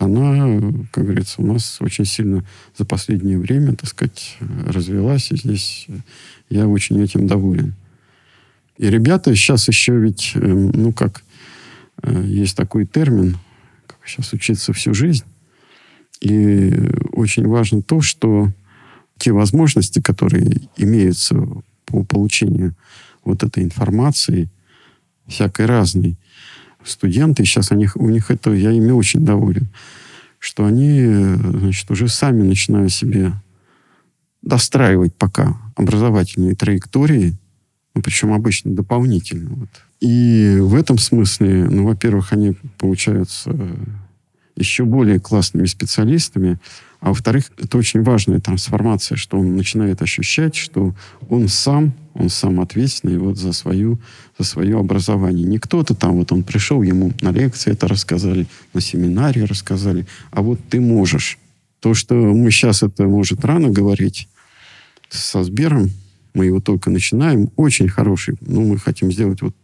она, 0.00 0.60
как 0.92 1.04
говорится, 1.04 1.42
у 1.42 1.46
нас 1.46 1.76
очень 1.80 2.06
сильно 2.06 2.42
за 2.76 2.86
последнее 2.86 3.38
время, 3.38 3.76
так 3.76 3.88
сказать, 3.90 4.38
развелась, 4.66 5.30
и 5.30 5.36
здесь 5.36 5.86
я 6.48 6.66
очень 6.66 7.00
этим 7.02 7.26
доволен. 7.26 7.74
И 8.78 8.88
ребята 8.88 9.36
сейчас 9.36 9.68
еще 9.68 9.98
ведь, 9.98 10.32
эм, 10.36 10.70
ну 10.70 10.94
как, 10.94 11.22
э, 12.02 12.24
есть 12.26 12.56
такой 12.56 12.86
термин, 12.86 13.36
как 13.86 13.98
сейчас 14.06 14.32
учиться 14.32 14.72
всю 14.72 14.94
жизнь. 14.94 15.24
И 16.22 16.72
очень 17.12 17.46
важно 17.46 17.82
то, 17.82 18.00
что 18.00 18.50
те 19.18 19.32
возможности, 19.32 20.00
которые 20.00 20.62
имеются 20.78 21.36
по 21.84 22.04
получению 22.04 22.74
вот 23.22 23.42
этой 23.42 23.64
информации, 23.64 24.48
всякой 25.26 25.66
разной, 25.66 26.16
студенты, 26.84 27.44
сейчас 27.44 27.70
у 27.72 27.74
них, 27.74 27.96
у 27.96 28.08
них 28.08 28.30
это, 28.30 28.52
я 28.52 28.70
ими 28.70 28.90
очень 28.90 29.24
доволен, 29.24 29.68
что 30.38 30.64
они, 30.64 31.04
значит, 31.04 31.90
уже 31.90 32.08
сами 32.08 32.42
начинают 32.42 32.92
себе 32.92 33.32
достраивать 34.42 35.14
пока 35.14 35.56
образовательные 35.76 36.54
траектории, 36.54 37.36
ну, 37.94 38.02
причем 38.02 38.32
обычно 38.32 38.74
дополнительно. 38.74 39.50
Вот. 39.50 39.68
И 40.00 40.58
в 40.60 40.74
этом 40.74 40.98
смысле, 40.98 41.68
ну, 41.68 41.84
во-первых, 41.84 42.32
они 42.32 42.56
получаются 42.78 43.54
еще 44.56 44.84
более 44.84 45.20
классными 45.20 45.66
специалистами, 45.66 46.58
а 47.00 47.08
во-вторых, 47.08 47.50
это 47.58 47.78
очень 47.78 48.02
важная 48.02 48.40
трансформация, 48.40 49.16
что 49.16 49.38
он 49.38 49.56
начинает 49.56 50.02
ощущать, 50.02 50.54
что 50.54 50.94
он 51.28 51.48
сам, 51.48 51.94
он 52.14 52.28
сам 52.28 52.60
ответственный 52.60 53.18
вот 53.18 53.38
за, 53.38 53.52
свою, 53.52 54.00
за 54.38 54.44
свое 54.44 54.78
образование. 54.78 55.46
Не 55.46 55.58
кто-то 55.58 55.94
там, 55.94 56.16
вот 56.16 56.32
он 56.32 56.42
пришел, 56.42 56.82
ему 56.82 57.12
на 57.20 57.30
лекции 57.30 57.72
это 57.72 57.88
рассказали, 57.88 58.46
на 58.74 58.80
семинаре 58.80 59.44
рассказали, 59.44 60.06
а 60.30 60.42
вот 60.42 60.58
ты 60.68 60.80
можешь. 60.80 61.38
То, 61.80 61.94
что 61.94 62.14
мы 62.14 62.50
сейчас 62.50 62.82
это, 62.82 63.04
может, 63.04 63.44
рано 63.44 63.70
говорить 63.70 64.28
со 65.08 65.42
Сбером, 65.42 65.90
мы 66.34 66.46
его 66.46 66.60
только 66.60 66.90
начинаем, 66.90 67.50
очень 67.56 67.88
хороший. 67.88 68.36
Ну, 68.40 68.66
мы 68.66 68.78
хотим 68.78 69.10
сделать 69.10 69.40
вот 69.42 69.54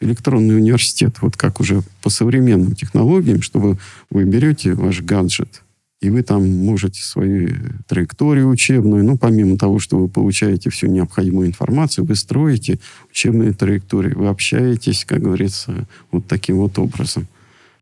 электронный 0.00 0.56
университет, 0.56 1.16
вот 1.20 1.36
как 1.36 1.60
уже 1.60 1.82
по 2.02 2.10
современным 2.10 2.74
технологиям, 2.74 3.42
чтобы 3.42 3.78
вы 4.10 4.24
берете 4.24 4.74
ваш 4.74 5.02
гаджет, 5.02 5.62
и 6.04 6.10
вы 6.10 6.22
там 6.22 6.46
можете 6.64 7.02
свою 7.02 7.48
траекторию 7.86 8.50
учебную, 8.50 9.04
ну, 9.04 9.16
помимо 9.16 9.56
того, 9.56 9.78
что 9.78 9.98
вы 9.98 10.08
получаете 10.08 10.68
всю 10.68 10.86
необходимую 10.86 11.48
информацию, 11.48 12.04
вы 12.04 12.14
строите 12.14 12.78
учебные 13.10 13.52
траектории, 13.52 14.12
вы 14.12 14.28
общаетесь, 14.28 15.06
как 15.06 15.22
говорится, 15.22 15.86
вот 16.12 16.26
таким 16.26 16.56
вот 16.56 16.78
образом. 16.78 17.26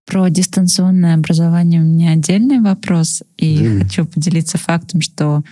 Про 0.07 0.29
дистанционное 0.31 1.15
образование 1.15 1.81
у 1.81 1.85
меня 1.85 2.13
отдельный 2.13 2.61
вопрос, 2.61 3.25
и 3.37 3.59
да. 3.59 3.85
хочу 3.85 4.05
поделиться 4.05 4.57
фактом, 4.57 5.01
что 5.01 5.43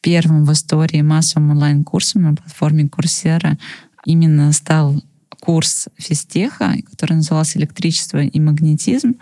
первым 0.00 0.44
в 0.44 0.52
истории 0.52 1.02
массовым 1.02 1.52
онлайн-курсом 1.52 2.22
на 2.22 2.34
платформе 2.34 2.88
Курсера 2.88 3.56
именно 4.04 4.52
стал 4.52 5.00
курс 5.46 5.86
физтеха, 5.96 6.74
который 6.90 7.14
назывался 7.14 7.58
«Электричество 7.60 8.18
и 8.18 8.40
магнетизм». 8.40 9.14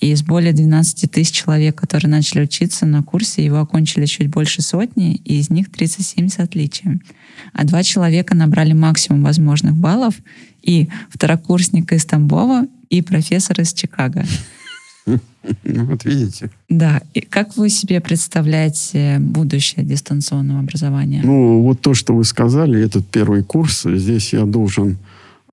И 0.00 0.10
из 0.10 0.22
более 0.22 0.54
12 0.54 1.10
тысяч 1.10 1.32
человек, 1.32 1.76
которые 1.78 2.10
начали 2.10 2.42
учиться 2.42 2.86
на 2.86 3.02
курсе, 3.02 3.44
его 3.44 3.58
окончили 3.58 4.06
чуть 4.06 4.28
больше 4.28 4.62
сотни, 4.62 5.16
и 5.16 5.38
из 5.38 5.50
них 5.50 5.70
37 5.70 6.28
с 6.28 6.38
отличием. 6.38 7.02
А 7.52 7.64
два 7.64 7.82
человека 7.82 8.34
набрали 8.34 8.72
максимум 8.72 9.22
возможных 9.22 9.74
баллов, 9.74 10.14
и 10.62 10.88
второкурсник 11.10 11.92
из 11.92 12.06
Тамбова, 12.06 12.66
и 12.88 13.02
профессор 13.02 13.60
из 13.60 13.74
Чикаго. 13.74 14.24
Ну, 15.06 15.84
вот 15.84 16.04
видите. 16.04 16.50
Да. 16.68 17.02
И 17.14 17.20
как 17.20 17.56
вы 17.56 17.68
себе 17.68 18.00
представляете 18.00 19.18
будущее 19.20 19.84
дистанционного 19.84 20.60
образования? 20.60 21.20
Ну, 21.22 21.62
вот 21.62 21.80
то, 21.80 21.94
что 21.94 22.14
вы 22.14 22.24
сказали, 22.24 22.82
этот 22.82 23.06
первый 23.06 23.42
курс, 23.42 23.84
здесь 23.84 24.32
я 24.32 24.44
должен 24.44 24.96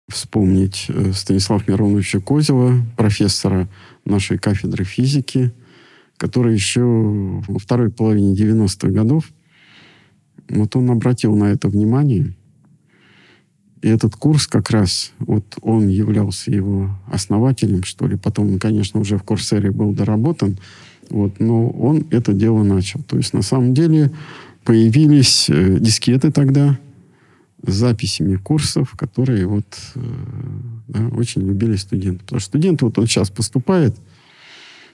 вспомнить 0.10 0.86
э, 0.90 1.12
Станислава 1.14 1.64
Мироновича 1.68 2.20
Козева, 2.20 2.86
профессора 2.98 3.68
нашей 4.06 4.38
кафедры 4.38 4.84
физики, 4.84 5.54
который 6.18 6.54
еще 6.54 6.82
во 6.84 7.60
второй 7.60 7.90
половине 7.90 8.36
90-х 8.36 8.90
годов, 8.90 9.32
вот 10.50 10.76
он 10.76 10.90
обратил 10.92 11.36
на 11.36 11.46
это 11.46 11.68
внимание. 11.70 12.34
И 13.82 13.88
этот 13.90 14.16
курс 14.16 14.48
как 14.48 14.70
раз, 14.70 15.12
вот 15.20 15.44
он 15.62 15.90
являлся 15.90 16.52
его 16.52 16.90
основателем, 17.12 17.84
что 17.84 18.08
ли. 18.08 18.16
Потом 18.16 18.54
он, 18.54 18.60
конечно, 18.60 19.00
уже 19.00 19.18
в 19.18 19.24
Курсере 19.24 19.72
был 19.72 19.92
доработан. 19.92 20.58
Вот, 21.10 21.40
но 21.40 21.70
он 21.70 22.06
это 22.12 22.32
дело 22.32 22.64
начал. 22.64 23.02
То 23.04 23.18
есть, 23.18 23.34
на 23.34 23.42
самом 23.42 23.74
деле, 23.74 24.12
появились 24.64 25.50
э, 25.50 25.80
дискеты 25.80 26.32
тогда, 26.32 26.80
с 27.66 27.74
записями 27.74 28.36
курсов, 28.36 28.94
которые 28.98 29.48
вот, 29.48 29.66
э, 29.96 30.00
да, 30.90 31.08
очень 31.16 31.46
любили 31.48 31.76
студенты. 31.76 32.20
Потому 32.24 32.40
что 32.40 32.48
студент, 32.50 32.82
вот 32.82 32.98
он 32.98 33.08
сейчас 33.08 33.30
поступает, 33.30 33.96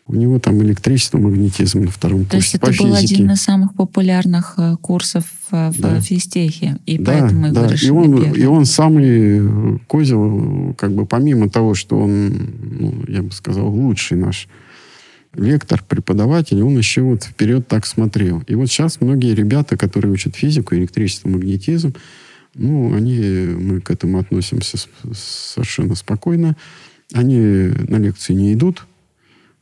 у 0.10 0.16
него 0.16 0.40
там 0.40 0.62
электричество, 0.64 1.20
магнетизм 1.20 1.82
на 1.82 1.92
втором 1.92 2.26
То 2.26 2.38
курсе 2.38 2.38
есть 2.38 2.56
это 2.56 2.84
был 2.84 2.96
физике. 2.96 3.16
один 3.16 3.32
из 3.32 3.42
самых 3.42 3.76
популярных 3.76 4.56
э, 4.58 4.76
курсов 4.82 5.26
в 5.52 5.74
да. 5.78 6.02
физтехе, 6.02 6.78
и 6.86 6.98
да, 6.98 7.12
поэтому 7.12 7.48
его 7.48 7.56
да. 7.56 7.68
решили 7.68 7.88
и 7.88 7.92
он, 7.92 8.34
и 8.34 8.46
он 8.46 8.66
самый 8.66 9.80
Козел, 9.88 10.74
как 10.78 10.94
бы 10.94 11.06
помимо 11.06 11.50
того, 11.50 11.76
что 11.76 12.00
он, 12.00 12.50
ну, 12.80 13.04
я 13.08 13.22
бы 13.22 13.32
сказал, 13.32 13.68
лучший 13.70 14.18
наш 14.18 14.48
лектор, 15.36 15.84
преподаватель, 15.88 16.62
он 16.62 16.78
еще 16.78 17.02
вот 17.02 17.24
вперед 17.24 17.68
так 17.68 17.86
смотрел. 17.86 18.44
И 18.48 18.56
вот 18.56 18.68
сейчас 18.68 19.02
многие 19.02 19.36
ребята, 19.36 19.78
которые 19.78 20.12
учат 20.12 20.36
физику, 20.36 20.76
электричество, 20.76 21.30
магнетизм, 21.30 21.94
ну, 22.60 22.94
они, 22.94 23.20
мы 23.58 23.80
к 23.80 23.90
этому 23.90 24.20
относимся 24.20 24.78
совершенно 25.14 25.96
спокойно. 25.96 26.58
Они 27.14 27.40
на 27.88 27.98
лекции 27.98 28.34
не 28.34 28.54
идут, 28.54 28.86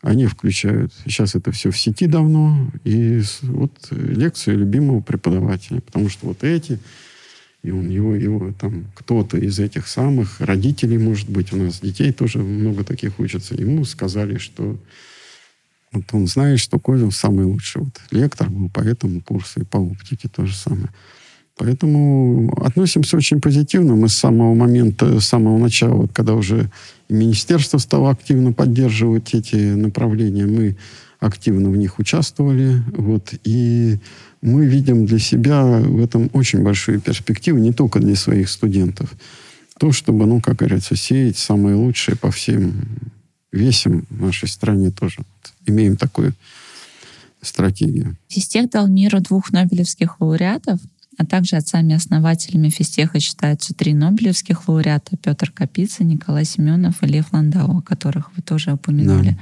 они 0.01 0.25
включают. 0.25 0.93
Сейчас 1.05 1.35
это 1.35 1.51
все 1.51 1.69
в 1.69 1.77
сети 1.77 2.07
давно. 2.07 2.71
И 2.83 3.21
вот 3.43 3.71
лекцию 3.91 4.57
любимого 4.59 5.01
преподавателя. 5.01 5.79
Потому 5.81 6.09
что 6.09 6.27
вот 6.27 6.43
эти, 6.43 6.79
и 7.63 7.69
он, 7.69 7.89
его, 7.89 8.15
его 8.15 8.51
там 8.59 8.85
кто-то 8.95 9.37
из 9.37 9.59
этих 9.59 9.87
самых 9.87 10.41
родителей, 10.41 10.97
может 10.97 11.29
быть, 11.29 11.53
у 11.53 11.57
нас 11.57 11.79
детей 11.79 12.11
тоже 12.11 12.39
много 12.39 12.83
таких 12.83 13.19
учатся. 13.19 13.53
Ему 13.53 13.85
сказали, 13.85 14.39
что 14.39 14.79
вот 15.91 16.05
он 16.13 16.27
знает, 16.27 16.59
что 16.59 16.79
Козел 16.79 17.11
самый 17.11 17.45
лучший 17.45 17.83
вот 17.83 18.01
лектор 18.09 18.49
был 18.49 18.69
по 18.69 18.81
этому 18.81 19.21
курсу 19.21 19.61
и 19.61 19.65
по 19.65 19.77
оптике 19.77 20.27
то 20.27 20.45
же 20.45 20.55
самое. 20.55 20.89
Поэтому 21.57 22.53
относимся 22.63 23.17
очень 23.17 23.41
позитивно. 23.41 23.95
Мы 23.95 24.09
с 24.09 24.13
самого 24.13 24.53
момента, 24.53 25.19
с 25.19 25.25
самого 25.25 25.57
начала, 25.57 25.95
вот, 25.95 26.11
когда 26.13 26.35
уже 26.35 26.69
министерство 27.09 27.79
стало 27.79 28.11
активно 28.11 28.53
поддерживать 28.53 29.33
эти 29.33 29.55
направления, 29.55 30.45
мы 30.45 30.77
активно 31.19 31.71
в 31.71 31.77
них 31.77 31.97
участвовали. 31.97 32.83
Вот, 32.95 33.33
и 33.43 33.97
мы 34.41 34.67
видим 34.67 35.07
для 35.07 35.17
себя 35.17 35.63
в 35.63 35.99
этом 36.03 36.29
очень 36.33 36.61
большую 36.61 37.01
перспективу, 37.01 37.57
не 37.57 37.73
только 37.73 37.99
для 37.99 38.15
своих 38.15 38.49
студентов. 38.49 39.11
То, 39.79 39.91
чтобы, 39.91 40.27
ну, 40.27 40.41
как 40.41 40.57
говорится, 40.57 40.95
сеять 40.95 41.37
самое 41.37 41.75
лучшее 41.75 42.17
по 42.17 42.29
всем 42.29 42.73
весям 43.51 44.05
в 44.11 44.21
нашей 44.21 44.47
стране 44.47 44.91
тоже. 44.91 45.17
Вот, 45.17 45.53
имеем 45.65 45.97
такую 45.97 46.33
стратегию. 47.41 48.15
Физтех 48.27 48.69
дал 48.69 48.87
миру 48.87 49.21
двух 49.21 49.51
нобелевских 49.51 50.21
лауреатов– 50.21 50.79
а 51.17 51.25
также 51.25 51.55
отцами-основателями 51.55 52.69
физтеха 52.69 53.19
считаются 53.19 53.73
три 53.73 53.93
нобелевских 53.93 54.67
лауреата 54.67 55.17
Петр 55.17 55.51
Капица, 55.51 56.03
Николай 56.03 56.45
Семенов 56.45 57.01
и 57.01 57.07
Лев 57.07 57.25
Ландау, 57.31 57.79
о 57.79 57.81
которых 57.81 58.31
вы 58.35 58.43
тоже 58.43 58.73
упомянули. 58.73 59.31
Да. 59.31 59.37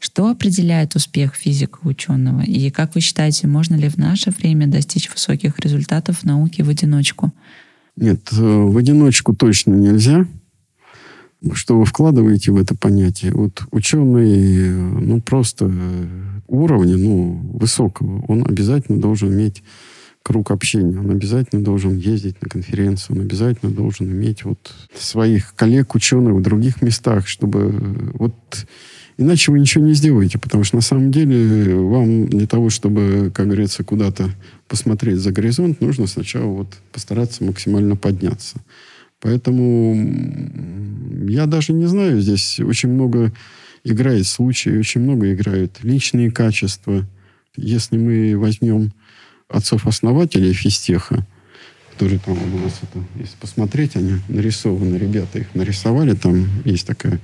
Что 0.00 0.28
определяет 0.28 0.96
успех 0.96 1.34
физика 1.34 1.78
ученого? 1.82 2.42
И 2.42 2.68
как 2.70 2.94
вы 2.94 3.00
считаете, 3.00 3.46
можно 3.46 3.76
ли 3.76 3.88
в 3.88 3.96
наше 3.96 4.30
время 4.30 4.66
достичь 4.66 5.10
высоких 5.10 5.58
результатов 5.60 6.18
в 6.18 6.24
науке 6.24 6.62
в 6.64 6.68
одиночку? 6.68 7.32
Нет, 7.96 8.28
э, 8.32 8.36
в 8.36 8.76
одиночку 8.76 9.34
точно 9.34 9.72
нельзя. 9.74 10.26
Что 11.52 11.78
вы 11.78 11.84
вкладываете 11.84 12.50
в 12.50 12.56
это 12.56 12.74
понятие? 12.74 13.32
Вот 13.32 13.66
ученый, 13.70 14.70
ну, 15.00 15.20
просто 15.20 15.70
уровня, 16.48 16.96
ну, 16.96 17.40
высокого, 17.54 18.24
он 18.26 18.44
обязательно 18.46 19.00
должен 19.00 19.32
иметь 19.32 19.62
круг 20.24 20.50
общения. 20.50 20.98
Он 20.98 21.10
обязательно 21.10 21.62
должен 21.62 21.96
ездить 21.98 22.40
на 22.42 22.48
конференции, 22.48 23.12
он 23.12 23.20
обязательно 23.20 23.70
должен 23.70 24.10
иметь 24.10 24.44
вот 24.44 24.74
своих 24.98 25.54
коллег, 25.54 25.94
ученых 25.94 26.34
в 26.34 26.42
других 26.42 26.80
местах, 26.82 27.28
чтобы 27.28 28.10
вот 28.14 28.34
иначе 29.18 29.52
вы 29.52 29.60
ничего 29.60 29.84
не 29.84 29.92
сделаете, 29.92 30.38
потому 30.38 30.64
что 30.64 30.76
на 30.76 30.82
самом 30.82 31.12
деле 31.12 31.76
вам 31.76 32.26
для 32.26 32.46
того, 32.46 32.70
чтобы, 32.70 33.30
как 33.34 33.46
говорится, 33.46 33.84
куда-то 33.84 34.30
посмотреть 34.66 35.18
за 35.18 35.30
горизонт, 35.30 35.82
нужно 35.82 36.06
сначала 36.06 36.46
вот 36.46 36.68
постараться 36.90 37.44
максимально 37.44 37.94
подняться. 37.94 38.56
Поэтому 39.20 39.94
я 41.28 41.44
даже 41.44 41.74
не 41.74 41.86
знаю, 41.86 42.22
здесь 42.22 42.60
очень 42.60 42.88
много 42.88 43.30
играет 43.84 44.26
случаев, 44.26 44.80
очень 44.80 45.02
много 45.02 45.34
играют 45.34 45.80
личные 45.82 46.30
качества. 46.30 47.06
Если 47.56 47.98
мы 47.98 48.38
возьмем 48.38 48.92
отцов-основателей 49.54 50.52
физтеха, 50.52 51.26
которые 51.92 52.18
там 52.18 52.34
у 52.34 52.58
нас 52.58 52.80
это, 52.82 53.04
если 53.16 53.36
посмотреть, 53.36 53.96
они 53.96 54.20
нарисованы, 54.28 54.96
ребята 54.96 55.38
их 55.38 55.54
нарисовали, 55.54 56.14
там 56.14 56.46
есть 56.64 56.86
такая 56.86 57.20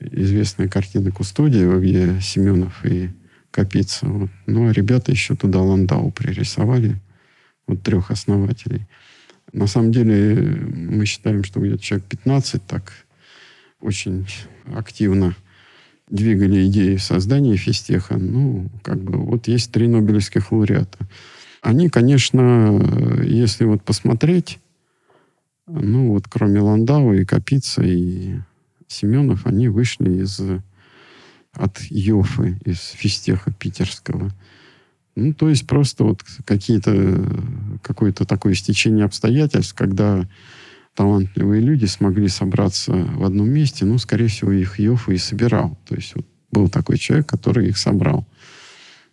известная 0.00 0.68
картина 0.68 1.10
Кустодиева, 1.10 1.78
где 1.80 2.20
Семенов 2.20 2.84
и 2.84 3.10
Капица. 3.50 4.06
Вот. 4.06 4.30
Ну, 4.46 4.68
а 4.68 4.72
ребята 4.72 5.12
еще 5.12 5.34
туда 5.34 5.60
Ландау 5.60 6.10
пририсовали, 6.10 7.00
вот 7.66 7.82
трех 7.82 8.10
основателей. 8.10 8.86
На 9.52 9.66
самом 9.66 9.92
деле, 9.92 10.34
мы 10.34 11.06
считаем, 11.06 11.44
что 11.44 11.60
где-то 11.60 11.82
человек 11.82 12.06
15 12.08 12.66
так 12.66 12.92
очень 13.80 14.26
активно 14.74 15.34
двигали 16.10 16.66
идеи 16.66 16.96
создания 16.96 17.56
физтеха. 17.56 18.16
Ну, 18.16 18.70
как 18.82 18.98
бы, 19.02 19.18
вот 19.18 19.48
есть 19.48 19.72
три 19.72 19.88
нобелевских 19.88 20.52
лауреата. 20.52 20.98
Они, 21.60 21.88
конечно, 21.88 23.22
если 23.24 23.64
вот 23.64 23.82
посмотреть, 23.82 24.58
ну, 25.66 26.12
вот 26.12 26.26
кроме 26.28 26.60
Ландау 26.60 27.12
и 27.12 27.24
Капица 27.24 27.82
и 27.82 28.36
Семенов, 28.86 29.46
они 29.46 29.68
вышли 29.68 30.22
из 30.22 30.40
от 31.52 31.80
Йофы, 31.90 32.58
из 32.64 32.78
физтеха 32.78 33.52
питерского. 33.52 34.30
Ну, 35.16 35.34
то 35.34 35.48
есть 35.48 35.66
просто 35.66 36.04
вот 36.04 36.22
какие-то, 36.44 37.24
какое-то 37.82 38.24
такое 38.24 38.54
стечение 38.54 39.04
обстоятельств, 39.04 39.74
когда 39.74 40.28
талантливые 40.98 41.62
люди 41.62 41.84
смогли 41.84 42.26
собраться 42.26 42.90
в 42.92 43.22
одном 43.22 43.48
месте, 43.48 43.84
ну, 43.84 43.98
скорее 43.98 44.26
всего, 44.26 44.50
их 44.50 44.80
Йофа 44.80 45.12
и 45.12 45.16
собирал. 45.16 45.78
То 45.86 45.94
есть 45.94 46.16
вот 46.16 46.26
был 46.50 46.68
такой 46.68 46.98
человек, 46.98 47.28
который 47.28 47.68
их 47.68 47.78
собрал. 47.78 48.26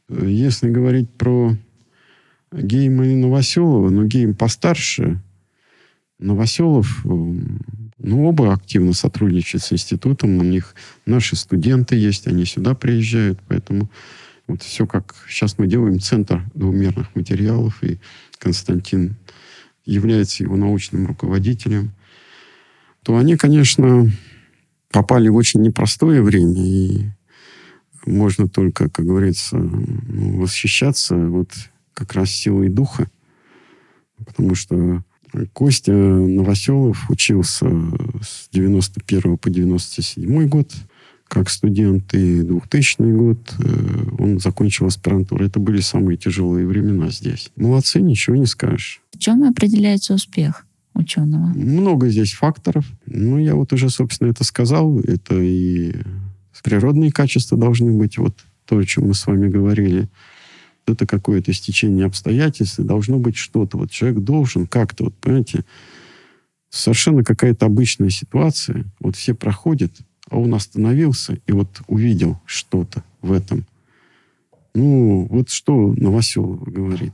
Если 0.09 0.71
говорить 0.71 1.11
про 1.11 1.55
Гейма 2.51 3.05
и 3.05 3.15
Новоселова, 3.15 3.91
но 3.91 4.03
Гейм 4.03 4.33
постарше, 4.33 5.21
Новоселов, 6.17 7.05
ну, 7.05 8.25
оба 8.27 8.51
активно 8.51 8.93
сотрудничают 8.93 9.61
с 9.61 9.71
институтом, 9.71 10.39
у 10.39 10.43
них 10.43 10.73
наши 11.05 11.35
студенты 11.35 11.95
есть, 11.97 12.25
они 12.25 12.45
сюда 12.45 12.73
приезжают, 12.73 13.39
поэтому 13.47 13.91
вот 14.47 14.63
все 14.63 14.87
как 14.87 15.13
сейчас 15.29 15.59
мы 15.59 15.67
делаем 15.67 15.99
центр 15.99 16.43
двумерных 16.55 17.13
материалов, 17.13 17.83
и 17.83 17.99
Константин 18.39 19.17
является 19.85 20.43
его 20.43 20.55
научным 20.55 21.05
руководителем, 21.05 21.91
то 23.03 23.17
они, 23.17 23.35
конечно, 23.35 24.11
попали 24.89 25.29
в 25.29 25.35
очень 25.35 25.61
непростое 25.61 26.21
время, 26.21 26.65
и 26.65 27.05
можно 28.05 28.47
только, 28.47 28.89
как 28.89 29.05
говорится, 29.05 29.57
ну, 29.57 30.39
восхищаться 30.39 31.15
вот 31.15 31.49
как 31.93 32.13
раз 32.13 32.29
силой 32.31 32.69
духа, 32.69 33.09
потому 34.25 34.55
что 34.55 35.03
Костя 35.53 35.93
Новоселов 35.93 37.09
учился 37.09 37.67
с 38.21 38.47
91 38.51 39.37
по 39.37 39.49
97 39.49 40.47
год 40.47 40.71
как 41.27 41.49
студент, 41.49 42.13
и 42.13 42.43
2000 42.43 43.01
год 43.01 43.55
э, 43.59 44.05
он 44.19 44.39
закончил 44.39 44.85
аспирантуру. 44.85 45.43
Это 45.43 45.59
были 45.59 45.81
самые 45.81 46.17
тяжелые 46.17 46.67
времена 46.67 47.09
здесь. 47.09 47.51
Молодцы, 47.55 47.99
ничего 47.99 48.35
не 48.35 48.45
скажешь. 48.45 49.01
В 49.15 49.19
чем 49.19 49.43
определяется 49.43 50.13
успех? 50.13 50.65
ученого? 50.95 51.47
Много 51.47 52.09
здесь 52.09 52.33
факторов. 52.33 52.85
Ну, 53.05 53.37
я 53.37 53.55
вот 53.55 53.73
уже, 53.73 53.89
собственно, 53.89 54.29
это 54.29 54.43
сказал. 54.43 54.99
Это 55.01 55.39
и 55.39 55.93
природные 56.63 57.11
качества 57.11 57.57
должны 57.57 57.91
быть. 57.91 58.17
Вот 58.17 58.35
то, 58.65 58.77
о 58.77 58.85
чем 58.85 59.07
мы 59.07 59.13
с 59.13 59.27
вами 59.27 59.47
говорили. 59.47 60.09
Это 60.87 61.05
какое-то 61.05 61.53
стечение 61.53 62.05
обстоятельств. 62.05 62.79
И 62.79 62.83
должно 62.83 63.19
быть 63.19 63.35
что-то. 63.35 63.77
Вот 63.77 63.91
человек 63.91 64.19
должен 64.19 64.67
как-то, 64.67 65.05
вот, 65.05 65.15
понимаете, 65.15 65.65
совершенно 66.69 67.23
какая-то 67.23 67.65
обычная 67.65 68.09
ситуация. 68.09 68.85
Вот 68.99 69.15
все 69.15 69.33
проходят, 69.35 69.91
а 70.29 70.39
он 70.39 70.53
остановился 70.55 71.37
и 71.45 71.51
вот 71.51 71.81
увидел 71.87 72.39
что-то 72.45 73.03
в 73.21 73.31
этом. 73.31 73.65
Ну, 74.73 75.27
вот 75.29 75.49
что 75.49 75.93
Новоселов 75.93 76.63
говорит. 76.63 77.13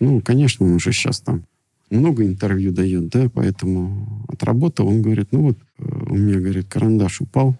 Ну, 0.00 0.20
конечно, 0.22 0.66
он 0.66 0.74
уже 0.74 0.92
сейчас 0.92 1.20
там 1.20 1.44
много 1.90 2.24
интервью 2.24 2.72
дает, 2.72 3.08
да, 3.08 3.28
поэтому 3.28 4.24
отработал. 4.28 4.88
Он 4.88 5.02
говорит, 5.02 5.28
ну 5.32 5.42
вот 5.42 5.58
э, 5.78 6.04
у 6.08 6.16
меня, 6.16 6.38
говорит, 6.40 6.66
карандаш 6.68 7.20
упал, 7.20 7.56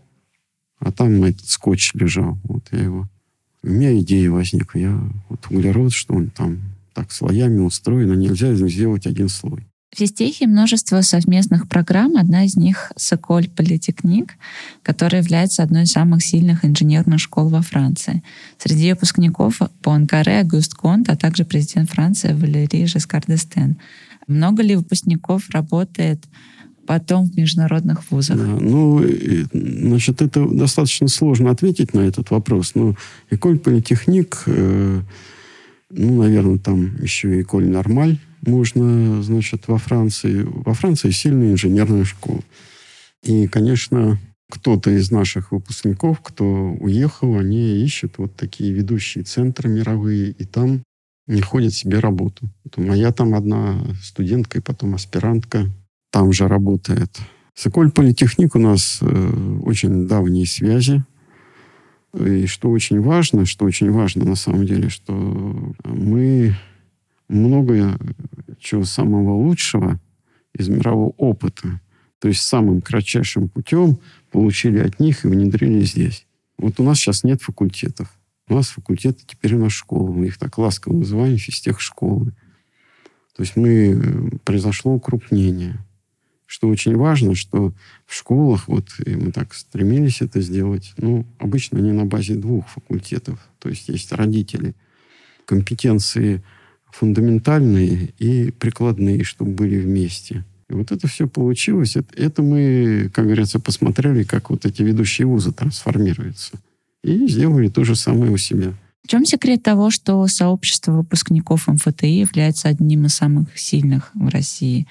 а 0.78 0.90
там 0.92 1.22
этот 1.24 1.46
скотч 1.46 1.92
лежал. 1.94 2.38
Вот 2.44 2.64
я 2.72 2.78
его... 2.78 3.08
У 3.62 3.68
меня 3.68 3.98
идея 3.98 4.30
возникла. 4.30 4.78
Я 4.78 5.12
вот 5.28 5.46
углерод, 5.50 5.92
что 5.92 6.14
он 6.14 6.30
там 6.30 6.60
так 6.94 7.12
слоями 7.12 7.58
устроен, 7.58 8.10
а 8.10 8.16
нельзя 8.16 8.54
сделать 8.54 9.06
один 9.06 9.28
слой. 9.28 9.66
В 9.92 9.98
Физтехе 9.98 10.46
множество 10.46 11.00
совместных 11.00 11.68
программ. 11.68 12.16
Одна 12.16 12.44
из 12.44 12.54
них— 12.54 12.92
Соколь 12.96 13.48
Политехник, 13.48 14.34
которая 14.84 15.20
является 15.20 15.64
одной 15.64 15.82
из 15.82 15.90
самых 15.90 16.22
сильных 16.24 16.64
инженерных 16.64 17.18
школ 17.18 17.48
во 17.48 17.60
Франции. 17.60 18.22
Среди 18.58 18.92
выпускников 18.92 19.58
Пуанкаре, 19.82 20.38
Агуст 20.38 20.74
Конт, 20.74 21.08
а 21.08 21.16
также 21.16 21.44
президент 21.44 21.90
Франции 21.90 22.32
Валерий 22.32 22.86
Жескар 22.86 23.24
д'Эстен. 23.26 23.74
Много 24.28 24.62
ли 24.62 24.76
выпускников 24.76 25.50
работает 25.50 26.24
потом 26.86 27.26
в 27.28 27.36
международных 27.36 28.08
вузах? 28.12 28.36
Да, 28.36 28.44
ну, 28.44 29.04
значит, 29.52 30.22
это 30.22 30.46
достаточно 30.46 31.08
сложно 31.08 31.50
ответить 31.50 31.94
на 31.94 32.00
этот 32.00 32.30
вопрос. 32.30 32.76
Но 32.76 32.94
Эколь 33.30 33.58
Политехник, 33.58 34.44
э, 34.46 35.02
ну, 35.90 36.22
наверное, 36.22 36.58
там 36.58 36.96
еще 37.02 37.38
и 37.38 37.42
Эколь 37.42 37.68
Нормаль 37.68 38.18
можно, 38.42 39.22
значит, 39.22 39.68
во 39.68 39.78
Франции. 39.78 40.42
Во 40.42 40.72
Франции 40.72 41.10
сильная 41.10 41.52
инженерная 41.52 42.04
школа. 42.04 42.40
И, 43.22 43.46
конечно, 43.48 44.18
кто-то 44.50 44.90
из 44.90 45.10
наших 45.10 45.52
выпускников, 45.52 46.20
кто 46.20 46.72
уехал, 46.80 47.38
они 47.38 47.84
ищут 47.84 48.18
вот 48.18 48.34
такие 48.36 48.72
ведущие 48.72 49.24
центры 49.24 49.68
мировые, 49.68 50.30
и 50.30 50.44
там 50.44 50.82
находят 51.26 51.74
себе 51.74 51.98
работу. 51.98 52.48
Моя 52.76 53.12
там 53.12 53.34
одна 53.34 53.84
студентка 54.02 54.58
и 54.58 54.62
потом 54.62 54.94
аспирантка 54.94 55.70
там 56.10 56.32
же 56.32 56.48
работает. 56.48 57.18
С 57.54 57.66
Эколь 57.66 57.90
Политехник 57.90 58.56
у 58.56 58.58
нас 58.58 58.98
э, 59.00 59.58
очень 59.64 60.08
давние 60.08 60.46
связи. 60.46 61.04
И 62.14 62.46
что 62.46 62.70
очень 62.70 63.00
важно, 63.00 63.46
что 63.46 63.64
очень 63.64 63.90
важно 63.90 64.24
на 64.24 64.34
самом 64.34 64.66
деле, 64.66 64.88
что 64.88 65.12
мы 65.84 66.56
много 67.28 67.98
чего 68.58 68.84
самого 68.84 69.34
лучшего 69.34 70.00
из 70.52 70.68
мирового 70.68 71.10
опыта, 71.16 71.80
то 72.18 72.28
есть 72.28 72.42
самым 72.42 72.82
кратчайшим 72.82 73.48
путем 73.48 73.98
получили 74.30 74.78
от 74.78 74.98
них 74.98 75.24
и 75.24 75.28
внедрили 75.28 75.84
здесь. 75.84 76.26
Вот 76.58 76.78
у 76.80 76.84
нас 76.84 76.98
сейчас 76.98 77.24
нет 77.24 77.40
факультетов. 77.40 78.12
У 78.48 78.54
нас 78.54 78.68
факультеты 78.68 79.22
теперь 79.24 79.54
у 79.54 79.60
нас 79.60 79.72
школы. 79.72 80.12
Мы 80.12 80.26
их 80.26 80.38
так 80.38 80.58
ласково 80.58 80.98
называем 80.98 81.38
физтех 81.38 81.80
школы. 81.80 82.32
То 83.36 83.42
есть 83.42 83.56
мы, 83.56 83.68
э, 83.68 84.36
произошло 84.44 84.92
укрупнение. 84.92 85.78
Что 86.50 86.66
очень 86.66 86.96
важно, 86.96 87.36
что 87.36 87.72
в 88.06 88.12
школах, 88.12 88.66
вот 88.66 88.88
и 89.06 89.14
мы 89.14 89.30
так 89.30 89.54
стремились 89.54 90.20
это 90.20 90.40
сделать, 90.40 90.94
ну, 90.96 91.24
обычно 91.38 91.78
они 91.78 91.92
на 91.92 92.06
базе 92.06 92.34
двух 92.34 92.68
факультетов. 92.68 93.38
То 93.60 93.68
есть 93.68 93.88
есть 93.88 94.10
родители. 94.10 94.74
Компетенции 95.44 96.42
фундаментальные 96.90 98.12
и 98.18 98.50
прикладные, 98.50 99.22
чтобы 99.22 99.52
были 99.52 99.78
вместе. 99.78 100.44
И 100.68 100.74
вот 100.74 100.90
это 100.90 101.06
все 101.06 101.28
получилось. 101.28 101.94
Это, 101.94 102.20
это 102.20 102.42
мы, 102.42 103.12
как 103.14 103.26
говорится, 103.26 103.60
посмотрели, 103.60 104.24
как 104.24 104.50
вот 104.50 104.66
эти 104.66 104.82
ведущие 104.82 105.28
вузы 105.28 105.52
трансформируются 105.52 106.58
и 107.04 107.28
сделали 107.28 107.68
то 107.68 107.84
же 107.84 107.94
самое 107.94 108.32
у 108.32 108.36
себя. 108.36 108.74
В 109.04 109.08
чем 109.08 109.24
секрет 109.24 109.62
того, 109.62 109.90
что 109.90 110.26
сообщество 110.26 110.90
выпускников 110.90 111.68
МФТИ 111.68 112.06
является 112.06 112.68
одним 112.68 113.06
из 113.06 113.14
самых 113.14 113.56
сильных 113.56 114.10
в 114.14 114.26
России? 114.30 114.88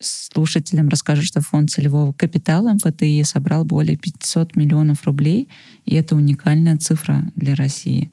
Слушателям 0.00 0.88
расскажу, 0.88 1.22
что 1.22 1.42
фонд 1.42 1.70
целевого 1.70 2.12
капитала 2.12 2.72
МФТИ 2.72 3.22
собрал 3.22 3.64
более 3.64 3.98
500 3.98 4.56
миллионов 4.56 5.04
рублей, 5.04 5.48
и 5.84 5.94
это 5.94 6.16
уникальная 6.16 6.78
цифра 6.78 7.30
для 7.36 7.54
России. 7.54 8.10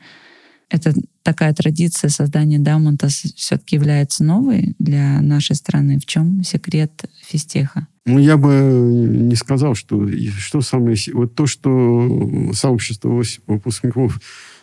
Это 0.70 0.94
такая 1.24 1.54
традиция 1.54 2.10
создания 2.10 2.60
Даумонта 2.60 3.08
все-таки 3.08 3.76
является 3.76 4.26
новой 4.26 4.76
для 4.80 5.22
нашей 5.22 5.56
страны. 5.56 5.98
В 5.98 6.06
чем 6.06 6.44
секрет 6.44 7.06
физтеха? 7.26 7.88
Ну, 8.06 8.20
я 8.20 8.36
бы 8.36 8.50
не 8.50 9.36
сказал, 9.36 9.76
что, 9.76 10.06
что 10.38 10.62
самое... 10.62 10.98
Вот 11.14 11.36
то, 11.36 11.46
что 11.46 12.52
сообщество 12.54 13.22
выпускников 13.48 14.20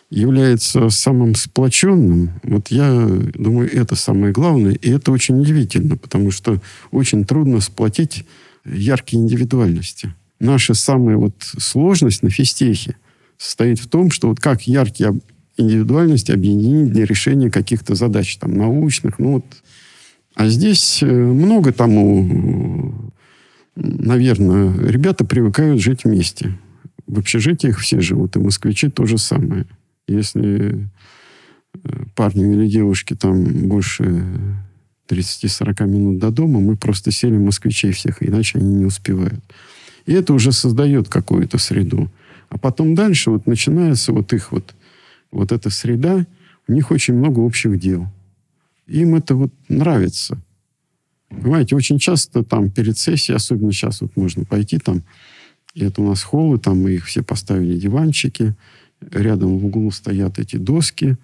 является 0.09 0.89
самым 0.89 1.35
сплоченным, 1.35 2.39
вот 2.43 2.69
я 2.69 3.07
думаю, 3.33 3.73
это 3.73 3.95
самое 3.95 4.31
главное, 4.31 4.73
и 4.73 4.89
это 4.89 5.11
очень 5.11 5.39
удивительно, 5.39 5.97
потому 5.97 6.31
что 6.31 6.61
очень 6.91 7.25
трудно 7.25 7.59
сплотить 7.59 8.25
яркие 8.65 9.21
индивидуальности. 9.21 10.13
Наша 10.39 10.73
самая 10.73 11.17
вот 11.17 11.35
сложность 11.39 12.23
на 12.23 12.29
физтехе 12.29 12.95
состоит 13.37 13.79
в 13.79 13.87
том, 13.87 14.11
что 14.11 14.29
вот 14.29 14.39
как 14.39 14.63
яркие 14.63 15.19
индивидуальности 15.57 16.31
объединить 16.31 16.91
для 16.91 17.05
решения 17.05 17.49
каких-то 17.49 17.95
задач, 17.95 18.37
там, 18.37 18.57
научных, 18.57 19.19
ну 19.19 19.33
вот. 19.33 19.45
А 20.35 20.49
здесь 20.49 21.01
э, 21.01 21.05
много 21.05 21.71
тому 21.71 23.11
наверное, 23.75 24.73
ребята 24.77 25.25
привыкают 25.25 25.81
жить 25.81 26.05
вместе. 26.05 26.57
В 27.07 27.19
общежитиях 27.19 27.79
все 27.79 28.01
живут, 28.01 28.35
и 28.35 28.39
москвичи 28.39 28.89
то 28.89 29.05
же 29.05 29.17
самое. 29.17 29.65
Если 30.07 30.87
э, 31.73 32.03
парню 32.15 32.53
или 32.53 32.67
девушке 32.67 33.15
там 33.15 33.67
больше 33.67 34.25
30-40 35.07 35.87
минут 35.87 36.19
до 36.19 36.31
дома, 36.31 36.59
мы 36.59 36.77
просто 36.77 37.11
сели 37.11 37.37
москвичей 37.37 37.91
всех, 37.91 38.21
иначе 38.21 38.59
они 38.59 38.75
не 38.75 38.85
успевают. 38.85 39.43
И 40.05 40.13
это 40.13 40.33
уже 40.33 40.51
создает 40.51 41.09
какую-то 41.09 41.57
среду. 41.57 42.09
А 42.49 42.57
потом 42.57 42.95
дальше 42.95 43.31
вот 43.31 43.47
начинается 43.47 44.13
вот 44.13 44.31
их 44.33 44.51
вот, 44.51 44.75
вот 45.31 45.51
эта 45.51 45.69
среда, 45.69 46.25
у 46.67 46.73
них 46.73 46.91
очень 46.91 47.15
много 47.15 47.39
общих 47.39 47.79
дел. 47.79 48.07
Им 48.87 49.15
это 49.15 49.35
вот 49.35 49.51
нравится. 49.67 50.37
Понимаете, 51.29 51.75
очень 51.75 51.99
часто 51.99 52.43
там 52.43 52.69
перед 52.69 52.97
сессией, 52.97 53.35
особенно 53.35 53.71
сейчас 53.71 54.01
вот 54.01 54.15
можно 54.15 54.45
пойти 54.45 54.77
там, 54.77 55.03
и 55.73 55.83
это 55.83 56.01
у 56.01 56.07
нас 56.07 56.23
холлы, 56.23 56.59
там 56.59 56.81
мы 56.81 56.91
их 56.91 57.05
все 57.05 57.23
поставили 57.23 57.77
диванчики, 57.77 58.55
рядом 59.01 59.57
в 59.57 59.65
углу 59.65 59.91
стоят 59.91 60.39
эти 60.39 60.57
доски, 60.57 61.17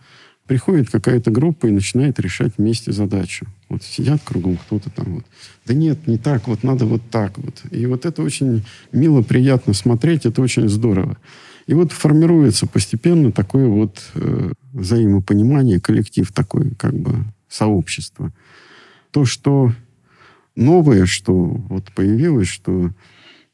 приходит 0.47 0.89
какая-то 0.89 1.31
группа 1.31 1.67
и 1.67 1.71
начинает 1.71 2.19
решать 2.19 2.53
вместе 2.57 2.91
задачу. 2.91 3.47
Вот 3.69 3.83
сидят 3.83 4.21
кругом 4.23 4.57
кто-то 4.57 4.89
там 4.89 5.15
вот. 5.15 5.25
Да 5.65 5.73
нет, 5.73 6.07
не 6.07 6.17
так, 6.17 6.47
вот 6.47 6.63
надо 6.63 6.85
вот 6.85 7.01
так 7.09 7.37
вот. 7.37 7.61
И 7.71 7.85
вот 7.85 8.05
это 8.05 8.21
очень 8.21 8.63
мило, 8.91 9.21
приятно 9.21 9.73
смотреть, 9.73 10.25
это 10.25 10.41
очень 10.41 10.67
здорово. 10.67 11.17
И 11.67 11.73
вот 11.73 11.91
формируется 11.91 12.67
постепенно 12.67 13.31
такое 13.31 13.67
вот 13.67 14.01
э, 14.15 14.51
взаимопонимание, 14.73 15.79
коллектив 15.79 16.29
такой, 16.33 16.71
как 16.71 16.95
бы 16.95 17.23
сообщество. 17.47 18.33
То, 19.11 19.25
что 19.25 19.71
новое, 20.55 21.05
что 21.05 21.33
вот 21.33 21.91
появилось, 21.93 22.47
что 22.47 22.91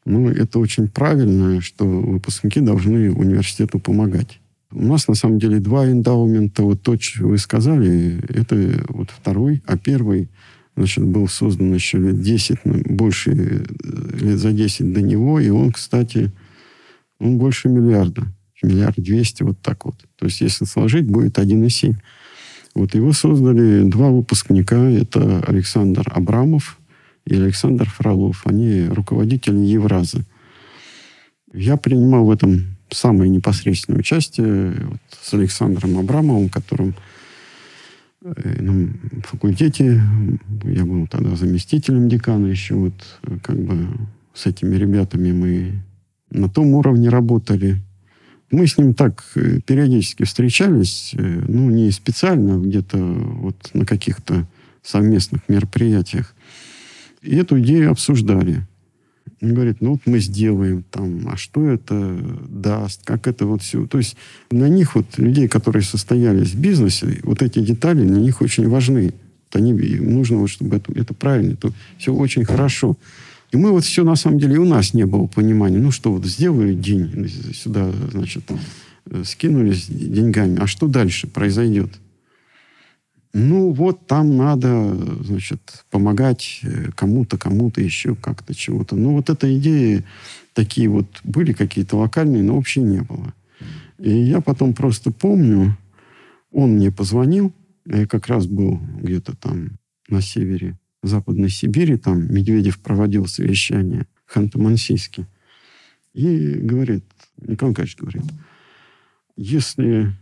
ну, 0.08 0.30
это 0.30 0.58
очень 0.58 0.88
правильно, 0.88 1.60
что 1.60 1.84
выпускники 1.84 2.60
должны 2.60 3.12
университету 3.12 3.78
помогать. 3.78 4.40
У 4.70 4.82
нас, 4.82 5.06
на 5.06 5.14
самом 5.14 5.38
деле, 5.38 5.60
два 5.60 5.86
эндаумента. 5.86 6.62
Вот 6.62 6.82
то, 6.82 6.98
что 6.98 7.26
вы 7.26 7.38
сказали, 7.38 8.18
это 8.28 8.84
вот 8.88 9.10
второй, 9.10 9.62
а 9.66 9.76
первый, 9.76 10.28
значит, 10.76 11.04
был 11.04 11.28
создан 11.28 11.74
еще 11.74 11.98
лет 11.98 12.20
10, 12.22 12.58
ну, 12.64 12.74
больше 12.86 13.30
э, 13.32 13.64
лет 14.20 14.38
за 14.38 14.52
10 14.52 14.92
до 14.92 15.02
него, 15.02 15.40
и 15.40 15.50
он, 15.50 15.72
кстати, 15.72 16.32
он 17.20 17.38
больше 17.38 17.68
миллиарда. 17.68 18.24
Миллиард 18.62 18.96
двести, 18.96 19.42
вот 19.42 19.58
так 19.60 19.84
вот. 19.84 19.94
То 20.16 20.26
есть, 20.26 20.40
если 20.40 20.64
сложить, 20.64 21.06
будет 21.06 21.38
1,7. 21.38 21.94
Вот 22.74 22.94
его 22.94 23.12
создали 23.12 23.88
два 23.88 24.10
выпускника. 24.10 24.88
Это 24.90 25.40
Александр 25.46 26.04
Абрамов 26.10 26.78
и 27.28 27.34
Александр 27.34 27.88
Фролов. 27.88 28.46
Они 28.46 28.86
руководители 28.88 29.58
Евразы. 29.58 30.24
Я 31.52 31.76
принимал 31.76 32.24
в 32.24 32.30
этом 32.30 32.76
самое 32.90 33.30
непосредственное 33.30 34.00
участие 34.00 34.72
вот, 34.80 35.00
с 35.20 35.34
Александром 35.34 35.98
Абрамовым, 35.98 36.48
которым 36.48 36.94
э, 38.22 38.62
на 38.62 38.92
факультете, 39.22 40.00
я 40.64 40.84
был 40.84 41.06
тогда 41.06 41.36
заместителем 41.36 42.08
декана 42.08 42.46
еще, 42.46 42.74
вот 42.74 42.94
как 43.42 43.58
бы 43.58 43.88
с 44.34 44.46
этими 44.46 44.76
ребятами 44.76 45.32
мы 45.32 45.82
на 46.30 46.48
том 46.48 46.74
уровне 46.74 47.10
работали. 47.10 47.82
Мы 48.50 48.66
с 48.66 48.78
ним 48.78 48.94
так 48.94 49.22
э, 49.34 49.60
периодически 49.60 50.24
встречались, 50.24 51.12
э, 51.14 51.44
ну, 51.46 51.70
не 51.70 51.90
специально, 51.90 52.54
а 52.54 52.58
где-то 52.58 52.96
вот 52.96 53.56
на 53.74 53.84
каких-то 53.84 54.46
совместных 54.82 55.46
мероприятиях. 55.48 56.34
И 57.22 57.36
эту 57.36 57.60
идею 57.60 57.90
обсуждали. 57.90 58.66
Он 59.40 59.54
говорит, 59.54 59.80
ну 59.80 59.92
вот 59.92 60.00
мы 60.06 60.18
сделаем 60.18 60.84
там, 60.90 61.28
а 61.28 61.36
что 61.36 61.64
это 61.66 62.18
даст, 62.48 63.02
как 63.04 63.26
это 63.26 63.46
вот 63.46 63.62
все. 63.62 63.86
То 63.86 63.98
есть 63.98 64.16
на 64.50 64.68
них 64.68 64.94
вот 64.94 65.06
людей, 65.18 65.48
которые 65.48 65.82
состоялись 65.82 66.50
в 66.50 66.60
бизнесе, 66.60 67.20
вот 67.22 67.42
эти 67.42 67.60
детали 67.60 68.02
на 68.02 68.16
них 68.16 68.40
очень 68.40 68.68
важны. 68.68 69.14
Вот 69.46 69.60
они, 69.60 69.72
нужно, 69.72 70.38
вот, 70.38 70.50
чтобы 70.50 70.76
это, 70.76 70.92
это 70.92 71.14
правильно, 71.14 71.52
это 71.52 71.72
все 71.98 72.12
очень 72.12 72.44
хорошо. 72.44 72.96
И 73.52 73.56
мы 73.56 73.70
вот 73.70 73.84
все, 73.84 74.04
на 74.04 74.16
самом 74.16 74.38
деле, 74.38 74.58
у 74.58 74.64
нас 74.64 74.92
не 74.92 75.06
было 75.06 75.26
понимания. 75.26 75.78
Ну 75.78 75.90
что, 75.90 76.12
вот 76.12 76.26
сделали 76.26 76.74
день, 76.74 77.28
сюда, 77.54 77.90
значит, 78.12 78.44
скинулись 79.24 79.86
деньгами. 79.88 80.58
А 80.60 80.66
что 80.66 80.86
дальше 80.86 81.26
произойдет? 81.28 81.90
Ну, 83.34 83.72
вот 83.72 84.06
там 84.06 84.36
надо, 84.36 84.94
значит, 85.22 85.84
помогать 85.90 86.60
э, 86.62 86.90
кому-то, 86.94 87.36
кому-то 87.36 87.80
еще 87.80 88.14
как-то 88.14 88.54
чего-то. 88.54 88.96
Ну, 88.96 89.12
вот 89.12 89.28
эта 89.28 89.54
идея, 89.58 90.02
такие 90.54 90.88
вот 90.88 91.06
были 91.24 91.52
какие-то 91.52 91.98
локальные, 91.98 92.42
но 92.42 92.56
вообще 92.56 92.80
не 92.80 93.02
было. 93.02 93.34
И 93.98 94.10
я 94.10 94.40
потом 94.40 94.72
просто 94.72 95.10
помню, 95.10 95.76
он 96.50 96.76
мне 96.76 96.90
позвонил, 96.90 97.52
я 97.84 98.06
как 98.06 98.28
раз 98.28 98.46
был 98.46 98.80
где-то 99.02 99.36
там 99.36 99.78
на 100.08 100.22
севере 100.22 100.78
Западной 101.02 101.50
Сибири, 101.50 101.96
там 101.96 102.32
Медведев 102.32 102.78
проводил 102.80 103.26
совещание 103.26 104.06
Ханты-Мансийске. 104.26 105.26
И 106.14 106.54
говорит, 106.54 107.04
Николай 107.40 107.70
Николаевич 107.70 107.96
говорит, 107.98 108.24
если 109.36 110.12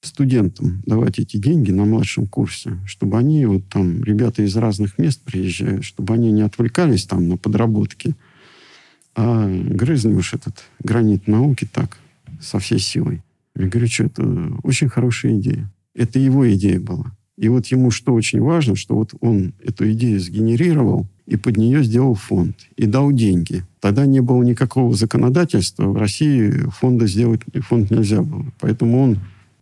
студентам 0.00 0.82
давать 0.86 1.18
эти 1.18 1.36
деньги 1.36 1.70
на 1.70 1.84
младшем 1.84 2.26
курсе, 2.26 2.78
чтобы 2.86 3.18
они, 3.18 3.44
вот 3.46 3.68
там, 3.68 4.02
ребята 4.02 4.42
из 4.42 4.56
разных 4.56 4.98
мест 4.98 5.20
приезжают, 5.22 5.84
чтобы 5.84 6.14
они 6.14 6.32
не 6.32 6.42
отвлекались 6.42 7.04
там 7.04 7.28
на 7.28 7.36
подработки, 7.36 8.14
а 9.14 9.46
грызли 9.48 10.12
уж 10.12 10.34
этот 10.34 10.64
гранит 10.82 11.26
науки 11.26 11.68
так, 11.70 11.98
со 12.40 12.58
всей 12.58 12.78
силой. 12.78 13.22
Я 13.54 13.66
говорю, 13.66 13.88
что 13.88 14.04
это 14.04 14.52
очень 14.62 14.88
хорошая 14.88 15.38
идея. 15.38 15.70
Это 15.94 16.18
его 16.18 16.50
идея 16.52 16.80
была. 16.80 17.12
И 17.36 17.48
вот 17.48 17.66
ему 17.66 17.90
что 17.90 18.14
очень 18.14 18.40
важно, 18.40 18.76
что 18.76 18.94
вот 18.94 19.14
он 19.20 19.54
эту 19.64 19.90
идею 19.92 20.20
сгенерировал 20.20 21.06
и 21.26 21.36
под 21.36 21.56
нее 21.56 21.82
сделал 21.82 22.14
фонд 22.14 22.56
и 22.76 22.86
дал 22.86 23.12
деньги. 23.12 23.64
Тогда 23.80 24.04
не 24.04 24.20
было 24.20 24.42
никакого 24.42 24.94
законодательства. 24.94 25.86
В 25.86 25.96
России 25.96 26.50
фонда 26.70 27.06
сделать 27.06 27.40
фонд 27.66 27.90
нельзя 27.90 28.22
было. 28.22 28.44
Поэтому 28.60 29.00
он 29.02 29.18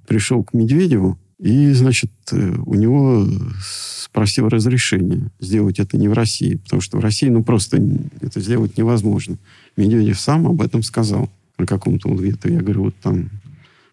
пришел 0.08 0.42
к 0.42 0.54
Медведеву 0.54 1.18
и, 1.38 1.70
значит, 1.72 2.10
э, 2.32 2.54
у 2.66 2.74
него 2.74 3.28
спросил 3.60 4.48
разрешение 4.48 5.30
сделать 5.38 5.78
это 5.78 5.96
не 5.98 6.08
в 6.08 6.14
России, 6.14 6.56
потому 6.56 6.80
что 6.80 6.96
в 6.96 7.00
России, 7.00 7.28
ну, 7.28 7.44
просто 7.44 7.80
это 8.20 8.40
сделать 8.40 8.76
невозможно. 8.78 9.36
Медведев 9.76 10.18
сам 10.18 10.46
об 10.46 10.62
этом 10.62 10.82
сказал 10.82 11.30
на 11.58 11.66
каком-то 11.66 12.12
ответе. 12.12 12.52
Я 12.54 12.60
говорю, 12.60 12.84
вот 12.84 12.94
там, 13.02 13.28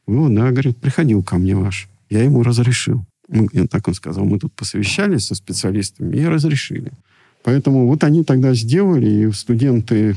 вот, 0.08 0.34
да, 0.34 0.50
говорит, 0.52 0.78
приходил 0.78 1.22
ко 1.22 1.38
мне 1.38 1.56
ваш. 1.56 1.90
Я 2.10 2.24
ему 2.24 2.42
разрешил. 2.42 3.06
Мы, 3.28 3.48
так 3.68 3.88
он 3.88 3.94
сказал, 3.94 4.24
мы 4.26 4.40
тут 4.40 4.54
посовещались 4.54 5.26
со 5.26 5.36
специалистами 5.36 6.16
и 6.16 6.26
разрешили. 6.26 6.92
Поэтому 7.44 7.88
вот 7.88 8.04
они 8.04 8.24
тогда 8.24 8.54
сделали, 8.54 9.28
и 9.28 9.32
студенты 9.32 10.16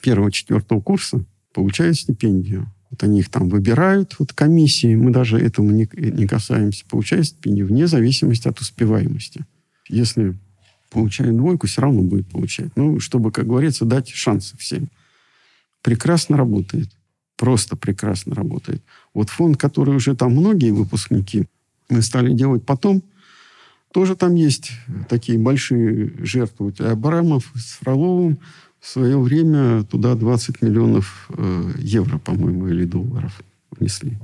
первого-четвертого 0.00 0.80
курса 0.80 1.24
получают 1.52 1.96
стипендию. 1.96 2.66
Вот 2.94 3.02
они 3.02 3.18
их 3.18 3.28
там 3.28 3.48
выбирают, 3.48 4.14
вот 4.20 4.32
комиссии, 4.32 4.94
мы 4.94 5.10
даже 5.10 5.36
этому 5.36 5.72
не, 5.72 5.88
не 5.96 6.28
касаемся, 6.28 6.84
получают 6.88 7.26
стипендию 7.26 7.66
вне 7.66 7.88
зависимости 7.88 8.46
от 8.46 8.60
успеваемости. 8.60 9.44
Если 9.88 10.36
получает 10.90 11.36
двойку, 11.36 11.66
все 11.66 11.82
равно 11.82 12.02
будет 12.02 12.28
получать. 12.28 12.68
Ну, 12.76 13.00
чтобы, 13.00 13.32
как 13.32 13.48
говорится, 13.48 13.84
дать 13.84 14.10
шансы 14.10 14.56
всем. 14.58 14.86
Прекрасно 15.82 16.36
работает. 16.36 16.88
Просто 17.36 17.74
прекрасно 17.74 18.36
работает. 18.36 18.80
Вот 19.12 19.28
фонд, 19.28 19.56
который 19.56 19.96
уже 19.96 20.14
там 20.14 20.30
многие 20.30 20.70
выпускники 20.70 21.46
мы 21.88 22.00
стали 22.00 22.32
делать 22.32 22.64
потом, 22.64 23.02
тоже 23.92 24.14
там 24.14 24.36
есть 24.36 24.70
такие 25.08 25.36
большие 25.36 26.12
жертвы. 26.24 26.72
Абрамов 26.78 27.50
с 27.56 27.72
Фроловым 27.80 28.38
в 28.84 28.88
свое 28.88 29.18
время 29.18 29.82
туда 29.84 30.14
20 30.14 30.60
миллионов 30.60 31.30
э, 31.30 31.70
евро, 31.78 32.18
по-моему, 32.18 32.68
или 32.68 32.84
долларов 32.84 33.40
внесли. 33.70 34.18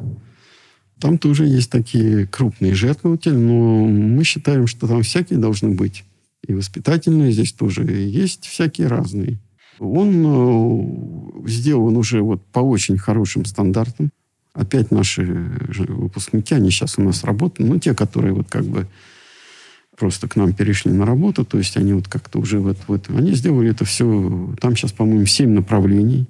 Там 1.00 1.16
тоже 1.16 1.46
есть 1.46 1.70
такие 1.70 2.26
крупные 2.26 2.74
жертвователи, 2.74 3.34
но 3.34 3.86
мы 3.86 4.22
считаем, 4.22 4.66
что 4.66 4.86
там 4.86 5.02
всякие 5.02 5.38
должны 5.38 5.70
быть. 5.70 6.04
И 6.46 6.52
воспитательные 6.52 7.32
здесь 7.32 7.54
тоже 7.54 7.84
есть 7.84 8.44
всякие 8.44 8.88
разные. 8.88 9.38
Он 9.78 10.26
э, 10.26 11.48
сделан 11.48 11.96
уже 11.96 12.20
вот 12.20 12.44
по 12.52 12.60
очень 12.60 12.98
хорошим 12.98 13.46
стандартам. 13.46 14.10
Опять 14.52 14.90
наши 14.90 15.24
выпускники, 15.88 16.54
они 16.54 16.70
сейчас 16.70 16.98
у 16.98 17.02
нас 17.02 17.24
работают, 17.24 17.70
ну, 17.70 17.78
те, 17.78 17.94
которые 17.94 18.34
вот 18.34 18.50
как 18.50 18.64
бы 18.66 18.86
просто 20.00 20.28
к 20.28 20.36
нам 20.36 20.54
перешли 20.54 20.90
на 20.90 21.04
работу, 21.04 21.44
то 21.44 21.58
есть 21.58 21.76
они 21.76 21.92
вот 21.92 22.08
как-то 22.08 22.38
уже 22.38 22.58
вот, 22.58 22.78
вот 22.88 23.10
они 23.10 23.34
сделали 23.34 23.70
это 23.70 23.84
все, 23.84 24.54
там 24.58 24.74
сейчас, 24.74 24.92
по-моему, 24.92 25.26
семь 25.26 25.50
направлений. 25.50 26.26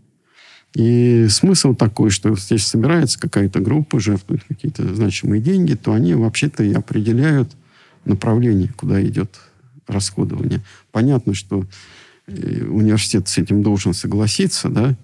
И 0.75 1.29
смысл 1.31 1.75
такой, 1.75 2.11
что 2.11 2.35
здесь 2.35 2.67
собирается 2.67 3.19
какая-то 3.21 3.61
группа, 3.61 4.01
жертвует 4.01 4.43
какие-то 4.43 4.93
значимые 4.93 5.41
деньги, 5.41 5.75
то 5.75 5.93
они 5.93 6.15
вообще-то 6.15 6.65
и 6.65 6.73
определяют 6.73 7.53
направление, 8.05 8.73
куда 8.77 9.01
идет 9.05 9.39
расходование. 9.87 10.63
Понятно, 10.91 11.35
что 11.35 11.65
э, 12.27 12.65
университет 12.65 13.29
с 13.29 13.39
этим 13.39 13.63
должен 13.63 13.95
согласиться, 13.95 14.69
да, 14.69 14.97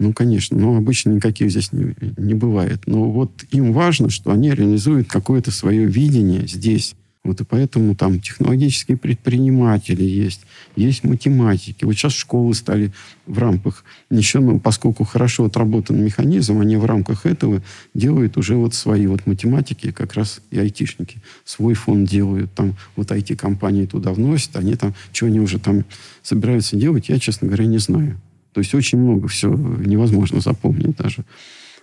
ну, 0.00 0.12
конечно, 0.12 0.58
но 0.58 0.76
обычно 0.76 1.10
никаких 1.10 1.50
здесь 1.50 1.72
не, 1.72 1.94
не 2.16 2.34
бывает. 2.34 2.80
Но 2.86 3.08
вот 3.08 3.44
им 3.52 3.72
важно, 3.72 4.10
что 4.10 4.32
они 4.32 4.50
реализуют 4.50 5.08
какое-то 5.08 5.52
свое 5.52 5.84
видение 5.84 6.48
здесь. 6.48 6.96
Вот 7.22 7.38
и 7.38 7.44
поэтому 7.44 7.94
там 7.94 8.18
технологические 8.18 8.96
предприниматели 8.96 10.02
есть, 10.02 10.40
есть 10.74 11.04
математики. 11.04 11.84
Вот 11.84 11.92
сейчас 11.92 12.14
школы 12.14 12.54
стали 12.54 12.92
в 13.26 13.38
рамках, 13.38 13.84
еще, 14.10 14.40
ну, 14.40 14.58
поскольку 14.58 15.04
хорошо 15.04 15.44
отработан 15.44 16.02
механизм, 16.02 16.60
они 16.60 16.76
в 16.76 16.86
рамках 16.86 17.26
этого 17.26 17.62
делают 17.92 18.38
уже 18.38 18.56
вот 18.56 18.74
свои 18.74 19.06
вот 19.06 19.26
математики, 19.26 19.92
как 19.92 20.14
раз 20.14 20.40
и 20.50 20.58
айтишники. 20.58 21.18
Свой 21.44 21.74
фонд 21.74 22.08
делают, 22.08 22.54
там 22.54 22.74
вот 22.96 23.10
IT-компании 23.10 23.84
туда 23.84 24.14
вносят, 24.14 24.56
они 24.56 24.74
там, 24.76 24.94
что 25.12 25.26
они 25.26 25.40
уже 25.40 25.58
там 25.58 25.84
собираются 26.22 26.76
делать, 26.76 27.10
я, 27.10 27.18
честно 27.18 27.48
говоря, 27.48 27.66
не 27.66 27.78
знаю. 27.78 28.18
То 28.54 28.60
есть 28.60 28.74
очень 28.74 28.98
много 28.98 29.28
все 29.28 29.52
невозможно 29.52 30.40
запомнить 30.40 30.96
даже. 30.96 31.24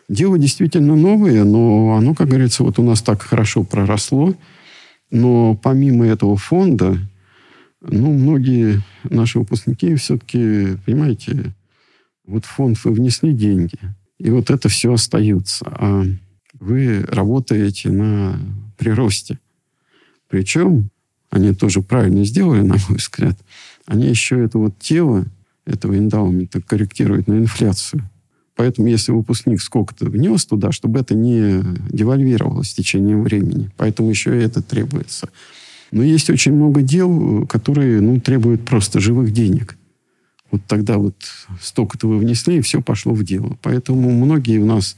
Дело 0.09 0.39
действительно 0.39 0.95
новое, 0.95 1.43
но 1.43 1.95
оно, 1.95 2.15
как 2.15 2.29
говорится, 2.29 2.63
вот 2.63 2.79
у 2.79 2.83
нас 2.83 3.01
так 3.03 3.21
хорошо 3.21 3.63
проросло. 3.63 4.33
Но 5.09 5.55
помимо 5.55 6.05
этого 6.05 6.37
фонда, 6.37 6.97
ну, 7.81 8.11
многие 8.11 8.81
наши 9.03 9.39
выпускники 9.39 9.95
все-таки, 9.95 10.77
понимаете, 10.85 11.53
вот 12.25 12.45
фонд 12.45 12.83
вы 12.83 12.91
внесли 12.91 13.31
деньги, 13.31 13.77
и 14.17 14.29
вот 14.29 14.49
это 14.49 14.67
все 14.67 14.93
остается. 14.93 15.65
А 15.67 16.03
вы 16.59 17.03
работаете 17.07 17.89
на 17.89 18.39
приросте. 18.77 19.39
Причем, 20.27 20.89
они 21.29 21.53
тоже 21.53 21.81
правильно 21.81 22.25
сделали, 22.25 22.61
на 22.61 22.75
мой 22.89 22.97
взгляд, 22.97 23.37
они 23.85 24.07
еще 24.07 24.43
это 24.43 24.57
вот 24.57 24.77
тело 24.79 25.25
этого 25.65 25.97
эндаумента 25.97 26.61
корректируют 26.61 27.27
на 27.27 27.33
инфляцию. 27.33 28.09
Поэтому 28.57 28.87
если 28.87 29.11
выпускник 29.11 29.61
сколько-то 29.61 30.05
внес 30.05 30.45
туда, 30.45 30.71
чтобы 30.71 30.99
это 30.99 31.13
не 31.15 31.63
девальвировалось 31.89 32.71
с 32.71 32.73
течением 32.73 33.23
времени. 33.23 33.69
Поэтому 33.77 34.09
еще 34.09 34.37
и 34.37 34.43
это 34.43 34.61
требуется. 34.61 35.29
Но 35.91 36.03
есть 36.03 36.29
очень 36.29 36.53
много 36.53 36.81
дел, 36.81 37.45
которые 37.47 38.01
ну, 38.01 38.19
требуют 38.19 38.65
просто 38.65 38.99
живых 38.99 39.31
денег. 39.31 39.77
Вот 40.49 40.61
тогда 40.67 40.97
вот 40.97 41.15
столько-то 41.61 42.07
вы 42.07 42.17
внесли, 42.17 42.57
и 42.57 42.61
все 42.61 42.81
пошло 42.81 43.13
в 43.13 43.23
дело. 43.23 43.57
Поэтому 43.61 44.11
многие 44.11 44.57
у 44.57 44.65
нас 44.65 44.97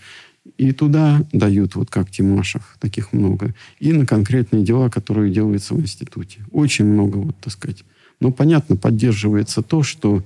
и 0.57 0.71
туда 0.71 1.25
дают, 1.33 1.75
вот 1.75 1.89
как 1.89 2.09
Тимашев, 2.09 2.77
таких 2.79 3.11
много, 3.11 3.53
и 3.79 3.91
на 3.91 4.05
конкретные 4.05 4.63
дела, 4.63 4.89
которые 4.89 5.33
делаются 5.33 5.73
в 5.73 5.81
институте. 5.81 6.39
Очень 6.51 6.85
много, 6.85 7.17
вот, 7.17 7.35
так 7.41 7.51
сказать. 7.53 7.83
Но, 8.21 8.31
понятно, 8.31 8.77
поддерживается 8.77 9.61
то, 9.61 9.83
что 9.83 10.23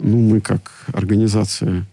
ну, 0.00 0.20
мы 0.20 0.40
как 0.40 0.86
организация 0.92 1.86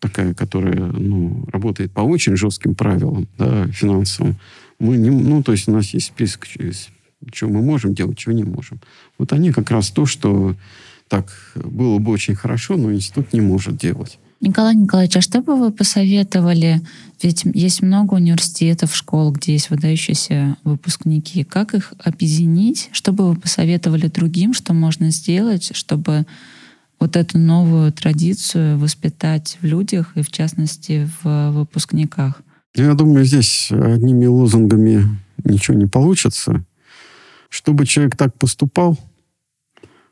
такая, 0.00 0.34
которая 0.34 0.86
ну, 0.86 1.44
работает 1.52 1.92
по 1.92 2.00
очень 2.00 2.36
жестким 2.36 2.74
правилам 2.74 3.28
да, 3.38 3.66
финансовым, 3.68 4.36
мы 4.78 4.96
не, 4.96 5.10
ну, 5.10 5.42
то 5.42 5.52
есть 5.52 5.68
у 5.68 5.72
нас 5.72 5.94
есть 5.94 6.06
список, 6.06 6.46
что 6.46 7.48
мы 7.48 7.62
можем 7.62 7.94
делать, 7.94 8.18
чего 8.18 8.32
не 8.32 8.44
можем. 8.44 8.80
Вот 9.18 9.32
они 9.32 9.52
как 9.52 9.70
раз 9.70 9.90
то, 9.90 10.06
что 10.06 10.56
так 11.08 11.26
было 11.54 11.98
бы 11.98 12.12
очень 12.12 12.34
хорошо, 12.34 12.76
но 12.76 12.92
институт 12.92 13.32
не 13.32 13.40
может 13.40 13.76
делать. 13.76 14.18
Николай 14.40 14.74
Николаевич, 14.74 15.16
а 15.16 15.20
что 15.20 15.42
бы 15.42 15.54
вы 15.54 15.70
посоветовали? 15.70 16.80
Ведь 17.20 17.44
есть 17.44 17.82
много 17.82 18.14
университетов, 18.14 18.96
школ, 18.96 19.32
где 19.32 19.52
есть 19.52 19.68
выдающиеся 19.68 20.56
выпускники. 20.64 21.44
Как 21.44 21.74
их 21.74 21.92
объединить? 21.98 22.88
Что 22.92 23.12
бы 23.12 23.28
вы 23.28 23.36
посоветовали 23.36 24.06
другим, 24.06 24.54
что 24.54 24.72
можно 24.72 25.10
сделать, 25.10 25.76
чтобы 25.76 26.24
вот 27.00 27.16
эту 27.16 27.38
новую 27.38 27.92
традицию 27.92 28.78
воспитать 28.78 29.58
в 29.60 29.64
людях 29.64 30.12
и, 30.14 30.22
в 30.22 30.30
частности, 30.30 31.10
в 31.22 31.50
выпускниках? 31.50 32.42
Я 32.74 32.94
думаю, 32.94 33.24
здесь 33.24 33.72
одними 33.72 34.26
лозунгами 34.26 35.18
ничего 35.42 35.76
не 35.76 35.86
получится. 35.86 36.64
Чтобы 37.48 37.86
человек 37.86 38.16
так 38.16 38.38
поступал, 38.38 38.96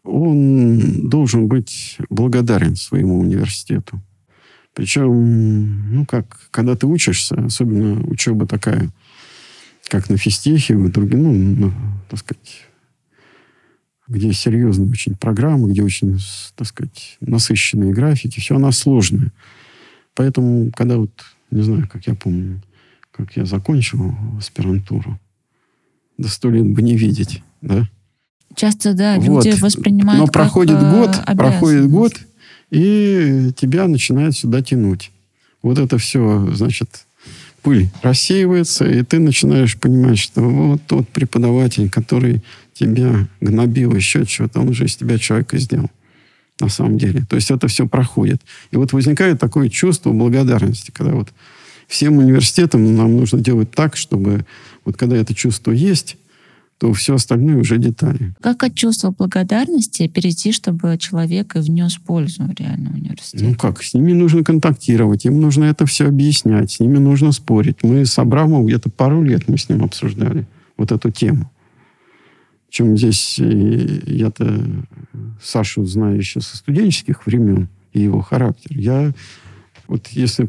он 0.03 1.09
должен 1.09 1.47
быть 1.47 1.99
благодарен 2.09 2.75
своему 2.75 3.21
университету. 3.21 4.01
Причем, 4.75 5.95
ну 5.95 6.07
как, 6.07 6.49
когда 6.51 6.75
ты 6.75 6.87
учишься, 6.87 7.35
особенно 7.45 8.01
учеба 8.09 8.47
такая, 8.47 8.91
как 9.89 10.09
на 10.09 10.17
физтехе, 10.17 10.77
в 10.77 10.91
других, 10.91 11.19
ну, 11.19 11.33
на, 11.33 11.73
так 12.09 12.21
сказать, 12.21 12.68
где 14.09 14.33
серьезные 14.33 14.91
очень 14.91 15.15
программы, 15.15 15.71
где 15.71 15.83
очень, 15.83 16.19
так 16.57 16.67
сказать, 16.67 17.19
насыщенные 17.21 17.93
графики, 17.93 18.41
все 18.41 18.57
она 18.57 18.73
сложная. 18.73 19.33
Поэтому, 20.15 20.73
когда 20.75 20.97
вот, 20.97 21.11
не 21.51 21.63
знаю, 21.63 21.89
как 21.91 22.07
я 22.07 22.15
помню, 22.15 22.63
как 23.13 23.37
я 23.37 23.45
закончил 23.45 24.15
аспирантуру, 24.39 25.21
до 26.17 26.29
сто 26.29 26.51
лет 26.51 26.67
бы 26.67 26.83
не 26.83 26.97
видеть, 26.97 27.43
да? 27.61 27.89
Часто, 28.55 28.95
да, 28.95 29.17
вот. 29.17 29.45
люди 29.45 29.61
воспринимают 29.61 30.21
Но 30.21 30.27
как 30.27 30.33
проходит 30.33 30.77
э, 30.77 30.91
год, 30.91 31.37
проходит 31.37 31.89
год, 31.91 32.15
и 32.71 33.53
тебя 33.57 33.87
начинает 33.87 34.35
сюда 34.35 34.63
тянуть. 34.63 35.13
Вот 35.63 35.79
это 35.79 35.99
все, 35.99 36.51
значит, 36.55 37.07
пыль 37.63 37.89
рассеивается, 38.03 38.89
и 38.89 39.03
ты 39.03 39.19
начинаешь 39.19 39.77
понимать, 39.77 40.19
что 40.19 40.43
вот 40.43 40.81
тот 40.87 41.09
преподаватель, 41.09 41.91
который 41.91 42.43
тебя 42.73 43.29
гнобил, 43.41 43.95
еще 43.95 44.25
чего-то, 44.25 44.61
он 44.61 44.69
уже 44.69 44.85
из 44.85 44.97
тебя 44.97 45.19
человека 45.19 45.59
сделал. 45.59 45.91
На 46.61 46.69
самом 46.69 46.99
деле. 46.99 47.25
То 47.29 47.37
есть 47.37 47.53
это 47.53 47.69
все 47.69 47.87
проходит. 47.87 48.43
И 48.73 48.77
вот 48.77 48.93
возникает 48.93 49.39
такое 49.39 49.69
чувство 49.69 50.13
благодарности, 50.13 50.91
когда 50.91 51.13
вот 51.13 51.29
всем 51.87 52.19
университетам 52.19 52.97
нам 52.97 53.17
нужно 53.17 53.39
делать 53.41 53.71
так, 53.71 53.97
чтобы 53.97 54.45
вот 54.85 54.97
когда 54.97 55.17
это 55.17 55.35
чувство 55.35 55.71
есть, 55.71 56.17
то 56.79 56.93
все 56.93 57.15
остальное 57.15 57.57
уже 57.57 57.79
детали. 57.79 58.35
Как 58.41 58.63
от 58.63 58.75
чувства 58.75 59.11
благодарности 59.11 60.07
перейти, 60.07 60.53
чтобы 60.53 60.97
человек 60.99 61.57
и 61.57 61.59
внес 61.59 61.97
пользу 61.97 62.45
реально 62.57 62.91
в 62.91 62.95
университет? 62.95 63.43
Ну 63.43 63.55
как, 63.57 63.83
с 63.83 63.95
ними 63.95 64.13
нужно 64.13 64.45
контактировать, 64.45 65.25
им 65.25 65.41
нужно 65.41 65.65
это 65.65 65.87
все 65.87 66.07
объяснять, 66.07 66.71
с 66.71 66.81
ними 66.81 66.99
нужно 66.99 67.33
спорить. 67.33 67.83
Мы 67.83 68.07
с 68.07 68.17
Абрамовым 68.19 68.67
где-то 68.67 68.91
пару 68.91 69.23
лет 69.23 69.49
мы 69.49 69.59
с 69.59 69.69
ним 69.69 69.83
обсуждали 69.83 70.47
вот 70.77 70.93
эту 70.93 71.11
тему. 71.11 71.51
Причем 72.69 72.97
здесь 72.97 73.39
я-то 73.39 74.85
Сашу 75.43 75.85
знаю 75.85 76.17
еще 76.17 76.41
со 76.41 76.57
студенческих 76.57 77.27
времен 77.27 77.69
и 77.93 78.01
его 78.01 78.21
характер. 78.21 78.77
Я 78.77 79.13
вот 79.89 80.07
если 80.09 80.49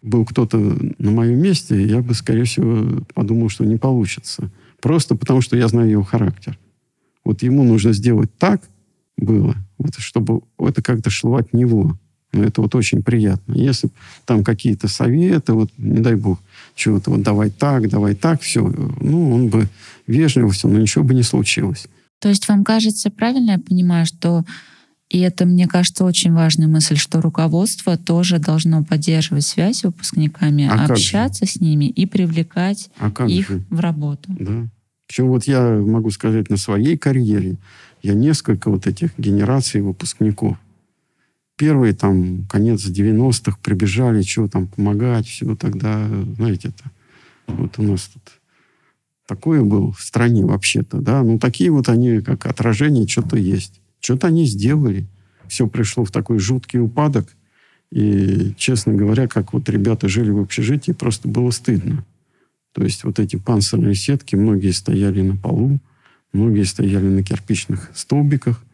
был 0.00 0.24
кто-то 0.24 0.58
на 0.98 1.10
моем 1.12 1.38
месте, 1.40 1.80
я 1.86 2.00
бы, 2.00 2.14
скорее 2.14 2.44
всего, 2.44 3.04
подумал, 3.14 3.50
что 3.50 3.64
не 3.64 3.76
получится. 3.76 4.50
Просто 4.82 5.14
потому, 5.14 5.40
что 5.40 5.56
я 5.56 5.68
знаю 5.68 5.88
его 5.88 6.02
характер. 6.02 6.58
Вот 7.24 7.42
ему 7.42 7.62
нужно 7.62 7.92
сделать 7.92 8.36
так 8.36 8.60
было, 9.16 9.54
вот, 9.78 9.94
чтобы 9.98 10.42
это 10.58 10.82
как-то 10.82 11.08
шло 11.08 11.36
от 11.36 11.52
него. 11.52 11.96
Но 12.32 12.42
это 12.42 12.62
вот 12.62 12.74
очень 12.74 13.02
приятно. 13.02 13.54
Если 13.54 13.90
там 14.24 14.42
какие-то 14.42 14.88
советы, 14.88 15.52
вот, 15.52 15.70
не 15.78 16.00
дай 16.00 16.16
бог, 16.16 16.40
чего-то 16.74 17.10
вот 17.10 17.22
давай 17.22 17.50
так, 17.50 17.88
давай 17.88 18.14
так, 18.16 18.40
все, 18.40 18.66
ну, 19.00 19.32
он 19.32 19.48
бы 19.48 19.68
вежливо 20.06 20.50
все, 20.50 20.66
но 20.66 20.78
ничего 20.78 21.04
бы 21.04 21.14
не 21.14 21.22
случилось. 21.22 21.86
То 22.18 22.28
есть 22.28 22.48
вам 22.48 22.64
кажется, 22.64 23.10
правильно 23.10 23.52
я 23.52 23.58
понимаю, 23.58 24.06
что 24.06 24.44
и 25.12 25.18
это, 25.18 25.44
мне 25.44 25.68
кажется, 25.68 26.04
очень 26.04 26.32
важная 26.32 26.68
мысль, 26.68 26.96
что 26.96 27.20
руководство 27.20 27.98
тоже 27.98 28.38
должно 28.38 28.82
поддерживать 28.82 29.44
связь 29.44 29.80
с 29.80 29.82
выпускниками, 29.82 30.66
а 30.66 30.86
общаться 30.86 31.44
с 31.44 31.60
ними 31.60 31.84
и 31.84 32.06
привлекать 32.06 32.90
а 32.98 33.26
их 33.26 33.48
же? 33.48 33.62
в 33.68 33.80
работу. 33.80 34.34
Да. 34.40 34.68
Причем 35.06 35.28
вот 35.28 35.44
я 35.44 35.68
могу 35.68 36.10
сказать 36.10 36.48
на 36.48 36.56
своей 36.56 36.96
карьере, 36.96 37.58
я 38.02 38.14
несколько 38.14 38.70
вот 38.70 38.86
этих 38.86 39.10
генераций 39.18 39.82
выпускников. 39.82 40.56
Первые 41.58 41.92
там, 41.92 42.46
конец 42.46 42.86
90-х, 42.86 43.58
прибежали, 43.62 44.22
чего 44.22 44.48
там 44.48 44.66
помогать, 44.66 45.26
все 45.26 45.54
тогда, 45.56 46.08
знаете, 46.36 46.68
это 46.68 46.90
вот 47.48 47.78
у 47.78 47.82
нас 47.82 48.08
тут 48.14 48.22
такое 49.26 49.60
было 49.60 49.92
в 49.92 50.00
стране 50.00 50.46
вообще-то, 50.46 51.02
да, 51.02 51.22
ну 51.22 51.38
такие 51.38 51.70
вот 51.70 51.90
они, 51.90 52.22
как 52.22 52.46
отражение, 52.46 53.06
что-то 53.06 53.36
есть. 53.36 53.81
Что-то 54.02 54.26
они 54.26 54.44
сделали. 54.44 55.06
Все 55.46 55.66
пришло 55.68 56.04
в 56.04 56.10
такой 56.10 56.38
жуткий 56.38 56.80
упадок. 56.80 57.34
И, 57.90 58.52
честно 58.56 58.94
говоря, 58.94 59.28
как 59.28 59.52
вот 59.52 59.68
ребята 59.68 60.08
жили 60.08 60.30
в 60.30 60.40
общежитии, 60.40 60.92
просто 60.92 61.28
было 61.28 61.50
стыдно. 61.50 62.04
То 62.72 62.82
есть 62.82 63.04
вот 63.04 63.18
эти 63.18 63.36
панцирные 63.36 63.94
сетки, 63.94 64.34
многие 64.34 64.72
стояли 64.72 65.22
на 65.22 65.36
полу, 65.36 65.78
многие 66.32 66.64
стояли 66.64 67.06
на 67.06 67.22
кирпичных 67.22 67.90
столбиках, 67.94 68.64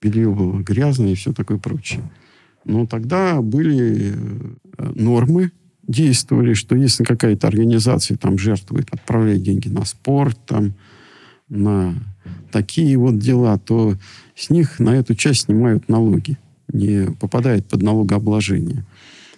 белье 0.00 0.30
было 0.30 0.62
грязное 0.62 1.12
и 1.12 1.14
все 1.14 1.32
такое 1.32 1.58
прочее. 1.58 2.02
Но 2.64 2.86
тогда 2.86 3.40
были 3.40 4.12
э, 4.14 4.92
нормы, 4.94 5.52
действовали, 5.88 6.54
что 6.54 6.76
если 6.76 7.02
какая-то 7.02 7.48
организация 7.48 8.16
там 8.16 8.38
жертвует, 8.38 8.88
отправляет 8.90 9.42
деньги 9.42 9.68
на 9.68 9.84
спорт, 9.84 10.38
там, 10.46 10.74
на 11.48 11.94
такие 12.50 12.96
вот 12.96 13.18
дела, 13.18 13.58
то 13.58 13.96
с 14.34 14.50
них 14.50 14.78
на 14.78 14.90
эту 14.90 15.14
часть 15.14 15.42
снимают 15.42 15.88
налоги, 15.88 16.38
не 16.72 17.10
попадает 17.20 17.66
под 17.66 17.82
налогообложение. 17.82 18.84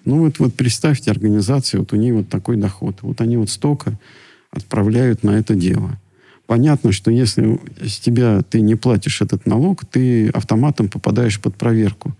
Ну 0.04 0.20
вот, 0.20 0.38
вот 0.38 0.54
представьте, 0.54 1.10
организация, 1.10 1.80
вот 1.80 1.92
у 1.92 1.96
нее 1.96 2.14
вот 2.14 2.28
такой 2.28 2.56
доход. 2.56 2.96
Вот 3.02 3.20
они 3.20 3.36
вот 3.36 3.50
столько 3.50 3.98
отправляют 4.50 5.22
на 5.22 5.32
это 5.32 5.54
дело. 5.54 5.98
Понятно, 6.46 6.92
что 6.92 7.10
если 7.10 7.60
с 7.82 7.98
тебя 7.98 8.40
ты 8.40 8.62
не 8.62 8.74
платишь 8.74 9.20
этот 9.20 9.44
налог, 9.44 9.84
ты 9.84 10.30
автоматом 10.30 10.88
попадаешь 10.88 11.38
под 11.40 11.56
проверку. 11.56 12.16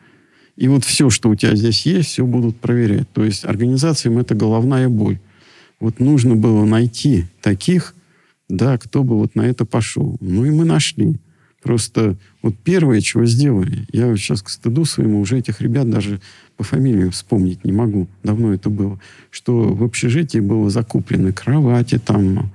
И 0.56 0.68
вот 0.68 0.84
все, 0.84 1.08
что 1.08 1.30
у 1.30 1.34
тебя 1.34 1.56
здесь 1.56 1.86
есть, 1.86 2.10
все 2.10 2.26
будут 2.26 2.56
проверять. 2.60 3.10
То 3.12 3.24
есть 3.24 3.44
организациям 3.46 4.18
это 4.18 4.34
головная 4.34 4.88
боль. 4.88 5.18
Вот 5.80 6.00
нужно 6.00 6.34
было 6.34 6.64
найти 6.64 7.24
таких, 7.40 7.94
да, 8.48 8.78
кто 8.78 9.04
бы 9.04 9.16
вот 9.18 9.34
на 9.34 9.42
это 9.42 9.64
пошел. 9.64 10.16
Ну 10.20 10.44
и 10.44 10.50
мы 10.50 10.64
нашли. 10.64 11.18
Просто 11.62 12.16
вот 12.40 12.54
первое, 12.62 13.00
чего 13.00 13.26
сделали, 13.26 13.86
я 13.92 14.14
сейчас 14.16 14.42
к 14.42 14.48
стыду 14.48 14.84
своему 14.84 15.20
уже 15.20 15.38
этих 15.38 15.60
ребят 15.60 15.90
даже 15.90 16.20
по 16.56 16.62
фамилии 16.62 17.08
вспомнить 17.08 17.64
не 17.64 17.72
могу, 17.72 18.06
давно 18.22 18.54
это 18.54 18.70
было, 18.70 19.00
что 19.30 19.74
в 19.74 19.82
общежитии 19.82 20.38
было 20.38 20.70
закуплены 20.70 21.32
кровати, 21.32 21.98
там, 21.98 22.52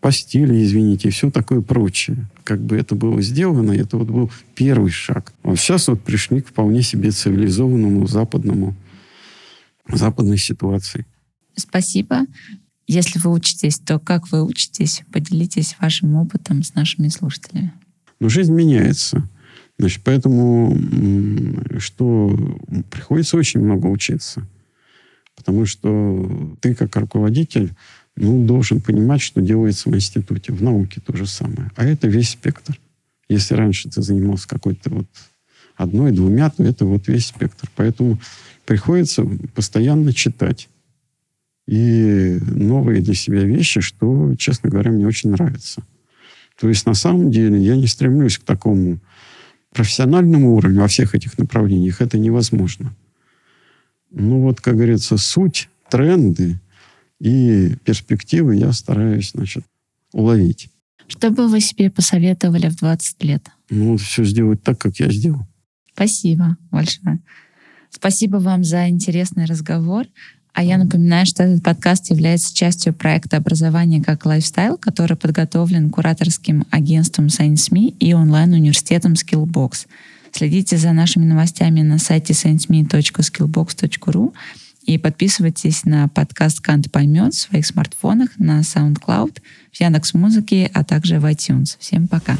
постели, 0.00 0.64
извините, 0.64 1.08
и 1.08 1.10
все 1.12 1.30
такое 1.30 1.60
прочее. 1.60 2.28
Как 2.42 2.60
бы 2.60 2.76
это 2.76 2.96
было 2.96 3.22
сделано, 3.22 3.70
это 3.70 3.96
вот 3.96 4.08
был 4.08 4.30
первый 4.54 4.90
шаг. 4.90 5.32
А 5.44 5.54
сейчас 5.54 5.86
вот 5.88 6.02
пришли 6.02 6.42
к 6.42 6.48
вполне 6.48 6.82
себе 6.82 7.12
цивилизованному 7.12 8.06
западному, 8.06 8.74
западной 9.88 10.38
ситуации. 10.38 11.06
Спасибо. 11.56 12.26
Если 12.86 13.18
вы 13.18 13.32
учитесь, 13.32 13.78
то 13.78 13.98
как 13.98 14.30
вы 14.30 14.44
учитесь? 14.44 15.02
Поделитесь 15.12 15.76
вашим 15.80 16.16
опытом 16.16 16.62
с 16.62 16.74
нашими 16.74 17.08
слушателями. 17.08 17.72
Но 18.20 18.28
жизнь 18.28 18.52
меняется. 18.52 19.28
Значит, 19.78 20.02
поэтому 20.04 20.76
что 21.78 22.36
приходится 22.90 23.36
очень 23.36 23.60
много 23.60 23.86
учиться. 23.86 24.46
Потому 25.34 25.66
что 25.66 26.56
ты, 26.60 26.74
как 26.74 26.94
руководитель, 26.96 27.74
ну, 28.16 28.46
должен 28.46 28.80
понимать, 28.80 29.20
что 29.20 29.40
делается 29.40 29.90
в 29.90 29.94
институте. 29.96 30.52
В 30.52 30.62
науке 30.62 31.00
то 31.00 31.16
же 31.16 31.26
самое. 31.26 31.70
А 31.74 31.84
это 31.84 32.06
весь 32.06 32.30
спектр. 32.30 32.78
Если 33.28 33.54
раньше 33.54 33.88
ты 33.88 34.02
занимался 34.02 34.46
какой-то 34.46 34.90
вот 34.90 35.06
одной, 35.76 36.12
двумя, 36.12 36.50
то 36.50 36.62
это 36.62 36.84
вот 36.84 37.08
весь 37.08 37.26
спектр. 37.26 37.68
Поэтому 37.74 38.20
приходится 38.64 39.24
постоянно 39.54 40.12
читать. 40.12 40.68
И 41.66 42.38
новые 42.42 43.00
для 43.00 43.14
себя 43.14 43.42
вещи, 43.44 43.80
что, 43.80 44.34
честно 44.36 44.70
говоря, 44.70 44.90
мне 44.90 45.06
очень 45.06 45.30
нравится. 45.30 45.82
То 46.60 46.68
есть, 46.68 46.86
на 46.86 46.94
самом 46.94 47.30
деле, 47.30 47.58
я 47.58 47.76
не 47.76 47.86
стремлюсь 47.86 48.38
к 48.38 48.44
такому 48.44 48.98
профессиональному 49.72 50.54
уровню 50.54 50.80
во 50.80 50.88
всех 50.88 51.14
этих 51.14 51.38
направлениях. 51.38 52.00
Это 52.00 52.18
невозможно. 52.18 52.94
Ну, 54.10 54.42
вот, 54.42 54.60
как 54.60 54.76
говорится, 54.76 55.16
суть, 55.16 55.68
тренды 55.90 56.60
и 57.18 57.74
перспективы 57.84 58.56
я 58.56 58.72
стараюсь, 58.72 59.32
значит, 59.32 59.64
уловить. 60.12 60.68
Что 61.06 61.30
бы 61.30 61.48
вы 61.48 61.60
себе 61.60 61.90
посоветовали 61.90 62.68
в 62.68 62.76
20 62.76 63.24
лет? 63.24 63.50
Ну, 63.70 63.96
все 63.96 64.24
сделать 64.24 64.62
так, 64.62 64.78
как 64.78 64.96
я 65.00 65.10
сделал. 65.10 65.46
Спасибо 65.92 66.56
большое. 66.70 67.20
Спасибо 67.90 68.36
вам 68.36 68.64
за 68.64 68.88
интересный 68.88 69.44
разговор. 69.44 70.06
А 70.54 70.62
я 70.62 70.78
напоминаю, 70.78 71.26
что 71.26 71.42
этот 71.42 71.62
подкаст 71.64 72.10
является 72.10 72.54
частью 72.54 72.94
проекта 72.94 73.38
«Образование 73.38 74.00
как 74.00 74.24
лайфстайл», 74.24 74.78
который 74.78 75.16
подготовлен 75.16 75.90
кураторским 75.90 76.64
агентством 76.70 77.26
ScienceMe 77.26 77.88
и 77.98 78.14
онлайн-университетом 78.14 79.14
Skillbox. 79.14 79.86
Следите 80.30 80.76
за 80.76 80.92
нашими 80.92 81.24
новостями 81.24 81.82
на 81.82 81.98
сайте 81.98 82.34
scienceme.skillbox.ru 82.34 84.32
и 84.84 84.96
подписывайтесь 84.96 85.84
на 85.84 86.06
подкаст 86.06 86.60
«Кант 86.60 86.90
поймет» 86.92 87.34
в 87.34 87.40
своих 87.40 87.66
смартфонах 87.66 88.30
на 88.38 88.60
SoundCloud, 88.60 89.40
в 89.72 89.80
Яндекс.Музыке, 89.80 90.70
а 90.72 90.84
также 90.84 91.18
в 91.18 91.24
iTunes. 91.24 91.76
Всем 91.80 92.06
пока! 92.06 92.38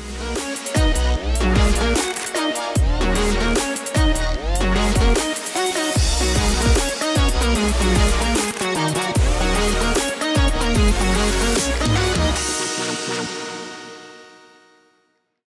Thank 1.45 1.84